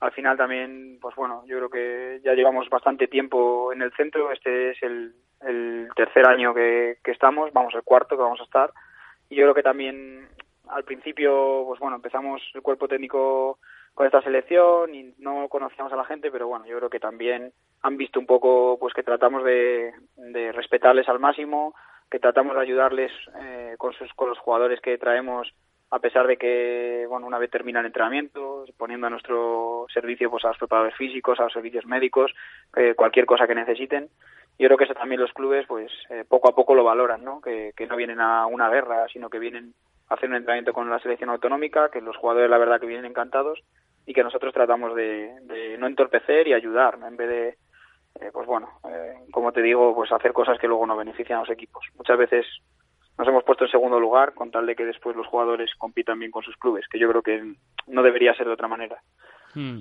al 0.00 0.12
final 0.12 0.36
también, 0.36 0.98
pues 1.00 1.14
bueno, 1.14 1.42
yo 1.46 1.58
creo 1.58 1.68
que 1.68 2.20
ya 2.24 2.32
llevamos 2.32 2.70
bastante 2.70 3.06
tiempo 3.06 3.70
en 3.72 3.82
el 3.82 3.92
centro. 3.92 4.32
Este 4.32 4.70
es 4.70 4.82
el, 4.82 5.12
el 5.42 5.88
tercer 5.94 6.26
año 6.26 6.54
que, 6.54 6.98
estamos, 7.04 7.52
vamos, 7.52 7.74
el 7.74 7.82
cuarto 7.82 8.16
que 8.16 8.22
vamos 8.22 8.40
a 8.40 8.44
estar. 8.44 8.70
Y 9.28 9.36
yo 9.36 9.44
creo 9.44 9.54
que 9.54 9.62
también 9.62 10.28
al 10.68 10.84
principio, 10.84 11.64
pues 11.66 11.80
bueno, 11.80 11.96
empezamos 11.96 12.42
el 12.54 12.62
cuerpo 12.62 12.88
técnico 12.88 13.58
con 13.94 14.06
esta 14.06 14.22
selección 14.22 14.94
y 14.94 15.14
no 15.18 15.48
conocíamos 15.48 15.92
a 15.92 15.96
la 15.96 16.04
gente, 16.04 16.30
pero 16.30 16.46
bueno, 16.46 16.64
yo 16.66 16.76
creo 16.78 16.90
que 16.90 17.00
también 17.00 17.52
han 17.82 17.96
visto 17.96 18.20
un 18.20 18.26
poco, 18.26 18.76
pues 18.78 18.94
que 18.94 19.02
tratamos 19.02 19.44
de, 19.44 19.92
de 20.16 20.52
respetarles 20.52 21.08
al 21.08 21.18
máximo, 21.18 21.74
que 22.10 22.18
tratamos 22.20 22.54
de 22.54 22.62
ayudarles 22.62 23.12
eh, 23.40 23.74
con, 23.78 23.92
sus, 23.94 24.12
con 24.14 24.28
los 24.28 24.38
jugadores 24.38 24.80
que 24.80 24.98
traemos 24.98 25.52
a 25.92 25.98
pesar 25.98 26.26
de 26.26 26.36
que, 26.36 27.04
bueno, 27.08 27.26
una 27.26 27.38
vez 27.38 27.50
termina 27.50 27.80
el 27.80 27.86
entrenamiento, 27.86 28.64
poniendo 28.76 29.08
a 29.08 29.10
nuestro 29.10 29.86
servicio 29.92 30.30
pues 30.30 30.44
a 30.44 30.48
los 30.48 30.58
preparadores 30.58 30.96
físicos, 30.96 31.40
a 31.40 31.44
los 31.44 31.52
servicios 31.52 31.84
médicos, 31.84 32.32
eh, 32.76 32.94
cualquier 32.94 33.26
cosa 33.26 33.48
que 33.48 33.56
necesiten. 33.56 34.08
Yo 34.60 34.66
creo 34.66 34.76
que 34.76 34.84
eso 34.84 34.92
también 34.92 35.22
los 35.22 35.32
clubes, 35.32 35.64
pues 35.66 35.90
eh, 36.10 36.22
poco 36.28 36.50
a 36.50 36.54
poco 36.54 36.74
lo 36.74 36.84
valoran, 36.84 37.24
¿no? 37.24 37.40
Que, 37.40 37.72
que 37.74 37.86
no 37.86 37.96
vienen 37.96 38.20
a 38.20 38.44
una 38.44 38.68
guerra, 38.68 39.06
sino 39.10 39.30
que 39.30 39.38
vienen 39.38 39.72
a 40.10 40.14
hacer 40.14 40.28
un 40.28 40.36
entrenamiento 40.36 40.74
con 40.74 40.90
la 40.90 40.98
selección 40.98 41.30
autonómica, 41.30 41.88
que 41.90 42.02
los 42.02 42.14
jugadores 42.18 42.50
la 42.50 42.58
verdad 42.58 42.78
que 42.78 42.86
vienen 42.86 43.06
encantados 43.06 43.58
y 44.04 44.12
que 44.12 44.22
nosotros 44.22 44.52
tratamos 44.52 44.94
de, 44.94 45.32
de 45.44 45.78
no 45.78 45.86
entorpecer 45.86 46.46
y 46.46 46.52
ayudar, 46.52 46.98
en 47.02 47.16
vez 47.16 47.28
de, 47.30 47.48
eh, 48.20 48.30
pues 48.34 48.46
bueno, 48.46 48.68
como 49.30 49.50
te 49.50 49.62
digo, 49.62 49.94
pues 49.94 50.12
hacer 50.12 50.34
cosas 50.34 50.58
que 50.58 50.68
luego 50.68 50.86
no 50.86 50.94
benefician 50.94 51.38
a 51.38 51.42
los 51.42 51.50
equipos. 51.50 51.86
Muchas 51.96 52.18
veces 52.18 52.44
nos 53.16 53.26
hemos 53.28 53.44
puesto 53.44 53.64
en 53.64 53.70
segundo 53.70 53.98
lugar 53.98 54.34
con 54.34 54.50
tal 54.50 54.66
de 54.66 54.76
que 54.76 54.84
después 54.84 55.16
los 55.16 55.26
jugadores 55.26 55.70
compitan 55.78 56.18
bien 56.18 56.30
con 56.30 56.42
sus 56.42 56.56
clubes, 56.58 56.86
que 56.86 56.98
yo 56.98 57.08
creo 57.08 57.22
que 57.22 57.54
no 57.86 58.02
debería 58.02 58.34
ser 58.34 58.46
de 58.46 58.52
otra 58.52 58.68
manera. 58.68 59.00
Hmm. 59.54 59.78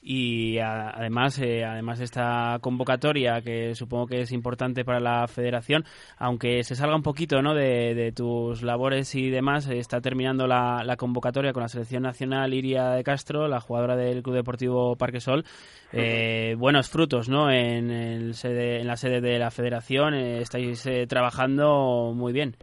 Y 0.00 0.58
además 0.58 1.40
eh, 1.40 1.64
además 1.64 1.98
de 1.98 2.04
esta 2.04 2.58
convocatoria 2.60 3.40
que 3.42 3.74
supongo 3.74 4.06
que 4.06 4.20
es 4.20 4.32
importante 4.32 4.84
para 4.84 5.00
la 5.00 5.26
federación 5.26 5.84
aunque 6.18 6.62
se 6.62 6.76
salga 6.76 6.94
un 6.94 7.02
poquito 7.02 7.42
¿no? 7.42 7.54
de, 7.54 8.12
tus 8.14 8.62
labores 8.62 9.14
y 9.16 9.28
demás 9.28 9.68
está 9.68 10.00
terminando 10.00 10.46
la, 10.46 10.96
convocatoria 10.96 11.52
con 11.52 11.62
la 11.62 11.68
selección 11.68 12.04
nacional 12.04 12.54
Iria 12.54 12.90
de 12.90 13.02
Castro 13.02 13.48
la 13.48 13.60
jugadora 13.60 13.96
del 13.96 14.22
Club 14.22 14.36
Deportivo 14.36 14.96
Parque 14.96 15.20
Sol 15.20 15.44
eh, 15.92 16.54
buenos 16.56 16.88
frutos 16.90 17.28
¿no? 17.28 17.50
en, 17.50 17.90
el 17.90 18.34
sede, 18.34 18.80
en 18.80 18.86
la 18.86 18.96
sede 18.96 19.20
de 19.20 19.38
la 19.38 19.50
federación 19.50 20.14
eh, 20.14 20.40
estáis 20.40 20.88
trabajando 21.08 22.12
muy 22.14 22.32
bien 22.32 22.54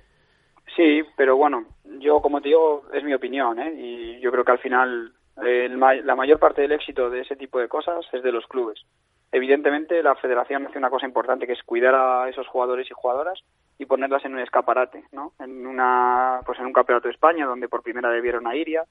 sí 0.75 1.01
pero 1.17 1.35
bueno 1.35 1.65
yo 1.99 2.21
como 2.21 2.39
te 2.39 2.47
digo 2.47 2.83
es 2.93 3.03
mi 3.03 3.13
opinión 3.13 3.59
¿eh? 3.59 3.73
y 3.77 4.19
yo 4.21 4.31
creo 4.31 4.45
que 4.45 4.51
al 4.53 4.59
final 4.59 5.11
la 5.37 6.15
mayor 6.15 6.39
parte 6.39 6.61
del 6.61 6.71
éxito 6.71 7.09
de 7.09 7.21
ese 7.21 7.35
tipo 7.35 7.59
de 7.59 7.67
cosas 7.67 8.05
es 8.11 8.23
de 8.23 8.31
los 8.31 8.45
clubes. 8.47 8.85
Evidentemente, 9.31 10.01
la 10.01 10.15
federación 10.15 10.65
hace 10.65 10.77
una 10.77 10.89
cosa 10.89 11.05
importante 11.05 11.45
que 11.45 11.53
es 11.53 11.63
cuidar 11.63 11.93
a 11.93 12.29
esos 12.29 12.47
jugadores 12.47 12.89
y 12.89 12.93
jugadoras 12.93 13.43
y 13.77 13.85
ponerlas 13.85 14.23
en 14.23 14.33
un 14.33 14.39
escaparate, 14.39 15.03
¿no? 15.11 15.33
En 15.39 15.67
una, 15.67 16.39
pues 16.45 16.57
en 16.59 16.65
un 16.65 16.73
campeonato 16.73 17.07
de 17.07 17.13
España 17.13 17.45
donde 17.45 17.67
por 17.67 17.83
primera 17.83 18.09
debieron 18.09 18.47
a 18.47 18.55
Iria, 18.55 18.83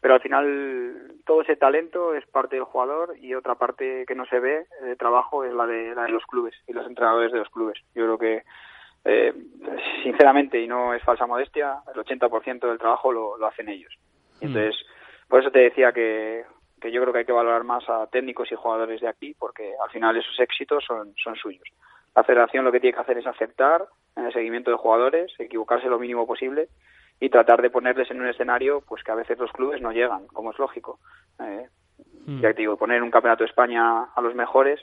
pero 0.00 0.14
al 0.14 0.20
final 0.20 1.12
todo 1.24 1.42
ese 1.42 1.56
talento 1.56 2.14
es 2.14 2.26
parte 2.26 2.56
del 2.56 2.64
jugador 2.64 3.16
y 3.18 3.34
otra 3.34 3.54
parte 3.54 4.04
que 4.06 4.14
no 4.14 4.26
se 4.26 4.40
ve 4.40 4.66
de 4.82 4.96
trabajo 4.96 5.44
es 5.44 5.52
la 5.52 5.66
de, 5.66 5.94
la 5.94 6.04
de 6.04 6.10
los 6.10 6.24
clubes 6.26 6.54
y 6.66 6.72
los 6.72 6.86
entrenadores 6.86 7.30
de 7.30 7.38
los 7.38 7.50
clubes. 7.50 7.78
Yo 7.94 8.04
creo 8.04 8.18
que 8.18 8.42
eh, 9.04 9.32
sinceramente, 10.02 10.60
y 10.60 10.66
no 10.66 10.94
es 10.94 11.02
falsa 11.02 11.26
modestia, 11.26 11.78
el 11.94 12.00
80% 12.00 12.68
del 12.68 12.78
trabajo 12.78 13.12
lo, 13.12 13.36
lo 13.36 13.46
hacen 13.46 13.68
ellos. 13.68 13.94
Mm. 14.40 14.56
Por 15.28 15.40
eso 15.40 15.50
te 15.50 15.60
decía 15.60 15.92
que, 15.92 16.44
que 16.80 16.90
yo 16.90 17.00
creo 17.00 17.12
que 17.12 17.20
hay 17.20 17.24
que 17.24 17.32
valorar 17.32 17.64
más 17.64 17.88
a 17.88 18.06
técnicos 18.06 18.50
y 18.50 18.54
jugadores 18.54 19.00
de 19.00 19.08
aquí, 19.08 19.34
porque 19.38 19.74
al 19.82 19.90
final 19.90 20.16
esos 20.16 20.38
éxitos 20.40 20.84
son, 20.84 21.14
son 21.22 21.36
suyos. 21.36 21.68
La 22.14 22.24
federación 22.24 22.64
lo 22.64 22.72
que 22.72 22.80
tiene 22.80 22.94
que 22.94 23.00
hacer 23.00 23.18
es 23.18 23.26
aceptar 23.26 23.86
en 24.16 24.24
el 24.24 24.32
seguimiento 24.32 24.70
de 24.70 24.76
jugadores, 24.76 25.32
equivocarse 25.38 25.88
lo 25.88 25.98
mínimo 25.98 26.26
posible 26.26 26.68
y 27.20 27.28
tratar 27.30 27.62
de 27.62 27.70
ponerles 27.70 28.10
en 28.10 28.20
un 28.20 28.28
escenario 28.28 28.82
pues 28.86 29.02
que 29.02 29.12
a 29.12 29.16
veces 29.16 29.38
los 29.38 29.52
clubes 29.52 29.80
no 29.80 29.92
llegan, 29.92 30.26
como 30.28 30.50
es 30.50 30.58
lógico. 30.58 30.98
Eh, 31.40 31.68
mm. 32.26 32.40
Ya 32.40 32.52
te 32.54 32.62
digo, 32.62 32.76
poner 32.76 33.02
un 33.02 33.10
campeonato 33.10 33.44
de 33.44 33.50
España 33.50 34.04
a 34.14 34.20
los 34.20 34.34
mejores 34.34 34.80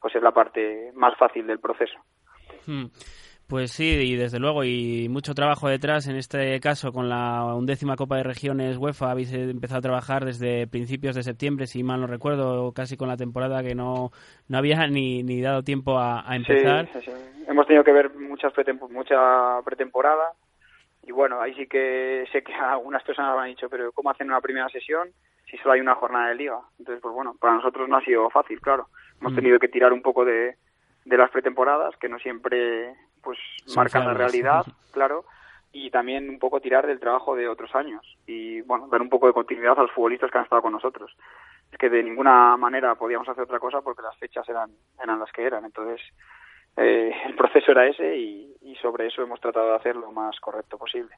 pues 0.00 0.14
es 0.14 0.22
la 0.22 0.32
parte 0.32 0.92
más 0.94 1.16
fácil 1.16 1.46
del 1.46 1.58
proceso. 1.58 1.98
Mm. 2.66 2.86
Pues 3.48 3.70
sí, 3.70 3.84
y 3.84 4.16
desde 4.16 4.40
luego, 4.40 4.64
y 4.64 5.08
mucho 5.08 5.32
trabajo 5.32 5.68
detrás. 5.68 6.08
En 6.08 6.16
este 6.16 6.58
caso, 6.58 6.90
con 6.90 7.08
la 7.08 7.44
undécima 7.54 7.94
Copa 7.94 8.16
de 8.16 8.24
Regiones 8.24 8.76
UEFA, 8.76 9.12
habéis 9.12 9.32
empezado 9.32 9.78
a 9.78 9.82
trabajar 9.82 10.24
desde 10.24 10.66
principios 10.66 11.14
de 11.14 11.22
septiembre, 11.22 11.68
si 11.68 11.84
mal 11.84 12.00
no 12.00 12.08
recuerdo, 12.08 12.72
casi 12.72 12.96
con 12.96 13.06
la 13.06 13.16
temporada 13.16 13.62
que 13.62 13.76
no, 13.76 14.10
no 14.48 14.58
había 14.58 14.84
ni, 14.88 15.22
ni 15.22 15.40
dado 15.40 15.62
tiempo 15.62 15.96
a, 15.96 16.24
empezar. 16.34 16.88
Sí, 16.92 17.02
sí, 17.02 17.12
Hemos 17.46 17.68
tenido 17.68 17.84
que 17.84 17.92
ver 17.92 18.12
muchas 18.14 18.52
mucha 18.90 19.62
pretemporada. 19.64 20.32
Y 21.04 21.12
bueno, 21.12 21.40
ahí 21.40 21.54
sí 21.54 21.68
que 21.68 22.24
sé 22.32 22.42
que 22.42 22.52
algunas 22.52 23.04
personas 23.04 23.36
me 23.36 23.42
han 23.42 23.48
dicho, 23.50 23.68
pero 23.70 23.92
¿cómo 23.92 24.10
hacen 24.10 24.26
una 24.26 24.40
primera 24.40 24.68
sesión 24.70 25.10
si 25.48 25.56
solo 25.58 25.74
hay 25.74 25.80
una 25.80 25.94
jornada 25.94 26.30
de 26.30 26.34
liga? 26.34 26.58
Entonces, 26.80 27.00
pues 27.00 27.14
bueno, 27.14 27.36
para 27.40 27.54
nosotros 27.54 27.88
no 27.88 27.96
ha 27.96 28.04
sido 28.04 28.28
fácil, 28.30 28.60
claro. 28.60 28.88
Hemos 29.20 29.34
mm. 29.34 29.36
tenido 29.36 29.58
que 29.60 29.68
tirar 29.68 29.92
un 29.92 30.02
poco 30.02 30.24
de, 30.24 30.56
de 31.04 31.16
las 31.16 31.30
pretemporadas, 31.30 31.96
que 31.98 32.08
no 32.08 32.18
siempre 32.18 32.92
pues 33.22 33.38
marcan 33.74 34.06
la 34.06 34.14
realidad, 34.14 34.64
claro, 34.92 35.24
y 35.72 35.90
también 35.90 36.28
un 36.28 36.38
poco 36.38 36.60
tirar 36.60 36.86
del 36.86 37.00
trabajo 37.00 37.36
de 37.36 37.48
otros 37.48 37.74
años 37.74 38.16
y 38.26 38.62
bueno, 38.62 38.88
dar 38.88 39.02
un 39.02 39.08
poco 39.08 39.26
de 39.26 39.32
continuidad 39.32 39.78
a 39.78 39.82
los 39.82 39.92
futbolistas 39.92 40.30
que 40.30 40.38
han 40.38 40.44
estado 40.44 40.62
con 40.62 40.72
nosotros. 40.72 41.14
Es 41.70 41.78
que 41.78 41.90
de 41.90 42.02
ninguna 42.02 42.56
manera 42.56 42.94
podíamos 42.94 43.28
hacer 43.28 43.44
otra 43.44 43.58
cosa 43.58 43.82
porque 43.82 44.02
las 44.02 44.16
fechas 44.16 44.48
eran, 44.48 44.70
eran 45.02 45.18
las 45.18 45.30
que 45.32 45.44
eran, 45.44 45.64
entonces 45.64 46.00
eh, 46.76 47.12
el 47.26 47.34
proceso 47.34 47.72
era 47.72 47.86
ese 47.86 48.16
y, 48.16 48.56
y 48.62 48.76
sobre 48.76 49.08
eso 49.08 49.22
hemos 49.22 49.40
tratado 49.40 49.70
de 49.70 49.76
hacer 49.76 49.96
lo 49.96 50.12
más 50.12 50.38
correcto 50.40 50.78
posible. 50.78 51.14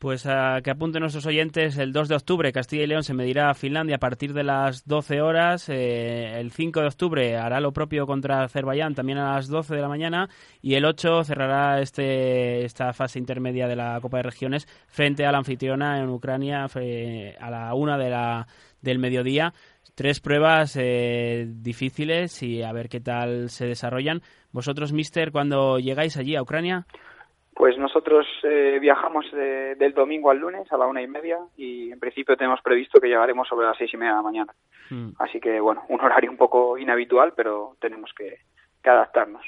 Pues 0.00 0.24
a 0.24 0.62
que 0.64 0.70
apunten 0.70 1.02
nuestros 1.02 1.26
oyentes, 1.26 1.76
el 1.76 1.92
2 1.92 2.08
de 2.08 2.14
octubre 2.14 2.52
Castilla 2.52 2.84
y 2.84 2.86
León 2.86 3.04
se 3.04 3.12
medirá 3.12 3.50
a 3.50 3.54
Finlandia 3.54 3.96
a 3.96 3.98
partir 3.98 4.32
de 4.32 4.42
las 4.42 4.86
12 4.86 5.20
horas. 5.20 5.68
Eh, 5.68 6.40
el 6.40 6.52
5 6.52 6.80
de 6.80 6.86
octubre 6.86 7.36
hará 7.36 7.60
lo 7.60 7.74
propio 7.74 8.06
contra 8.06 8.42
Azerbaiyán 8.42 8.94
también 8.94 9.18
a 9.18 9.34
las 9.34 9.48
12 9.48 9.74
de 9.74 9.82
la 9.82 9.88
mañana. 9.88 10.30
Y 10.62 10.72
el 10.76 10.86
8 10.86 11.24
cerrará 11.24 11.82
este, 11.82 12.64
esta 12.64 12.94
fase 12.94 13.18
intermedia 13.18 13.68
de 13.68 13.76
la 13.76 14.00
Copa 14.00 14.16
de 14.16 14.22
Regiones 14.22 14.66
frente 14.86 15.26
a 15.26 15.32
la 15.32 15.36
anfitriona 15.36 16.00
en 16.00 16.08
Ucrania 16.08 16.64
a 16.64 17.50
la 17.50 17.74
1 17.74 17.98
de 17.98 18.08
la, 18.08 18.46
del 18.80 18.98
mediodía. 19.00 19.52
Tres 19.94 20.20
pruebas 20.20 20.78
eh, 20.80 21.46
difíciles 21.46 22.42
y 22.42 22.62
a 22.62 22.72
ver 22.72 22.88
qué 22.88 23.00
tal 23.00 23.50
se 23.50 23.66
desarrollan. 23.66 24.22
Vosotros, 24.50 24.94
mister, 24.94 25.30
cuando 25.30 25.78
llegáis 25.78 26.16
allí 26.16 26.36
a 26.36 26.42
Ucrania. 26.42 26.86
Pues 27.60 27.76
nosotros 27.76 28.26
eh, 28.42 28.78
viajamos 28.80 29.26
del 29.32 29.92
domingo 29.92 30.30
al 30.30 30.38
lunes 30.38 30.66
a 30.72 30.78
la 30.78 30.86
una 30.86 31.02
y 31.02 31.06
media 31.06 31.36
y 31.58 31.92
en 31.92 32.00
principio 32.00 32.34
tenemos 32.34 32.58
previsto 32.62 32.98
que 32.98 33.08
llegaremos 33.08 33.46
sobre 33.46 33.66
las 33.66 33.76
seis 33.76 33.92
y 33.92 33.98
media 33.98 34.12
de 34.12 34.16
la 34.16 34.22
mañana. 34.22 34.54
Hmm. 34.88 35.10
Así 35.18 35.40
que 35.40 35.60
bueno, 35.60 35.82
un 35.90 36.00
horario 36.00 36.30
un 36.30 36.38
poco 36.38 36.78
inhabitual, 36.78 37.34
pero 37.36 37.76
tenemos 37.78 38.12
que, 38.16 38.38
adaptarnos. 38.82 39.42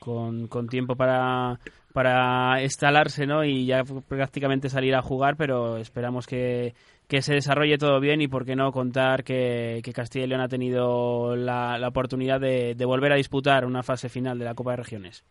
Con, 0.00 0.48
tiempo 0.68 0.96
para, 0.96 1.60
para 1.92 2.60
instalarse 2.60 3.28
¿no? 3.28 3.44
y 3.44 3.64
ya 3.64 3.84
prácticamente 4.08 4.68
salir 4.68 4.96
a 4.96 5.02
jugar, 5.02 5.36
pero 5.36 5.76
esperamos 5.76 6.26
que, 6.26 6.74
se 7.08 7.34
desarrolle 7.34 7.78
todo 7.78 8.00
bien 8.00 8.22
y 8.22 8.26
por 8.26 8.44
qué 8.44 8.56
no 8.56 8.72
contar 8.72 9.22
que, 9.22 9.80
Castilla 9.94 10.24
y 10.24 10.28
León 10.28 10.40
ha 10.40 10.48
tenido 10.48 11.36
la, 11.36 11.78
la 11.78 11.86
oportunidad 11.86 12.40
de, 12.40 12.74
de 12.74 12.84
volver 12.84 13.12
a 13.12 13.16
disputar 13.16 13.64
una 13.64 13.84
fase 13.84 14.08
final 14.08 14.36
de 14.36 14.46
la 14.46 14.54
Copa 14.54 14.72
de 14.72 14.78
Regiones. 14.78 15.24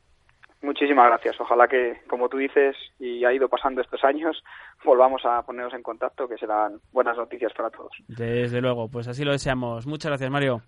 Muchísimas 0.61 1.07
gracias. 1.07 1.39
Ojalá 1.41 1.67
que, 1.67 2.01
como 2.07 2.29
tú 2.29 2.37
dices, 2.37 2.75
y 2.99 3.25
ha 3.25 3.33
ido 3.33 3.49
pasando 3.49 3.81
estos 3.81 4.03
años, 4.03 4.43
volvamos 4.85 5.25
a 5.25 5.41
ponernos 5.43 5.73
en 5.73 5.83
contacto, 5.83 6.27
que 6.27 6.37
serán 6.37 6.79
buenas 6.91 7.17
noticias 7.17 7.51
para 7.53 7.69
todos. 7.69 7.91
Desde 8.07 8.61
luego, 8.61 8.87
pues 8.87 9.07
así 9.07 9.23
lo 9.23 9.31
deseamos. 9.31 9.87
Muchas 9.87 10.09
gracias, 10.09 10.29
Mario. 10.29 10.61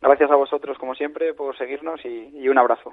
Gracias 0.00 0.30
a 0.30 0.36
vosotros, 0.36 0.78
como 0.78 0.94
siempre, 0.94 1.34
por 1.34 1.56
seguirnos 1.56 2.00
y 2.04 2.48
un 2.48 2.58
abrazo. 2.58 2.92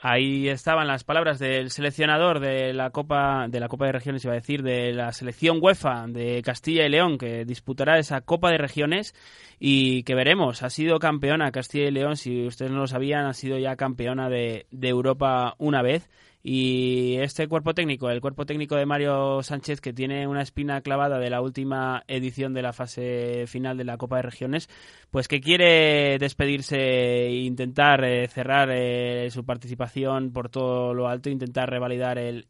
Ahí 0.00 0.48
estaban 0.48 0.86
las 0.86 1.02
palabras 1.02 1.40
del 1.40 1.70
seleccionador 1.70 2.38
de 2.38 2.72
la 2.72 2.90
Copa 2.90 3.46
de 3.48 3.58
la 3.58 3.68
Copa 3.68 3.86
de 3.86 3.92
Regiones, 3.92 4.24
iba 4.24 4.32
a 4.32 4.36
decir, 4.36 4.62
de 4.62 4.92
la 4.92 5.12
selección 5.12 5.58
UEFA 5.60 6.06
de 6.06 6.40
Castilla 6.42 6.86
y 6.86 6.88
León, 6.88 7.18
que 7.18 7.44
disputará 7.44 7.98
esa 7.98 8.20
Copa 8.20 8.50
de 8.50 8.58
Regiones 8.58 9.14
y 9.58 10.04
que 10.04 10.14
veremos. 10.14 10.62
Ha 10.62 10.70
sido 10.70 11.00
campeona 11.00 11.50
Castilla 11.50 11.88
y 11.88 11.90
León, 11.90 12.16
si 12.16 12.46
ustedes 12.46 12.70
no 12.70 12.78
lo 12.78 12.86
sabían, 12.86 13.26
ha 13.26 13.34
sido 13.34 13.58
ya 13.58 13.74
campeona 13.74 14.28
de, 14.28 14.66
de 14.70 14.88
Europa 14.88 15.56
una 15.58 15.82
vez 15.82 16.08
y 16.42 17.16
este 17.16 17.48
cuerpo 17.48 17.74
técnico, 17.74 18.10
el 18.10 18.20
cuerpo 18.20 18.46
técnico 18.46 18.76
de 18.76 18.86
Mario 18.86 19.42
Sánchez, 19.42 19.80
que 19.80 19.92
tiene 19.92 20.26
una 20.28 20.42
espina 20.42 20.80
clavada 20.82 21.18
de 21.18 21.30
la 21.30 21.40
última 21.40 22.04
edición 22.06 22.54
de 22.54 22.62
la 22.62 22.72
fase 22.72 23.44
final 23.48 23.76
de 23.76 23.84
la 23.84 23.96
Copa 23.96 24.16
de 24.16 24.22
Regiones, 24.22 24.68
pues 25.10 25.26
que 25.26 25.40
quiere 25.40 26.16
despedirse 26.18 26.76
e 26.76 27.40
intentar 27.40 28.04
eh, 28.04 28.28
cerrar 28.28 28.70
eh, 28.70 29.28
su 29.30 29.44
participación 29.44 30.32
por 30.32 30.48
todo 30.48 30.94
lo 30.94 31.08
alto, 31.08 31.28
intentar 31.28 31.70
revalidar 31.70 32.18
el, 32.18 32.46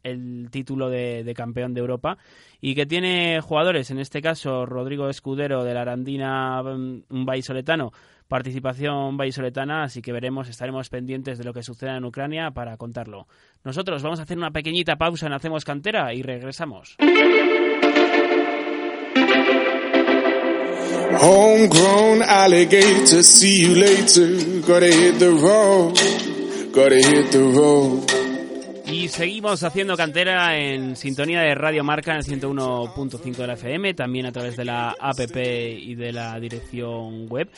título 0.51 0.89
de, 0.89 1.23
de, 1.23 1.33
campeón 1.33 1.73
de 1.73 1.81
Europa. 1.81 2.17
Y 2.61 2.75
que 2.75 2.85
tiene 2.85 3.41
jugadores, 3.41 3.89
en 3.89 3.99
este 3.99 4.21
caso 4.21 4.65
Rodrigo 4.65 5.09
Escudero 5.09 5.63
de 5.63 5.73
la 5.73 5.81
Arandina, 5.81 6.61
mm, 6.61 7.03
un 7.09 7.25
vallisoletano, 7.25 7.91
participación 8.29 9.17
vallisoletana, 9.17 9.83
así 9.83 10.01
que 10.01 10.13
veremos, 10.13 10.47
estaremos 10.47 10.87
pendientes 10.89 11.37
de 11.37 11.43
lo 11.43 11.51
que 11.51 11.63
suceda 11.63 11.97
en 11.97 12.05
Ucrania 12.05 12.51
para 12.51 12.77
contarlo. 12.77 13.27
Nosotros 13.63 14.01
vamos 14.03 14.19
a 14.19 14.23
hacer 14.23 14.37
una 14.37 14.51
pequeñita 14.51 14.95
pausa 14.95 15.25
en 15.25 15.33
Hacemos 15.33 15.65
Cantera 15.65 16.13
y 16.13 16.21
regresamos. 16.21 16.95
Homegrown 21.21 22.21
alligator, 22.21 23.23
see 23.23 23.63
you 23.63 23.75
later. 23.75 24.61
Gotta 24.61 24.87
hit 24.87 25.17
the 25.17 25.31
road, 25.31 25.97
gotta 26.71 26.95
hit 26.95 27.31
the 27.31 27.39
road. 27.39 28.03
Y 28.85 29.07
seguimos 29.07 29.63
haciendo 29.63 29.95
cantera 29.97 30.57
en 30.57 30.95
sintonía 30.95 31.41
de 31.41 31.55
Radio 31.55 31.83
Marca 31.83 32.11
en 32.11 32.17
el 32.17 32.23
101.5 32.23 33.35
de 33.35 33.47
la 33.47 33.53
FM, 33.53 33.93
también 33.93 34.25
a 34.27 34.31
través 34.31 34.55
de 34.55 34.65
la 34.65 34.95
APP 34.99 35.35
y 35.77 35.95
de 35.95 36.11
la 36.11 36.39
dirección 36.39 37.27
web. 37.27 37.49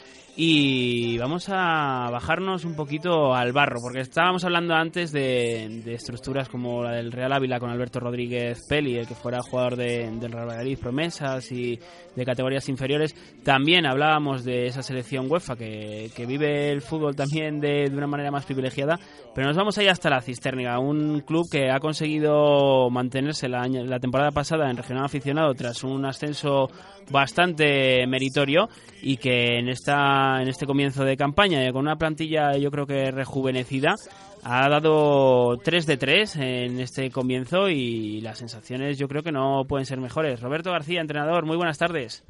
Y 0.43 1.19
vamos 1.19 1.49
a 1.49 2.09
bajarnos 2.11 2.65
un 2.65 2.73
poquito 2.73 3.35
al 3.35 3.53
barro, 3.53 3.79
porque 3.79 3.99
estábamos 3.99 4.43
hablando 4.43 4.73
antes 4.73 5.11
de, 5.11 5.83
estructuras 5.93 6.49
como 6.49 6.81
la 6.81 6.93
del 6.93 7.11
Real 7.11 7.31
Ávila 7.31 7.59
con 7.59 7.69
Alberto 7.69 7.99
Rodríguez 7.99 8.65
Peli, 8.67 8.97
el 8.97 9.05
que 9.05 9.13
fuera 9.13 9.43
jugador 9.43 9.75
de, 9.75 10.09
del 10.19 10.31
Real 10.31 10.47
Madrid, 10.47 10.79
promesas 10.81 11.51
y 11.51 11.79
de 12.15 12.25
categorías 12.25 12.67
inferiores. 12.69 13.13
También 13.43 13.85
hablábamos 13.85 14.43
de 14.43 14.65
esa 14.65 14.81
selección 14.81 15.29
UEFA 15.29 15.55
que, 15.55 16.09
vive 16.27 16.71
el 16.71 16.81
fútbol 16.81 17.15
también 17.15 17.59
de, 17.59 17.87
de, 17.87 17.95
una 17.95 18.07
manera 18.07 18.31
más 18.31 18.45
privilegiada, 18.45 18.99
pero 19.35 19.45
nos 19.45 19.55
vamos 19.55 19.77
allá 19.77 19.91
hasta 19.91 20.09
la 20.09 20.21
Cisterniga, 20.21 20.79
un 20.79 21.01
un 21.11 21.21
club 21.21 21.47
que 21.51 21.69
ha 21.69 21.79
conseguido 21.79 22.89
mantenerse 22.89 23.47
la, 23.47 23.67
la 23.67 23.99
temporada 23.99 24.31
pasada 24.31 24.71
en 24.71 24.77
regional 24.77 25.05
aficionado 25.05 25.53
tras 25.53 25.83
un 25.83 26.03
ascenso 26.05 26.67
bastante 27.09 28.05
meritorio 28.07 28.67
y 29.01 29.17
que 29.17 29.57
en 29.57 29.69
esta 29.69 30.41
en 30.41 30.47
este 30.47 30.65
comienzo 30.65 31.03
de 31.03 31.17
campaña 31.17 31.71
con 31.71 31.81
una 31.81 31.95
plantilla 31.95 32.55
yo 32.57 32.69
creo 32.71 32.85
que 32.85 33.11
rejuvenecida 33.11 33.95
ha 34.43 34.69
dado 34.69 35.57
3 35.57 35.85
de 35.85 35.97
3 35.97 36.35
en 36.37 36.79
este 36.79 37.09
comienzo 37.11 37.69
y 37.69 38.21
las 38.21 38.39
sensaciones 38.39 38.97
yo 38.97 39.07
creo 39.07 39.23
que 39.23 39.31
no 39.31 39.63
pueden 39.67 39.85
ser 39.85 39.99
mejores. 39.99 40.41
Roberto 40.41 40.71
García, 40.71 41.01
entrenador, 41.01 41.45
muy 41.45 41.57
buenas 41.57 41.77
tardes. 41.77 42.25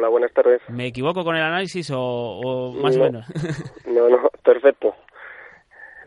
Hola, 0.00 0.08
buenas 0.08 0.32
tardes. 0.32 0.60
¿Me 0.68 0.86
equivoco 0.86 1.24
con 1.24 1.36
el 1.36 1.42
análisis 1.42 1.90
o, 1.94 2.72
más 2.80 2.96
o 2.96 3.00
menos? 3.00 3.26
no, 3.86 4.08
no, 4.08 4.28
perfecto. 4.42 4.94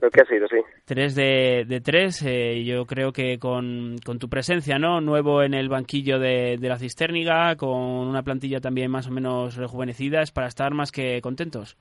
Lo 0.04 0.12
que 0.12 0.20
ha 0.20 0.26
sido, 0.26 0.50
sí. 0.50 0.58
3 0.84 1.16
de, 1.16 1.64
de 1.66 1.80
3, 1.80 2.24
eh, 2.24 2.64
yo 2.66 2.86
creo 2.86 3.14
que 3.14 3.40
con, 3.40 3.96
con, 4.06 4.20
tu 4.20 4.28
presencia, 4.28 4.78
¿no? 4.78 5.00
Nuevo 5.00 5.44
en 5.44 5.54
el 5.54 5.70
banquillo 5.70 6.20
de, 6.20 6.58
de 6.60 6.68
la 6.68 6.78
Cisterniga, 6.78 7.56
con 7.56 7.72
una 7.72 8.22
plantilla 8.22 8.60
también 8.60 8.92
más 8.92 9.08
o 9.08 9.12
menos 9.12 9.56
rejuvenecida, 9.56 10.20
es 10.20 10.32
para 10.32 10.48
estar 10.48 10.74
más 10.74 10.92
que 10.92 11.22
contentos. 11.22 11.78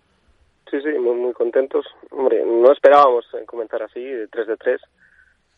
Sí, 0.71 0.81
sí, 0.81 0.91
muy, 1.01 1.17
muy 1.17 1.33
contentos. 1.33 1.85
Hombre, 2.13 2.45
no 2.47 2.71
esperábamos 2.71 3.27
comenzar 3.45 3.83
así, 3.83 4.05
de 4.05 4.29
3 4.29 4.47
de 4.47 4.57
3. 4.57 4.81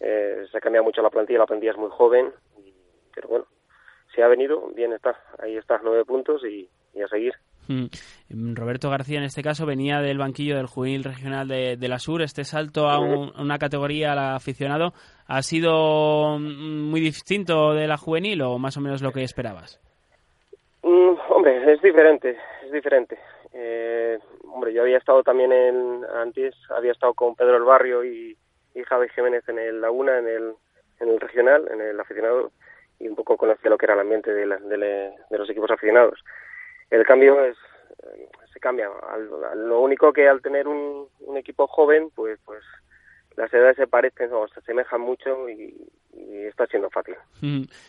Eh, 0.01 0.47
se 0.51 0.57
ha 0.57 0.61
cambiado 0.63 0.85
mucho 0.85 1.03
la 1.03 1.11
plantilla, 1.11 1.41
la 1.41 1.47
plantilla 1.47 1.73
es 1.73 1.79
muy 1.79 1.91
joven, 1.91 2.33
pero 3.15 3.29
bueno, 3.29 3.47
si 4.15 4.23
ha 4.23 4.29
venido, 4.29 4.71
bien 4.75 4.95
está. 4.95 5.21
Ahí 5.39 5.59
está, 5.59 5.83
nueve 5.85 6.07
puntos 6.07 6.43
y, 6.47 6.67
a 6.99 7.09
seguir. 7.09 7.35
Mm. 7.69 8.55
Roberto 8.55 8.91
García, 8.91 9.19
en 9.19 9.25
este 9.25 9.43
caso, 9.43 9.67
venía 9.67 10.01
del 10.01 10.19
banquillo 10.19 10.57
del 10.57 10.67
juvenil 10.67 11.05
regional 11.05 11.49
de, 11.49 11.89
la 11.89 11.99
Sur. 11.99 12.23
Este 12.23 12.45
salto 12.45 12.89
a 12.89 12.99
una 12.99 13.59
categoría 13.59 14.13
al 14.13 14.37
aficionado, 14.37 14.93
¿ha 15.27 15.43
sido 15.43 16.39
mm, 16.39 16.91
muy 16.91 17.01
distinto 17.01 17.75
de 17.75 17.87
la 17.87 17.97
juvenil 17.97 18.43
o 18.43 18.59
más 18.59 18.77
o 18.77 18.81
menos 18.81 19.03
lo 19.03 19.13
que 19.13 19.23
esperabas? 19.23 19.81
Mm, 20.83 21.15
hombre, 21.31 21.73
es 21.73 21.81
diferente, 21.81 22.37
es 22.65 22.73
diferente. 22.73 23.19
Eh, 23.53 24.19
hombre, 24.53 24.73
yo 24.73 24.83
había 24.83 24.99
estado 24.99 25.23
también 25.23 25.53
en, 25.53 26.05
antes, 26.05 26.55
había 26.71 26.93
estado 26.93 27.15
con 27.15 27.35
Pedro 27.35 27.57
el 27.57 27.63
Barrio 27.63 28.05
y, 28.05 28.37
y 28.75 28.83
Javi 28.83 29.09
Jiménez 29.11 29.49
en 29.49 29.59
el 29.59 29.81
Laguna, 29.81 30.19
en 30.19 30.27
el, 30.27 31.21
regional, 31.21 31.69
en 31.73 31.81
el 31.81 31.99
aficionado, 31.99 32.51
y 32.99 33.09
un 33.09 33.15
poco 33.15 33.37
conocía 33.37 33.71
lo 33.71 33.79
que 33.79 33.87
era 33.87 33.95
el 33.95 34.01
ambiente 34.01 34.33
de, 34.33 34.47
de, 34.47 35.39
los 35.39 35.49
equipos 35.49 35.71
aficionados. 35.71 36.23
El 36.95 37.05
cambio 37.05 37.45
es, 37.45 37.57
se 38.53 38.61
cambia. 38.61 38.89
lo 39.57 39.81
único 39.81 40.13
que 40.13 40.29
al 40.29 40.41
tener 40.41 40.69
un, 40.69 41.09
equipo 41.37 41.67
joven, 41.67 42.11
pues, 42.15 42.39
pues 42.45 42.63
las 43.37 43.53
edades 43.53 43.77
se 43.77 43.89
parecen 43.89 44.33
o 44.33 44.47
se 44.47 44.61
asemejan 44.61 45.01
mucho 45.01 45.49
y, 45.49 45.75
está 46.47 46.67
siendo 46.69 46.89
fácil. 46.91 47.17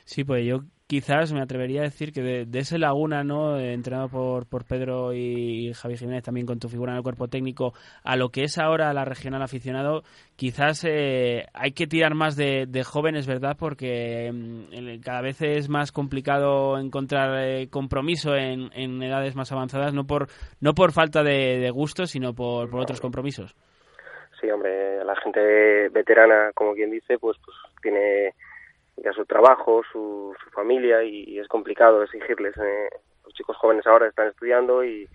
Sí, 0.06 0.24
pues 0.24 0.44
yo 0.46 0.62
quizás 0.88 1.34
me 1.34 1.42
atrevería 1.42 1.82
a 1.82 1.86
decir 1.86 2.12
que 2.14 2.22
de, 2.22 2.60
ese 2.60 2.78
Laguna, 2.78 3.24
¿no? 3.24 3.60
entrenado 3.60 4.10
por, 4.10 4.48
por 4.48 4.66
Pedro 4.66 5.14
y 5.14 5.74
Javi 5.74 5.98
Jiménez, 5.98 6.24
también 6.24 6.46
con 6.46 6.60
tu 6.60 6.70
figura 6.70 6.92
en 6.92 6.98
el 6.98 7.04
cuerpo 7.04 7.28
técnico, 7.28 7.74
a 8.04 8.16
lo 8.16 8.30
que 8.30 8.44
es 8.44 8.58
ahora 8.58 8.94
la 8.94 9.06
regional 9.06 9.42
aficionado, 9.42 10.04
quizás 10.36 10.86
eh, 10.88 11.46
hay 11.54 11.72
que 11.72 11.88
tirar 11.88 12.14
más 12.14 12.36
de, 12.36 12.84
jóvenes, 12.86 13.28
¿verdad? 13.28 13.56
Porque 13.58 14.32
mm, 14.32 15.02
cada 15.04 15.22
vez 15.22 15.42
es 15.42 15.70
más 15.70 15.92
complicado 15.92 16.78
encontrar 16.78 17.44
eh, 17.44 17.68
compromiso 17.70 18.36
en, 18.36 18.70
en, 18.74 19.02
edades 19.02 19.36
más 19.36 19.52
avanzadas, 19.52 19.94
no 19.94 20.06
por, 20.06 20.28
no 20.62 20.74
por 20.74 20.92
falta 20.92 21.24
de, 21.24 21.60
de 21.60 21.70
gusto, 21.72 22.06
sino 22.06 22.34
por, 22.34 22.70
por 22.70 22.82
otros 22.82 23.02
compromisos 23.02 23.56
sí, 24.40 24.52
hombre, 24.52 25.04
la 25.04 25.16
gente 25.16 25.90
veterana, 25.90 26.52
como 26.54 26.74
quien 26.74 26.92
dice, 26.92 27.18
pues, 27.18 27.38
pues 27.44 27.56
tiene 27.82 28.34
ya 28.98 29.14
su 29.14 29.26
trabajo, 29.26 29.82
su, 29.92 30.34
su 30.44 30.50
familia 30.52 31.04
y, 31.04 31.40
es 31.40 31.48
complicado 31.48 32.04
exigirles. 32.04 32.56
Eh, 32.58 32.90
los 33.24 33.34
chicos 33.34 33.58
jóvenes 33.58 33.86
ahora 33.88 34.08
están 34.08 34.28
estudiando 34.28 34.84
y, 34.84 35.08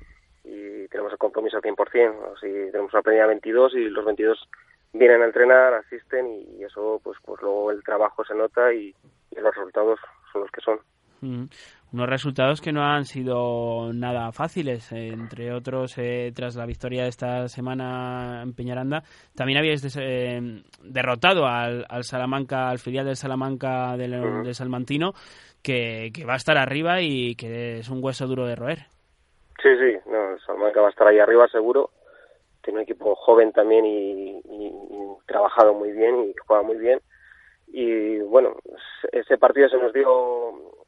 y 0.45 0.89
tenemos 0.89 1.13
el 1.13 1.19
compromiso 1.19 1.57
al 1.57 1.63
100%. 1.63 2.33
O 2.33 2.37
si 2.37 2.47
tenemos 2.71 2.93
una 2.93 3.03
planilla 3.03 3.27
22 3.27 3.75
y 3.75 3.89
los 3.89 4.05
22 4.05 4.49
vienen 4.93 5.23
a 5.23 5.27
entrenar, 5.27 5.75
asisten 5.75 6.27
y, 6.29 6.65
eso, 6.65 7.01
pues, 7.03 7.19
pues 7.25 7.41
luego 7.43 7.71
el 7.71 7.83
trabajo 7.83 8.25
se 8.25 8.35
nota 8.35 8.73
y, 8.73 8.95
y 9.31 9.41
los 9.41 9.55
resultados 9.55 10.01
son 10.33 10.43
los 10.43 10.51
que 10.51 10.61
son. 10.61 10.81
Mm 11.21 11.47
unos 11.93 12.09
resultados 12.09 12.61
que 12.61 12.73
no 12.73 12.83
han 12.83 13.05
sido 13.05 13.93
nada 13.93 14.33
fáciles, 14.33 14.93
entre 14.93 15.53
otros 15.53 15.99
eh, 15.99 16.33
tras 16.35 16.57
la 16.57 16.67
victoria 16.67 17.03
de 17.03 17.09
esta 17.09 17.49
semana 17.49 18.43
en 18.43 18.55
Peñaranda, 18.55 19.03
también 19.35 19.59
habíais 19.59 19.97
eh, 19.99 20.63
derrotado 20.83 21.47
al, 21.47 21.85
Salamanca, 22.03 22.69
al 22.69 22.79
filial 22.79 23.07
del 23.07 23.17
Salamanca 23.17 23.97
del, 23.97 24.55
Salmantino, 24.55 25.13
que, 25.63 26.13
va 26.29 26.35
a 26.35 26.37
estar 26.37 26.57
arriba 26.57 27.01
y 27.01 27.35
que 27.35 27.79
es 27.79 27.89
un 27.89 28.03
hueso 28.03 28.27
duro 28.27 28.47
de 28.47 28.57
roer. 28.57 28.79
Sí, 29.63 29.69
sí, 29.79 29.99
no, 30.11 30.39
Salamanca 30.47 30.81
va 30.81 30.89
a 30.89 30.91
estar 30.91 31.09
ahí 31.09 31.19
arriba 31.19 31.49
seguro, 31.49 31.91
tiene 32.63 32.79
un 32.81 32.85
equipo 32.85 33.15
joven 33.17 33.53
también 33.53 33.85
y, 33.85 34.39
y 34.39 34.73
trabajado 35.27 35.75
muy 35.75 35.93
bien 35.93 36.31
y 36.31 36.35
juega 36.47 36.63
muy 36.63 36.77
bien. 36.77 37.01
Y 37.73 38.19
bueno, 38.21 38.57
ese 39.13 39.39
partido 39.39 39.69
se 39.69 39.79
nos 39.79 39.93
dio 39.93 40.80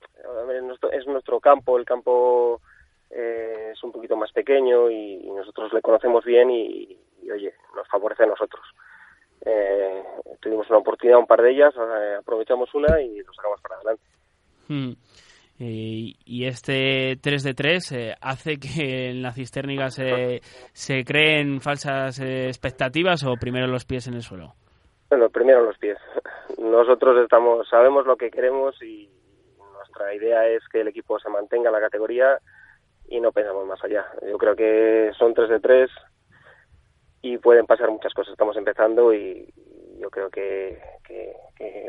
es 0.92 1.06
nuestro 1.06 1.40
campo, 1.40 1.78
el 1.78 1.84
campo 1.84 2.60
eh, 3.10 3.70
es 3.72 3.84
un 3.84 3.92
poquito 3.92 4.16
más 4.16 4.32
pequeño 4.32 4.90
y, 4.90 5.30
nosotros 5.30 5.72
le 5.72 5.82
conocemos 5.82 6.24
bien 6.24 6.50
y, 6.50 6.96
oye, 7.30 7.52
nos 7.74 7.88
favorece 7.88 8.24
a 8.24 8.26
nosotros. 8.26 8.62
Eh, 9.44 10.02
tuvimos 10.40 10.68
una 10.70 10.78
oportunidad, 10.78 11.18
un 11.18 11.26
par 11.26 11.42
de 11.42 11.50
ellas, 11.50 11.74
eh, 11.76 12.16
aprovechamos 12.20 12.72
una 12.74 13.00
y 13.02 13.18
nos 13.18 13.34
sacamos 13.34 13.60
para 13.60 13.76
adelante. 13.76 14.04
Hmm. 14.68 14.92
Y, 15.58 16.44
este 16.46 17.18
3 17.22 17.42
de 17.42 17.54
3 17.54 17.94
hace 18.20 18.58
que 18.58 19.10
en 19.10 19.22
la 19.22 19.32
cisterniga 19.32 19.90
se, 19.90 20.40
se 20.72 21.04
creen 21.04 21.60
falsas 21.60 22.18
expectativas 22.20 23.24
o 23.24 23.34
primero 23.36 23.66
los 23.66 23.84
pies 23.84 24.08
en 24.08 24.14
el 24.14 24.22
suelo. 24.22 24.54
Bueno, 25.08 25.28
primero 25.28 25.62
los 25.62 25.78
pies. 25.78 25.98
Nosotros 26.58 27.22
estamos, 27.22 27.68
sabemos 27.68 28.06
lo 28.06 28.16
que 28.16 28.30
queremos 28.30 28.74
y, 28.82 29.08
nuestra 29.93 30.14
idea 30.14 30.47
es 30.47 30.66
que 30.68 30.80
el 30.80 30.88
equipo 30.88 31.18
se 31.18 31.28
mantenga 31.28 31.68
en 31.68 31.74
la 31.74 31.80
categoría 31.80 32.38
y 33.09 33.20
no 33.20 33.30
pensamos 33.30 33.66
más 33.66 33.82
allá. 33.84 34.07
Yo 34.26 34.38
creo 34.38 34.57
que 34.57 35.12
son 35.18 35.34
tres 35.34 35.51
de 35.51 35.61
tres 35.61 35.90
y 37.20 37.36
pueden 37.38 37.66
pasar 37.66 37.90
muchas 37.90 38.14
cosas. 38.14 38.32
Estamos 38.32 38.57
empezando 38.57 39.12
y 39.12 39.53
yo 39.99 40.11
creo 40.11 40.30
que, 40.30 40.80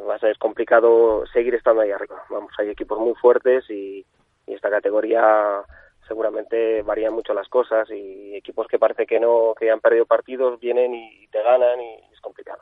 va 0.07 0.15
a 0.15 0.19
ser 0.19 0.37
complicado 0.37 1.25
seguir 1.27 1.55
estando 1.55 1.81
ahí 1.81 1.91
arriba. 1.91 2.21
Vamos, 2.29 2.51
hay 2.57 2.69
equipos 2.69 2.99
muy 2.99 3.15
fuertes 3.15 3.69
y, 3.69 4.05
y 4.45 4.53
esta 4.53 4.69
categoría 4.69 5.63
seguramente 6.05 6.81
varían 6.81 7.13
mucho 7.13 7.33
las 7.33 7.47
cosas 7.47 7.89
y 7.89 8.35
equipos 8.35 8.67
que 8.67 8.77
parece 8.77 9.05
que 9.05 9.21
no, 9.21 9.55
que 9.57 9.71
han 9.71 9.79
perdido 9.79 10.05
partidos, 10.05 10.59
vienen 10.59 10.93
y 10.93 11.27
te 11.29 11.41
ganan 11.41 11.79
y 11.79 11.93
es 12.11 12.19
complicado. 12.19 12.61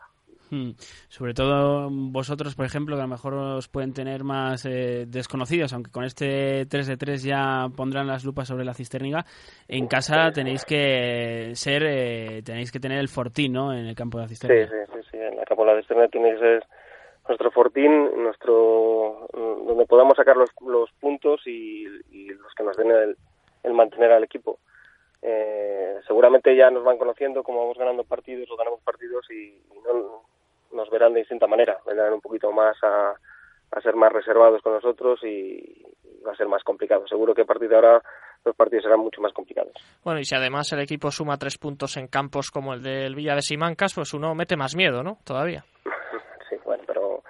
Hmm. 0.52 0.72
Sobre 1.08 1.34
todo 1.34 1.88
vosotros, 1.90 2.56
por 2.56 2.66
ejemplo, 2.66 2.98
que 2.98 3.02
a 3.02 3.06
lo 3.06 3.12
mejor 3.12 3.34
os 3.34 3.70
pueden 3.70 3.94
tener 3.94 4.26
más 4.26 4.66
eh, 4.66 5.06
desconocidos, 5.08 5.72
aunque 5.72 5.92
con 5.92 6.04
este 6.04 6.66
3 6.66 6.88
de 6.88 6.98
3 6.98 7.24
ya 7.24 7.68
pondrán 7.76 8.06
las 8.06 8.26
lupas 8.26 8.50
sobre 8.50 8.66
la 8.66 8.74
cisterniga, 8.74 9.26
en 9.70 9.88
casa 9.88 10.32
tenéis 10.34 10.66
que 10.66 11.52
ser, 11.56 11.84
eh, 11.84 12.42
tenéis 12.44 12.70
que 12.70 12.82
tener 12.82 13.00
el 13.00 13.08
fortín, 13.08 13.54
¿no? 13.54 13.72
En 13.72 13.86
el 13.86 13.96
campo 13.96 14.18
de 14.18 14.26
la 14.26 14.28
cisterniga. 14.28 14.68
Sí, 14.68 14.92
sí, 14.94 15.08
sí, 15.12 15.18
en 15.18 15.40
el 15.40 15.46
campo 15.46 15.64
de 15.64 15.72
la 15.72 15.80
cisterniga 15.80 16.10
tiene 16.10 16.34
que 16.34 16.40
ser 16.40 16.66
nuestro 17.30 17.52
fortín, 17.52 18.22
nuestro 18.22 19.28
donde 19.32 19.86
podamos 19.86 20.18
sacar 20.18 20.36
los, 20.36 20.50
los 20.68 20.92
puntos 21.00 21.42
y, 21.46 21.86
los 21.86 22.54
que 22.56 22.64
nos 22.64 22.76
den 22.76 22.92
el, 22.92 23.74
mantener 23.74 24.12
al 24.12 24.26
equipo. 24.26 24.60
Eh, 25.22 26.00
seguramente 26.06 26.54
ya 26.56 26.70
nos 26.72 26.84
van 26.84 26.98
conociendo 26.98 27.44
como 27.44 27.60
vamos 27.60 27.78
ganando 27.78 28.04
partidos 28.04 28.50
o 28.52 28.58
ganamos 28.58 28.82
partidos 28.82 29.30
y, 29.32 29.56
no, 29.86 30.24
nos 30.74 30.90
verán 30.90 31.14
de 31.14 31.20
distinta 31.20 31.48
manera, 31.48 31.78
vendrán 31.86 32.14
un 32.14 32.22
poquito 32.22 32.52
más 32.52 32.78
a, 32.84 33.14
a 33.72 33.82
ser 33.82 33.96
más 33.96 34.12
reservados 34.12 34.62
con 34.62 34.74
nosotros 34.74 35.24
y, 35.24 35.86
va 36.26 36.32
a 36.32 36.36
ser 36.36 36.48
más 36.48 36.64
complicado. 36.64 37.08
Seguro 37.08 37.34
que 37.34 37.42
a 37.42 37.46
partir 37.46 37.70
de 37.70 37.76
ahora 37.76 38.02
los 38.46 38.56
partidos 38.56 38.84
serán 38.84 39.00
mucho 39.00 39.22
más 39.22 39.34
complicados. 39.34 39.74
Bueno, 40.04 40.20
y 40.20 40.26
si 40.26 40.36
además 40.36 40.72
el 40.74 40.80
equipo 40.80 41.12
suma 41.12 41.38
tres 41.38 41.58
puntos 41.58 41.98
en 41.98 42.08
campos 42.08 42.52
como 42.52 42.74
el 42.74 42.82
del 42.82 43.16
Villa 43.16 43.36
de 43.36 43.42
Simancas, 43.42 43.94
pues 43.94 44.14
uno 44.14 44.34
mete 44.36 44.56
más 44.56 44.76
miedo, 44.76 45.04
¿no? 45.04 45.18
Todavía. 45.24 45.64
sí, 46.50 46.56
bueno, 46.64 46.84
pero 46.88 47.24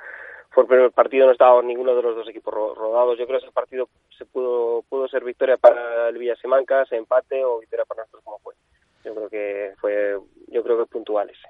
por 0.53 0.73
el 0.73 0.91
partido 0.91 1.25
no 1.25 1.31
estaba 1.31 1.61
ninguno 1.61 1.95
de 1.95 2.01
los 2.01 2.15
dos 2.15 2.29
equipos 2.29 2.53
rodados. 2.53 3.17
Yo 3.17 3.25
creo 3.25 3.39
que 3.39 3.45
ese 3.45 3.53
partido 3.53 3.89
se 4.17 4.25
pudo 4.25 4.83
pudo 4.83 5.07
ser 5.07 5.23
victoria 5.23 5.57
para 5.57 6.09
el 6.09 6.17
Villa 6.17 6.35
Simancas, 6.35 6.91
empate 6.91 7.43
o 7.43 7.59
victoria 7.59 7.85
para 7.85 8.01
nosotros 8.01 8.23
como 8.23 8.39
fue. 8.39 8.53
Yo 9.03 9.15
creo 9.15 9.29
que 9.29 9.73
fue 9.79 10.17
yo 10.47 10.63
creo 10.63 10.77
que 10.77 10.85
puntual 10.85 11.29
ese. 11.29 11.47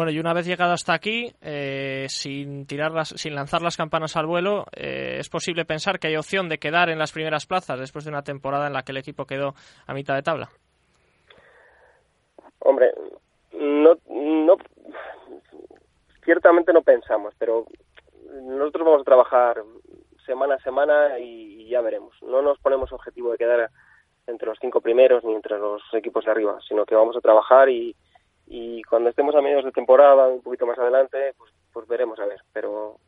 Bueno, 0.00 0.12
y 0.12 0.18
una 0.18 0.32
vez 0.32 0.46
llegado 0.46 0.72
hasta 0.72 0.94
aquí, 0.94 1.30
eh, 1.42 2.06
sin, 2.08 2.66
tirar 2.66 3.04
sin 3.04 3.34
lanzar 3.34 3.60
las 3.60 3.76
campanas 3.76 4.16
al 4.16 4.24
vuelo, 4.24 4.64
eh, 4.74 5.18
es 5.18 5.28
posible 5.28 5.66
pensar 5.66 5.98
que 5.98 6.08
hay 6.08 6.16
opción 6.16 6.48
de 6.48 6.56
quedar 6.56 6.88
en 6.88 6.98
las 6.98 7.12
primeras 7.12 7.44
plazas 7.44 7.78
después 7.78 8.06
de 8.06 8.10
una 8.10 8.22
temporada 8.22 8.66
en 8.66 8.72
la 8.72 8.82
que 8.82 8.92
el 8.92 8.96
equipo 8.96 9.26
quedó 9.26 9.52
a 9.86 9.92
mitad 9.92 10.14
de 10.14 10.22
tabla. 10.22 10.48
Hombre, 12.60 12.94
no, 13.52 13.98
no 14.08 14.56
ciertamente 16.24 16.72
no 16.72 16.80
pensamos, 16.80 17.34
pero 17.38 17.66
nosotros 18.40 18.86
vamos 18.86 19.02
a 19.02 19.04
trabajar 19.04 19.62
semana 20.24 20.54
a 20.54 20.62
semana 20.62 21.18
y, 21.18 21.68
ya 21.68 21.82
veremos. 21.82 22.16
No 22.22 22.40
nos 22.40 22.58
ponemos 22.60 22.90
objetivo 22.90 23.32
de 23.32 23.36
quedar 23.36 23.68
entre 24.26 24.48
los 24.48 24.58
cinco 24.62 24.80
primeros 24.80 25.24
ni 25.24 25.34
entre 25.34 25.58
los 25.58 25.82
equipos 25.92 26.24
de 26.24 26.30
arriba, 26.30 26.58
sino 26.66 26.86
que 26.86 26.94
vamos 26.94 27.18
a 27.18 27.20
trabajar 27.20 27.68
y, 27.68 27.94
y 28.52 28.82
cuando 28.82 29.10
estemos 29.10 29.32
a 29.36 29.40
mediados 29.40 29.64
de 29.64 29.70
temporada, 29.70 30.26
un 30.26 30.42
poquito 30.42 30.66
más 30.66 30.76
adelante, 30.76 31.34
pues, 31.38 31.52
pues 31.72 31.86
veremos 31.86 32.18
a 32.18 32.26
ver. 32.26 32.40
Pero 32.52 32.98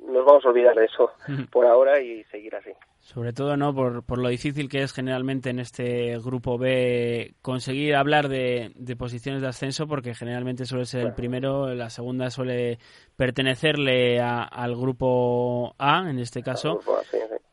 nos 0.00 0.24
vamos 0.24 0.44
a 0.44 0.48
olvidar 0.48 0.74
de 0.74 0.86
eso 0.86 1.12
por 1.52 1.66
ahora 1.66 2.00
y 2.00 2.24
seguir 2.24 2.56
así. 2.56 2.70
Sobre 2.98 3.32
todo, 3.32 3.56
¿no? 3.56 3.72
Por, 3.72 4.02
por 4.02 4.18
lo 4.18 4.28
difícil 4.28 4.68
que 4.68 4.82
es 4.82 4.92
generalmente 4.92 5.50
en 5.50 5.60
este 5.60 6.18
grupo 6.18 6.58
B 6.58 7.34
conseguir 7.42 7.94
hablar 7.94 8.28
de, 8.28 8.72
de 8.74 8.96
posiciones 8.96 9.40
de 9.40 9.48
ascenso, 9.48 9.86
porque 9.86 10.14
generalmente 10.14 10.64
suele 10.64 10.84
ser 10.84 11.06
el 11.06 11.14
primero, 11.14 11.72
la 11.72 11.88
segunda 11.88 12.28
suele 12.30 12.78
pertenecerle 13.14 14.20
al 14.20 14.74
grupo 14.74 15.76
A, 15.78 16.10
en 16.10 16.18
este 16.18 16.42
caso. 16.42 16.80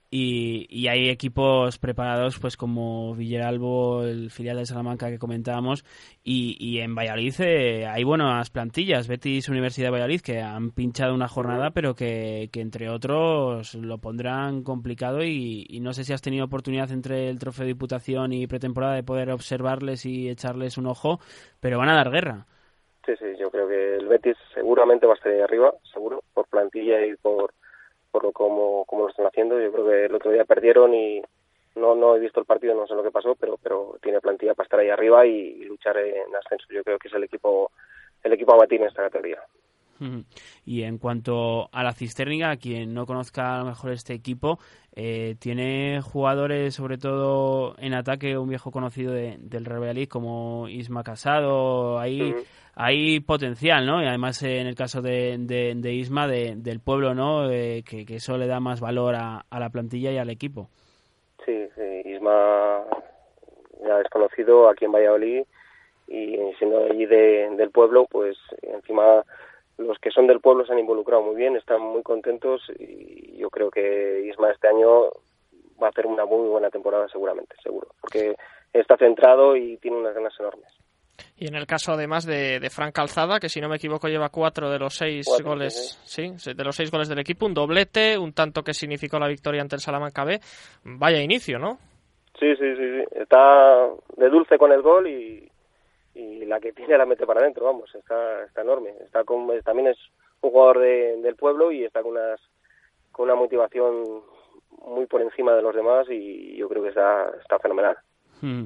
Y, 0.10 0.68
y, 0.70 0.88
hay 0.88 1.10
equipos 1.10 1.80
preparados 1.80 2.40
pues 2.40 2.56
como 2.56 3.14
Villaralbo, 3.14 4.04
el 4.04 4.32
filial 4.32 4.56
de 4.56 4.66
Salamanca 4.66 5.10
que 5.10 5.20
comentábamos 5.20 5.84
y, 6.24 6.56
y 6.62 6.80
en 6.80 6.96
Valladolid 6.96 7.34
eh, 7.40 7.86
hay 7.88 8.06
buenas 8.06 8.50
plantillas, 8.50 9.10
Betis 9.10 9.50
Universidad 9.50 9.88
de 9.88 9.92
Valladolid 9.92 10.22
que 10.22 10.40
han 10.40 10.72
pinchado 10.72 11.14
una 11.14 11.28
jornada 11.28 11.72
pero 11.72 11.94
que, 11.94 12.48
que 12.54 12.62
entre 12.62 12.90
otros 12.90 13.76
lo 13.76 13.98
pondrán 13.98 14.64
complicado 14.64 15.24
y, 15.24 15.66
y, 15.68 15.82
no 15.82 15.92
sé 15.92 16.06
si 16.06 16.14
has 16.14 16.22
tenido 16.22 16.46
oportunidad 16.46 16.90
entre 16.92 17.28
el 17.28 17.38
trofeo 17.38 17.66
de 17.66 17.74
Diputación 17.74 18.32
y 18.32 18.48
pretemporada 18.48 18.96
de 18.96 19.04
poder 19.04 19.30
observarles 19.30 20.06
y 20.06 20.30
echarles 20.30 20.78
un 20.78 20.88
ojo, 20.88 21.20
pero 21.60 21.80
van 21.80 21.90
a 21.90 21.96
dar 21.96 22.12
guerra. 22.12 22.46
Sí, 23.06 23.14
sí, 23.20 23.26
yo 23.38 23.50
creo 23.50 23.68
que 23.68 23.96
el 23.96 24.08
Betis 24.08 24.38
seguramente 24.54 25.06
va 25.06 25.14
a 25.14 25.16
estar 25.16 25.32
ahí 25.32 25.42
arriba, 25.42 25.74
seguro, 25.94 26.24
por 26.34 26.48
plantilla 26.48 27.06
y 27.06 27.16
por 27.16 27.54
por 28.18 28.24
lo 28.24 28.32
como, 28.32 28.84
como 28.86 29.04
lo 29.04 29.10
están 29.10 29.28
haciendo. 29.28 29.62
Yo 29.62 29.72
creo 29.72 29.86
que 29.86 30.06
el 30.06 30.16
otro 30.16 30.32
día 30.32 30.44
perdieron 30.44 30.96
y 30.96 31.22
no 31.76 31.94
no 31.94 32.16
he 32.16 32.20
visto 32.20 32.40
el 32.40 32.48
partido, 32.48 32.74
no 32.74 32.88
sé 32.88 32.96
lo 32.96 33.04
que 33.04 33.12
pasó, 33.12 33.36
pero 33.36 33.60
pero 33.62 33.96
tiene 34.02 34.20
plantilla 34.20 34.56
para 34.56 34.66
estar 34.66 34.80
ahí 34.80 34.90
arriba 34.90 35.24
y, 35.28 35.64
luchar 35.66 35.98
en 35.98 36.36
ascenso. 36.36 36.66
Yo 36.72 36.84
creo 36.84 36.98
que 36.98 37.10
es 37.10 37.14
el 37.14 37.24
equipo 37.24 37.72
el 38.24 38.34
equipo 38.34 38.54
a 38.54 38.58
batir 38.58 38.82
en 38.82 38.88
esta 38.88 39.04
categoría. 39.04 39.40
Y 40.66 40.84
en 40.84 40.98
cuanto 41.00 41.70
a 41.72 41.84
la 41.84 41.92
cisterna, 41.92 42.58
quien 42.58 42.94
no 42.94 43.06
conozca 43.08 43.56
a 43.56 43.60
lo 43.60 43.66
mejor 43.66 43.92
este 43.92 44.14
equipo, 44.14 44.60
eh, 44.96 45.36
tiene 45.40 46.02
jugadores, 46.04 46.76
sobre 46.76 47.00
todo 47.00 47.76
en 47.80 47.96
ataque, 47.96 48.38
un 48.38 48.50
viejo 48.50 48.70
conocido 48.70 49.14
del 49.14 49.66
Real 49.66 50.08
como 50.08 50.68
Isma 50.70 51.04
Casado, 51.04 52.00
ahí 52.00 52.36
hay 52.80 53.20
potencial, 53.22 53.88
¿no? 53.88 54.04
Y 54.04 54.06
además 54.06 54.42
eh, 54.44 54.60
en 54.60 54.68
el 54.68 54.76
caso 54.76 55.02
de, 55.02 55.36
de, 55.40 55.92
Isma, 55.94 56.28
del 56.28 56.80
pueblo, 56.80 57.16
¿no? 57.16 57.50
Eh, 57.50 57.84
que, 57.84 58.06
eso 58.08 58.38
le 58.38 58.46
da 58.46 58.60
más 58.60 58.80
valor 58.80 59.16
a, 59.16 59.44
la 59.50 59.70
plantilla 59.72 60.12
y 60.12 60.20
al 60.20 60.30
equipo. 60.30 60.70
Sí, 61.44 61.68
sí, 61.76 62.02
Isma 62.06 62.84
ya 63.84 64.00
es 64.00 64.10
conocido 64.12 64.70
aquí 64.70 64.86
en 64.86 64.92
Valladolid 64.92 65.44
y 66.08 66.38
siendo 66.60 66.86
allí 66.86 67.08
del 67.08 67.72
pueblo, 67.72 68.06
pues 68.10 68.38
encima 68.62 69.24
los 69.80 69.98
que 69.98 70.12
son 70.12 70.28
del 70.28 70.40
pueblo 70.40 70.66
se 70.66 70.74
han 70.74 70.80
involucrado 70.80 71.24
muy 71.24 71.36
bien, 71.36 71.56
están 71.56 71.82
muy 71.82 72.04
contentos 72.04 72.62
y 72.78 73.38
yo 73.38 73.50
creo 73.50 73.72
que 73.72 74.28
Isma 74.28 74.52
este 74.52 74.68
año 74.68 75.06
va 75.82 75.88
a 75.88 75.90
hacer 75.90 76.06
una 76.06 76.26
muy 76.26 76.48
buena 76.48 76.70
temporada 76.70 77.08
seguramente, 77.10 77.56
seguro, 77.64 77.88
porque 78.02 78.36
está 78.72 78.98
centrado 78.98 79.56
y 79.56 79.78
tiene 79.78 79.98
unas 79.98 80.14
ganas 80.14 80.40
enormes. 80.40 80.72
Y 81.38 81.48
en 81.48 81.56
el 81.56 81.66
caso 81.66 81.94
además 81.94 82.26
de, 82.26 82.60
de 82.60 82.70
Frank 82.70 82.94
Calzada, 82.94 83.40
que 83.40 83.50
si 83.50 83.62
no 83.62 83.70
me 83.70 83.78
equivoco 83.78 84.08
lleva 84.08 84.30
cuatro 84.30 84.70
de 84.70 84.80
los 84.80 84.96
seis 84.96 85.26
goles, 85.44 86.00
sí. 86.06 86.34
de 86.54 86.64
los 86.64 86.76
seis 86.76 86.92
goles 86.92 87.10
del 87.10 87.20
equipo, 87.20 87.46
un 87.46 87.54
doblete, 87.54 88.18
un 88.18 88.34
tanto 88.34 88.64
que 88.64 88.74
significó 88.74 89.20
la 89.20 89.28
victoria 89.28 89.62
ante 89.62 89.76
el 89.76 89.82
Salamanca 89.82 90.24
B. 90.24 90.40
Vaya 90.84 91.22
inicio, 91.22 91.60
¿no? 91.60 91.78
Sí, 92.40 92.56
sí, 92.56 92.76
sí, 92.76 93.00
sí. 93.00 93.20
Está 93.20 93.88
de 94.16 94.30
dulce 94.30 94.58
con 94.58 94.72
el 94.72 94.82
gol 94.82 95.08
y, 95.08 95.50
y 96.14 96.46
la 96.46 96.60
que 96.60 96.74
tiene 96.74 96.98
la 96.98 97.06
mete 97.06 97.26
para 97.26 97.42
adentro, 97.42 97.66
vamos, 97.66 97.94
está, 97.96 98.44
está 98.44 98.62
enorme. 98.62 98.94
Está 99.04 99.24
con, 99.24 99.48
también 99.62 99.90
es 99.90 99.98
un 100.42 100.52
jugador 100.52 100.80
de, 100.80 101.22
del 101.22 101.36
pueblo 101.36 101.72
y 101.72 101.84
está 101.84 102.02
con, 102.02 102.12
unas, 102.12 102.40
con 103.12 103.26
una 103.26 103.36
motivación 103.36 104.24
muy 104.86 105.06
por 105.08 105.22
encima 105.22 105.54
de 105.56 105.62
los 105.62 105.76
demás 105.76 106.08
y 106.10 106.56
yo 106.56 106.70
creo 106.70 106.84
que 106.84 106.90
está, 106.90 107.32
está 107.42 107.60
fenomenal. 107.60 107.98
Hmm. 108.42 108.66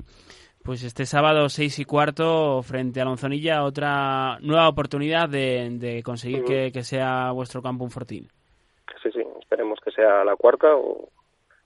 Pues 0.64 0.84
este 0.84 1.05
sábado 1.05 1.49
seis 1.49 1.80
y 1.80 1.86
cuarto 1.86 2.62
frente 2.62 3.01
a 3.01 3.05
Lonzonilla, 3.05 3.64
otra 3.64 4.38
nueva 4.41 4.70
oportunidad 4.70 5.28
de, 5.28 6.01
conseguir 6.05 6.43
que, 6.43 6.84
sea 6.84 7.32
vuestro 7.32 7.62
campo 7.62 7.84
un 7.84 7.91
fortín. 7.91 8.28
Sí, 9.01 9.09
sí, 9.12 9.24
esperemos 9.39 9.80
que 9.84 9.91
sea 9.91 10.24
la 10.24 10.36
cuarta 10.36 10.76
o 10.76 11.09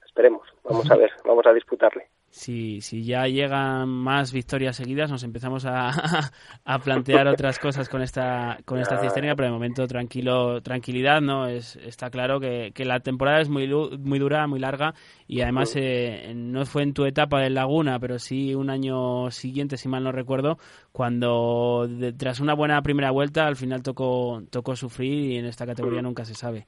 esperemos, 0.05 0.47
vamos 0.63 0.89
a 0.89 0.95
ver, 0.95 1.11
vamos 1.25 1.45
a 1.45 1.53
disputarle 1.53 2.07
si, 2.35 2.81
si 2.81 3.05
ya 3.05 3.27
llegan 3.27 3.87
más 3.87 4.33
victorias 4.33 4.75
seguidas, 4.75 5.09
nos 5.09 5.23
empezamos 5.23 5.65
a, 5.65 5.89
a 6.65 6.79
plantear 6.79 7.29
otras 7.29 7.59
cosas 7.59 7.87
con 7.87 8.01
esta 8.01 8.57
con 8.65 8.77
esta 8.77 8.97
cisterna, 8.97 9.35
pero 9.35 9.47
de 9.47 9.53
momento 9.53 9.87
tranquilo, 9.87 10.61
tranquilidad, 10.61 11.21
¿no? 11.21 11.47
Es, 11.47 11.77
está 11.77 12.09
claro 12.09 12.41
que, 12.41 12.73
que 12.75 12.83
la 12.83 12.99
temporada 12.99 13.39
es 13.39 13.47
muy, 13.47 13.69
muy 13.99 14.19
dura, 14.19 14.47
muy 14.47 14.59
larga 14.59 14.93
y 15.27 15.41
además 15.41 15.75
eh, 15.77 16.33
no 16.35 16.65
fue 16.65 16.83
en 16.83 16.93
tu 16.93 17.05
etapa 17.05 17.39
de 17.39 17.49
Laguna, 17.51 17.99
pero 17.99 18.19
sí 18.19 18.53
un 18.53 18.69
año 18.69 19.31
siguiente, 19.31 19.77
si 19.77 19.87
mal 19.87 20.03
no 20.03 20.11
recuerdo, 20.11 20.57
cuando 20.91 21.87
tras 22.17 22.41
una 22.41 22.53
buena 22.53 22.81
primera 22.81 23.11
vuelta 23.11 23.47
al 23.47 23.55
final 23.55 23.81
tocó, 23.81 24.41
tocó 24.51 24.75
sufrir 24.75 25.31
y 25.31 25.37
en 25.37 25.45
esta 25.45 25.65
categoría 25.65 26.01
nunca 26.01 26.25
se 26.25 26.33
sabe. 26.33 26.67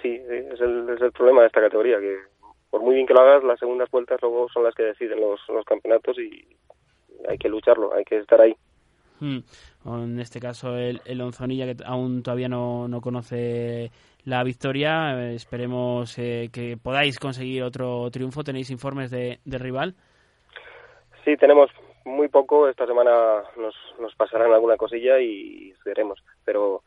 Sí, 0.00 0.08
es 0.08 0.60
el, 0.60 0.88
es 0.88 1.02
el 1.02 1.12
problema 1.12 1.42
de 1.42 1.48
esta 1.48 1.60
categoría, 1.60 1.98
que 2.00 2.16
por 2.70 2.82
muy 2.82 2.94
bien 2.94 3.06
que 3.06 3.14
lo 3.14 3.20
hagas, 3.20 3.44
las 3.44 3.58
segundas 3.58 3.90
vueltas 3.90 4.20
luego 4.22 4.48
son 4.48 4.64
las 4.64 4.74
que 4.74 4.84
deciden 4.84 5.20
los, 5.20 5.40
los 5.48 5.64
campeonatos 5.64 6.18
y 6.18 6.46
hay 7.28 7.38
que 7.38 7.48
lucharlo, 7.48 7.94
hay 7.94 8.04
que 8.04 8.18
estar 8.18 8.40
ahí. 8.40 8.56
Hmm. 9.20 9.38
En 9.86 10.20
este 10.20 10.40
caso, 10.40 10.76
el, 10.76 11.00
el 11.04 11.20
Onzonilla, 11.20 11.66
que 11.66 11.82
aún 11.84 12.22
todavía 12.22 12.48
no, 12.48 12.86
no 12.88 13.00
conoce 13.00 13.90
la 14.24 14.42
victoria, 14.44 15.14
eh, 15.18 15.34
esperemos 15.34 16.18
eh, 16.18 16.50
que 16.52 16.76
podáis 16.76 17.18
conseguir 17.18 17.62
otro 17.62 18.10
triunfo. 18.10 18.44
¿Tenéis 18.44 18.70
informes 18.70 19.10
de, 19.10 19.38
de 19.44 19.58
rival? 19.58 19.94
Sí, 21.24 21.36
tenemos 21.36 21.70
muy 22.04 22.28
poco. 22.28 22.68
Esta 22.68 22.86
semana 22.86 23.42
nos, 23.56 23.74
nos 24.00 24.14
pasarán 24.16 24.52
alguna 24.52 24.76
cosilla 24.76 25.18
y 25.20 25.72
veremos. 25.84 26.22
Pero 26.44 26.82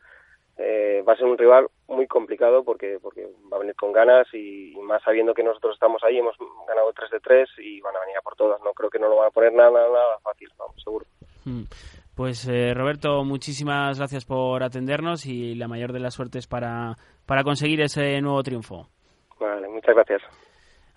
eh, 0.62 1.02
va 1.08 1.14
a 1.14 1.16
ser 1.16 1.26
un 1.26 1.38
rival 1.38 1.68
muy 1.88 2.06
complicado 2.06 2.62
porque 2.62 2.98
porque 3.00 3.26
va 3.50 3.56
a 3.56 3.60
venir 3.60 3.74
con 3.74 3.92
ganas 3.92 4.26
y, 4.34 4.76
más 4.82 5.02
sabiendo 5.02 5.32
que 5.32 5.42
nosotros 5.42 5.74
estamos 5.74 6.02
ahí, 6.04 6.18
hemos 6.18 6.36
ganado 6.68 6.92
3 6.92 7.10
de 7.10 7.20
3 7.20 7.48
y 7.58 7.80
van 7.80 7.96
a 7.96 8.00
venir 8.00 8.16
a 8.18 8.22
por 8.22 8.36
todas. 8.36 8.60
No 8.62 8.72
creo 8.72 8.90
que 8.90 8.98
no 8.98 9.08
lo 9.08 9.16
van 9.16 9.28
a 9.28 9.30
poner 9.30 9.52
nada, 9.52 9.70
nada, 9.70 10.18
fácil, 10.22 10.48
vamos, 10.58 10.82
seguro. 10.82 11.06
Hmm. 11.44 11.62
Pues 12.14 12.46
eh, 12.48 12.74
Roberto, 12.74 13.24
muchísimas 13.24 13.98
gracias 13.98 14.26
por 14.26 14.62
atendernos 14.62 15.24
y 15.24 15.54
la 15.54 15.68
mayor 15.68 15.92
de 15.92 16.00
las 16.00 16.14
suertes 16.14 16.46
para, 16.46 16.96
para 17.24 17.44
conseguir 17.44 17.80
ese 17.80 18.20
nuevo 18.20 18.42
triunfo. 18.42 18.88
Vale, 19.38 19.68
muchas 19.68 19.94
gracias. 19.94 20.22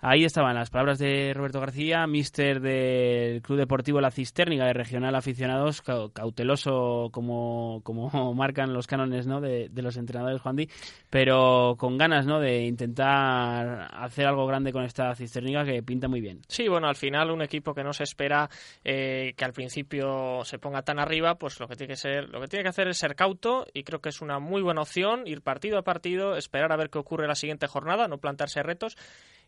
Ahí 0.06 0.26
estaban 0.26 0.54
las 0.54 0.68
palabras 0.68 0.98
de 0.98 1.32
Roberto 1.32 1.60
García, 1.60 2.06
mister 2.06 2.60
del 2.60 3.40
Club 3.40 3.56
Deportivo 3.56 4.02
La 4.02 4.10
Cisterna 4.10 4.66
de 4.66 4.74
Regional 4.74 5.14
Aficionados, 5.14 5.80
cauteloso 5.80 7.08
como, 7.10 7.80
como 7.84 8.10
marcan 8.34 8.74
los 8.74 8.86
cánones 8.86 9.26
¿no? 9.26 9.40
de, 9.40 9.70
los 9.74 9.96
entrenadores 9.96 10.42
Juan 10.42 10.56
Di, 10.56 10.68
pero 11.08 11.76
con 11.78 11.96
ganas 11.96 12.26
¿no? 12.26 12.38
de 12.38 12.66
intentar 12.66 13.88
hacer 13.94 14.26
algo 14.26 14.46
grande 14.46 14.72
con 14.72 14.84
esta 14.84 15.14
cisterniga 15.14 15.64
que 15.64 15.82
pinta 15.82 16.06
muy 16.06 16.20
bien. 16.20 16.42
Sí, 16.48 16.68
bueno, 16.68 16.86
al 16.86 16.96
final 16.96 17.30
un 17.30 17.40
equipo 17.40 17.72
que 17.72 17.82
no 17.82 17.94
se 17.94 18.02
espera 18.04 18.50
eh, 18.84 19.32
que 19.34 19.44
al 19.46 19.54
principio 19.54 20.44
se 20.44 20.58
ponga 20.58 20.82
tan 20.82 20.98
arriba, 20.98 21.36
pues 21.36 21.58
lo 21.60 21.66
que 21.66 21.76
tiene 21.76 21.94
que 21.94 21.96
ser, 21.96 22.28
lo 22.28 22.42
que 22.42 22.48
tiene 22.48 22.62
que 22.62 22.68
hacer 22.68 22.88
es 22.88 22.98
ser 22.98 23.14
cauto 23.14 23.64
y 23.72 23.84
creo 23.84 24.02
que 24.02 24.10
es 24.10 24.20
una 24.20 24.38
muy 24.38 24.60
buena 24.60 24.82
opción 24.82 25.26
ir 25.26 25.40
partido 25.40 25.78
a 25.78 25.82
partido, 25.82 26.36
esperar 26.36 26.72
a 26.72 26.76
ver 26.76 26.90
qué 26.90 26.98
ocurre 26.98 27.26
la 27.26 27.36
siguiente 27.36 27.66
jornada, 27.68 28.06
no 28.06 28.18
plantarse 28.18 28.62
retos 28.62 28.98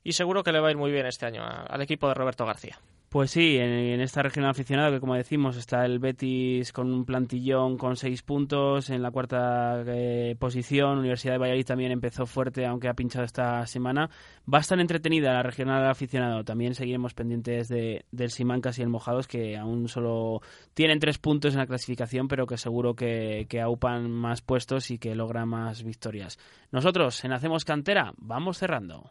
y 0.06 0.12
seguro 0.12 0.44
que 0.44 0.52
le 0.52 0.60
va 0.60 0.68
a 0.68 0.70
ir 0.70 0.76
muy 0.76 0.92
bien 0.92 1.04
este 1.04 1.26
año 1.26 1.42
al 1.44 1.82
equipo 1.82 2.06
de 2.06 2.14
Roberto 2.14 2.46
García. 2.46 2.78
Pues 3.08 3.32
sí, 3.32 3.56
en, 3.58 4.00
esta 4.00 4.22
región 4.22 4.44
aficionada 4.44 4.92
que 4.92 5.00
como 5.00 5.16
decimos 5.16 5.56
está 5.56 5.84
el 5.84 5.98
Betis 5.98 6.72
con 6.72 6.92
un 6.92 7.04
plantillón 7.04 7.76
con 7.76 7.96
seis 7.96 8.22
puntos 8.22 8.88
en 8.90 9.02
la 9.02 9.10
cuarta 9.10 9.82
eh, 9.84 10.36
posición. 10.38 10.98
Universidad 10.98 11.34
de 11.34 11.38
Valladolid 11.38 11.66
también 11.66 11.90
empezó 11.90 12.24
fuerte 12.24 12.64
aunque 12.66 12.86
ha 12.86 12.94
pinchado 12.94 13.24
esta 13.24 13.66
semana. 13.66 14.08
Va 14.52 14.58
a 14.58 14.60
estar 14.60 14.78
entretenida 14.78 15.32
la 15.32 15.42
regional 15.42 15.84
aficionado. 15.88 16.44
También 16.44 16.76
seguiremos 16.76 17.12
pendientes 17.12 17.66
de, 17.66 18.04
del 18.12 18.30
Simancas 18.30 18.78
y 18.78 18.82
el 18.82 18.88
Mojados 18.88 19.26
que 19.26 19.56
aún 19.56 19.88
solo 19.88 20.40
tienen 20.74 21.00
tres 21.00 21.18
puntos 21.18 21.54
en 21.54 21.58
la 21.58 21.66
clasificación 21.66 22.28
pero 22.28 22.46
que 22.46 22.58
seguro 22.58 22.94
que, 22.94 23.46
que 23.48 23.60
aupan 23.60 24.08
más 24.08 24.40
puestos 24.40 24.92
y 24.92 24.98
que 24.98 25.16
logran 25.16 25.48
más 25.48 25.82
victorias. 25.82 26.38
Nosotros 26.70 27.24
en 27.24 27.32
Hacemos 27.32 27.64
Cantera 27.64 28.12
vamos 28.18 28.58
cerrando. 28.58 29.10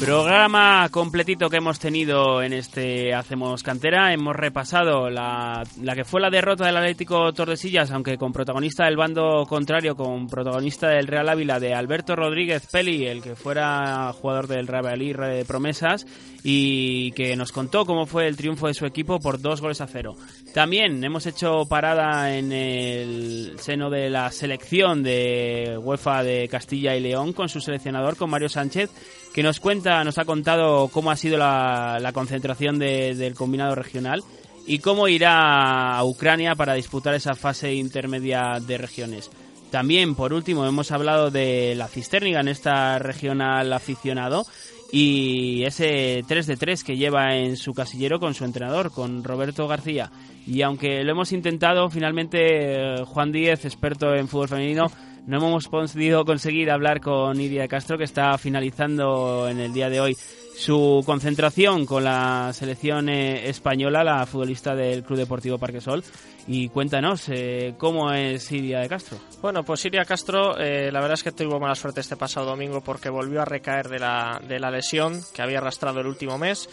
Programa 0.00 0.88
completito 0.90 1.50
que 1.50 1.58
hemos 1.58 1.78
tenido 1.78 2.42
en 2.42 2.54
este 2.54 3.12
Hacemos 3.12 3.62
Cantera. 3.62 4.14
Hemos 4.14 4.34
repasado 4.34 5.10
la, 5.10 5.62
la, 5.82 5.94
que 5.94 6.04
fue 6.04 6.22
la 6.22 6.30
derrota 6.30 6.64
del 6.64 6.78
Atlético 6.78 7.30
Tordesillas, 7.34 7.90
aunque 7.90 8.16
con 8.16 8.32
protagonista 8.32 8.86
del 8.86 8.96
bando 8.96 9.44
contrario, 9.46 9.96
con 9.96 10.26
protagonista 10.26 10.88
del 10.88 11.06
Real 11.06 11.28
Ávila 11.28 11.60
de 11.60 11.74
Alberto 11.74 12.16
Rodríguez 12.16 12.66
Peli, 12.72 13.06
el 13.06 13.20
que 13.20 13.36
fuera 13.36 14.10
jugador 14.14 14.46
del 14.46 14.64
Valladolid 14.64 15.16
de 15.16 15.44
promesas 15.44 16.06
y 16.42 17.12
que 17.12 17.36
nos 17.36 17.52
contó 17.52 17.84
cómo 17.84 18.06
fue 18.06 18.26
el 18.26 18.38
triunfo 18.38 18.68
de 18.68 18.74
su 18.74 18.86
equipo 18.86 19.20
por 19.20 19.38
dos 19.38 19.60
goles 19.60 19.82
a 19.82 19.86
cero. 19.86 20.14
También 20.54 21.04
hemos 21.04 21.26
hecho 21.26 21.66
parada 21.68 22.34
en 22.34 22.52
el 22.52 23.52
seno 23.58 23.90
de 23.90 24.08
la 24.08 24.30
selección 24.30 25.02
de 25.02 25.78
UEFA 25.78 26.22
de 26.22 26.48
Castilla 26.48 26.96
y 26.96 27.00
León 27.00 27.34
con 27.34 27.50
su 27.50 27.60
seleccionador, 27.60 28.16
con 28.16 28.30
Mario 28.30 28.48
Sánchez, 28.48 28.90
que 29.34 29.42
nos 29.42 29.60
cuenta, 29.60 29.89
nos 30.04 30.18
ha 30.18 30.24
contado 30.24 30.88
cómo 30.88 31.10
ha 31.10 31.16
sido 31.16 31.38
la, 31.38 32.10
concentración 32.14 32.78
del 32.78 33.34
combinado 33.34 33.74
regional 33.74 34.22
y 34.66 34.78
cómo 34.78 35.08
irá 35.08 35.96
a 35.96 36.04
Ucrania 36.04 36.54
para 36.54 36.74
disputar 36.74 37.14
esa 37.14 37.34
fase 37.34 37.74
intermedia 37.74 38.58
de 38.60 38.78
regiones. 38.78 39.30
También, 39.70 40.14
por 40.14 40.32
último, 40.32 40.66
hemos 40.66 40.90
hablado 40.90 41.30
de 41.30 41.74
la 41.76 41.88
cisterniga 41.88 42.40
en 42.40 42.48
esta 42.48 42.98
regional 42.98 43.72
aficionado 43.72 44.44
y 44.92 45.62
ese 45.64 46.24
3 46.26 46.46
de 46.46 46.56
3 46.56 46.84
que 46.84 46.96
lleva 46.96 47.36
en 47.36 47.56
su 47.56 47.72
casillero 47.72 48.18
con 48.18 48.34
su 48.34 48.44
entrenador, 48.44 48.90
con 48.90 49.22
Roberto 49.22 49.68
García. 49.68 50.10
Y 50.46 50.62
aunque 50.62 51.04
lo 51.04 51.12
hemos 51.12 51.32
intentado, 51.32 51.88
finalmente 51.90 52.38
eh, 52.40 53.04
Juan 53.04 53.30
Díez, 53.30 53.64
experto 53.64 54.14
en 54.14 54.26
fútbol 54.26 54.48
femenino, 54.48 54.90
no 55.30 55.36
hemos 55.36 55.68
podido 55.68 56.24
conseguir 56.24 56.72
hablar 56.72 57.00
con 57.00 57.40
Iria 57.40 57.68
Castro, 57.68 57.96
que 57.96 58.02
está 58.02 58.36
finalizando 58.36 59.48
en 59.48 59.60
el 59.60 59.72
día 59.72 59.88
de 59.88 60.00
hoy 60.00 60.16
su 60.56 61.04
concentración 61.06 61.86
con 61.86 62.02
la 62.02 62.50
selección 62.52 63.08
eh, 63.08 63.48
española, 63.48 64.02
la 64.02 64.26
futbolista 64.26 64.74
del 64.74 65.04
Club 65.04 65.20
Deportivo 65.20 65.56
Parquesol. 65.56 66.02
Y 66.48 66.68
cuéntanos, 66.68 67.28
eh, 67.28 67.74
¿cómo 67.78 68.12
es 68.12 68.50
Iria 68.50 68.80
de 68.80 68.88
Castro? 68.88 69.18
Bueno, 69.40 69.62
pues 69.62 69.84
Iria 69.84 70.04
Castro, 70.04 70.58
eh, 70.58 70.90
la 70.90 71.00
verdad 71.00 71.14
es 71.14 71.22
que 71.22 71.30
tuvo 71.30 71.60
mala 71.60 71.76
suerte 71.76 72.00
este 72.00 72.16
pasado 72.16 72.46
domingo 72.46 72.80
porque 72.80 73.08
volvió 73.08 73.40
a 73.40 73.44
recaer 73.44 73.88
de 73.88 74.00
la, 74.00 74.40
de 74.48 74.58
la 74.58 74.70
lesión 74.72 75.20
que 75.32 75.42
había 75.42 75.58
arrastrado 75.58 76.00
el 76.00 76.08
último 76.08 76.38
mes. 76.38 76.68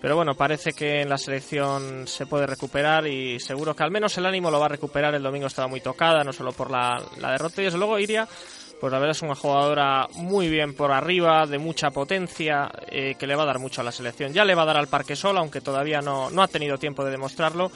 Pero 0.00 0.16
bueno, 0.16 0.34
parece 0.34 0.72
que 0.72 1.02
en 1.02 1.08
la 1.08 1.18
selección 1.18 2.06
se 2.06 2.26
puede 2.26 2.46
recuperar 2.46 3.06
y 3.06 3.38
seguro 3.38 3.76
que 3.76 3.82
al 3.82 3.90
menos 3.90 4.16
el 4.16 4.26
ánimo 4.26 4.50
lo 4.50 4.58
va 4.58 4.66
a 4.66 4.70
recuperar. 4.70 5.14
El 5.14 5.22
domingo 5.22 5.46
estaba 5.46 5.68
muy 5.68 5.80
tocada, 5.80 6.24
no 6.24 6.32
solo 6.32 6.52
por 6.52 6.70
la, 6.70 7.02
la 7.18 7.32
derrota. 7.32 7.60
Y 7.60 7.66
desde 7.66 7.78
luego 7.78 7.98
Iria 7.98 8.26
pues 8.80 8.92
la 8.92 8.98
verdad 8.98 9.14
es 9.14 9.22
una 9.22 9.34
jugadora 9.34 10.08
muy 10.14 10.48
bien 10.48 10.74
por 10.74 10.90
arriba, 10.90 11.44
de 11.46 11.58
mucha 11.58 11.90
potencia, 11.90 12.70
eh, 12.88 13.14
que 13.18 13.26
le 13.26 13.36
va 13.36 13.42
a 13.42 13.46
dar 13.46 13.58
mucho 13.58 13.82
a 13.82 13.84
la 13.84 13.92
selección. 13.92 14.32
Ya 14.32 14.44
le 14.46 14.54
va 14.54 14.62
a 14.62 14.66
dar 14.66 14.78
al 14.78 14.88
Parque 14.88 15.16
Sol, 15.16 15.36
aunque 15.36 15.60
todavía 15.60 16.00
no, 16.00 16.30
no 16.30 16.42
ha 16.42 16.48
tenido 16.48 16.78
tiempo 16.78 17.04
de 17.04 17.10
demostrarlo. 17.10 17.70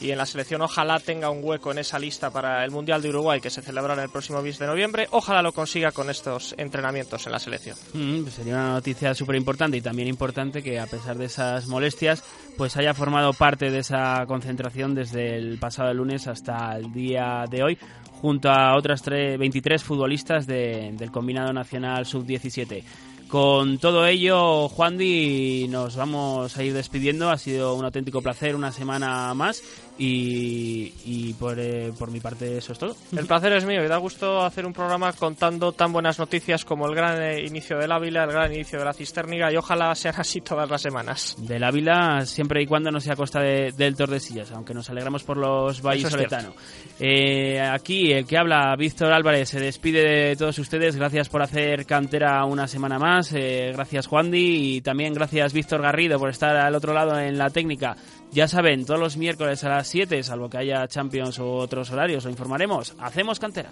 Y 0.00 0.10
en 0.10 0.18
la 0.18 0.26
selección 0.26 0.62
ojalá 0.62 0.98
tenga 1.00 1.30
un 1.30 1.40
hueco 1.42 1.72
en 1.72 1.78
esa 1.78 1.98
lista 1.98 2.30
para 2.30 2.64
el 2.64 2.70
Mundial 2.70 3.02
de 3.02 3.10
Uruguay 3.10 3.40
que 3.40 3.50
se 3.50 3.62
celebrará 3.62 4.02
el 4.02 4.10
próximo 4.10 4.40
mes 4.42 4.58
de 4.58 4.66
noviembre. 4.66 5.08
Ojalá 5.10 5.42
lo 5.42 5.52
consiga 5.52 5.92
con 5.92 6.10
estos 6.10 6.54
entrenamientos 6.58 7.26
en 7.26 7.32
la 7.32 7.38
selección. 7.38 7.76
Mm, 7.92 8.22
pues 8.22 8.34
sería 8.34 8.54
una 8.54 8.72
noticia 8.72 9.14
súper 9.14 9.36
importante 9.36 9.76
y 9.76 9.80
también 9.80 10.08
importante 10.08 10.62
que 10.62 10.78
a 10.78 10.86
pesar 10.86 11.18
de 11.18 11.26
esas 11.26 11.66
molestias 11.66 12.24
pues 12.56 12.76
haya 12.76 12.94
formado 12.94 13.32
parte 13.32 13.70
de 13.70 13.78
esa 13.78 14.24
concentración 14.26 14.94
desde 14.94 15.36
el 15.36 15.58
pasado 15.58 15.92
lunes 15.94 16.26
hasta 16.26 16.76
el 16.76 16.92
día 16.92 17.44
de 17.50 17.62
hoy 17.62 17.78
junto 18.20 18.50
a 18.50 18.76
otras 18.76 19.02
23 19.02 19.82
futbolistas 19.82 20.46
del 20.46 21.10
combinado 21.10 21.52
nacional 21.52 22.04
sub-17. 22.04 22.84
Con 23.30 23.78
todo 23.78 24.08
ello, 24.08 24.68
Juan 24.68 24.98
Di, 24.98 25.68
nos 25.68 25.94
vamos 25.94 26.56
a 26.56 26.64
ir 26.64 26.74
despidiendo. 26.74 27.30
Ha 27.30 27.38
sido 27.38 27.76
un 27.76 27.84
auténtico 27.84 28.22
placer 28.22 28.56
una 28.56 28.72
semana 28.72 29.32
más 29.34 29.62
y, 30.02 31.34
por, 31.38 31.58
eh, 31.58 31.92
por, 31.98 32.10
mi 32.10 32.20
parte 32.20 32.58
eso 32.58 32.72
es 32.72 32.78
todo. 32.78 32.96
El 33.16 33.26
placer 33.26 33.52
es 33.52 33.64
mío 33.64 33.84
y 33.84 33.88
da 33.88 33.98
gusto 33.98 34.42
hacer 34.42 34.64
un 34.66 34.72
programa 34.72 35.12
contando 35.12 35.72
tan 35.72 35.92
buenas 35.92 36.18
noticias 36.18 36.64
como 36.64 36.86
el 36.86 36.94
gran 36.94 37.22
eh, 37.22 37.44
inicio 37.46 37.78
del 37.78 37.92
Ávila, 37.92 38.24
el 38.24 38.32
gran 38.32 38.52
inicio 38.52 38.78
de 38.78 38.84
la 38.84 38.92
Cisterniga 38.92 39.52
y 39.52 39.56
ojalá 39.56 39.94
sean 39.94 40.14
así 40.18 40.40
todas 40.40 40.68
las 40.70 40.80
semanas. 40.80 41.36
Del 41.38 41.64
Ávila 41.64 42.24
siempre 42.24 42.62
y 42.62 42.66
cuando 42.66 42.90
no 42.90 43.00
sea 43.00 43.12
a 43.12 43.16
costa 43.16 43.40
de, 43.40 43.72
del 43.76 43.96
Tordesillas, 43.96 44.50
aunque 44.52 44.74
nos 44.74 44.88
alegramos 44.90 45.22
por 45.22 45.36
los 45.36 45.82
vallisoletanos. 45.82 46.54
Eh, 46.98 47.60
aquí 47.60 48.12
el 48.12 48.26
que 48.26 48.38
habla, 48.38 48.74
Víctor 48.76 49.12
Álvarez, 49.12 49.50
se 49.50 49.60
despide 49.60 50.28
de 50.28 50.36
todos 50.36 50.58
ustedes. 50.58 50.96
Gracias 50.96 51.28
por 51.28 51.42
hacer 51.42 51.84
cantera 51.86 52.44
una 52.44 52.66
semana 52.66 52.98
más 52.98 53.32
eh, 53.32 53.70
gracias 53.72 54.06
Juan 54.06 54.30
Di 54.30 54.76
y 54.76 54.80
también 54.80 55.14
gracias 55.14 55.52
Víctor 55.52 55.82
Garrido 55.82 56.18
por 56.18 56.30
estar 56.30 56.56
al 56.56 56.74
otro 56.74 56.92
lado 56.92 57.18
en 57.18 57.38
la 57.38 57.50
técnica. 57.50 57.96
Ya 58.32 58.46
saben, 58.46 58.84
todos 58.84 59.00
los 59.00 59.16
miércoles 59.16 59.64
a 59.64 59.68
las 59.68 59.88
7, 59.88 60.22
salvo 60.22 60.48
que 60.48 60.58
haya 60.58 60.86
Champions 60.86 61.38
u 61.38 61.46
otros 61.46 61.90
horarios, 61.90 62.24
lo 62.24 62.30
informaremos. 62.30 62.94
Hacemos 62.98 63.40
cantera. 63.40 63.70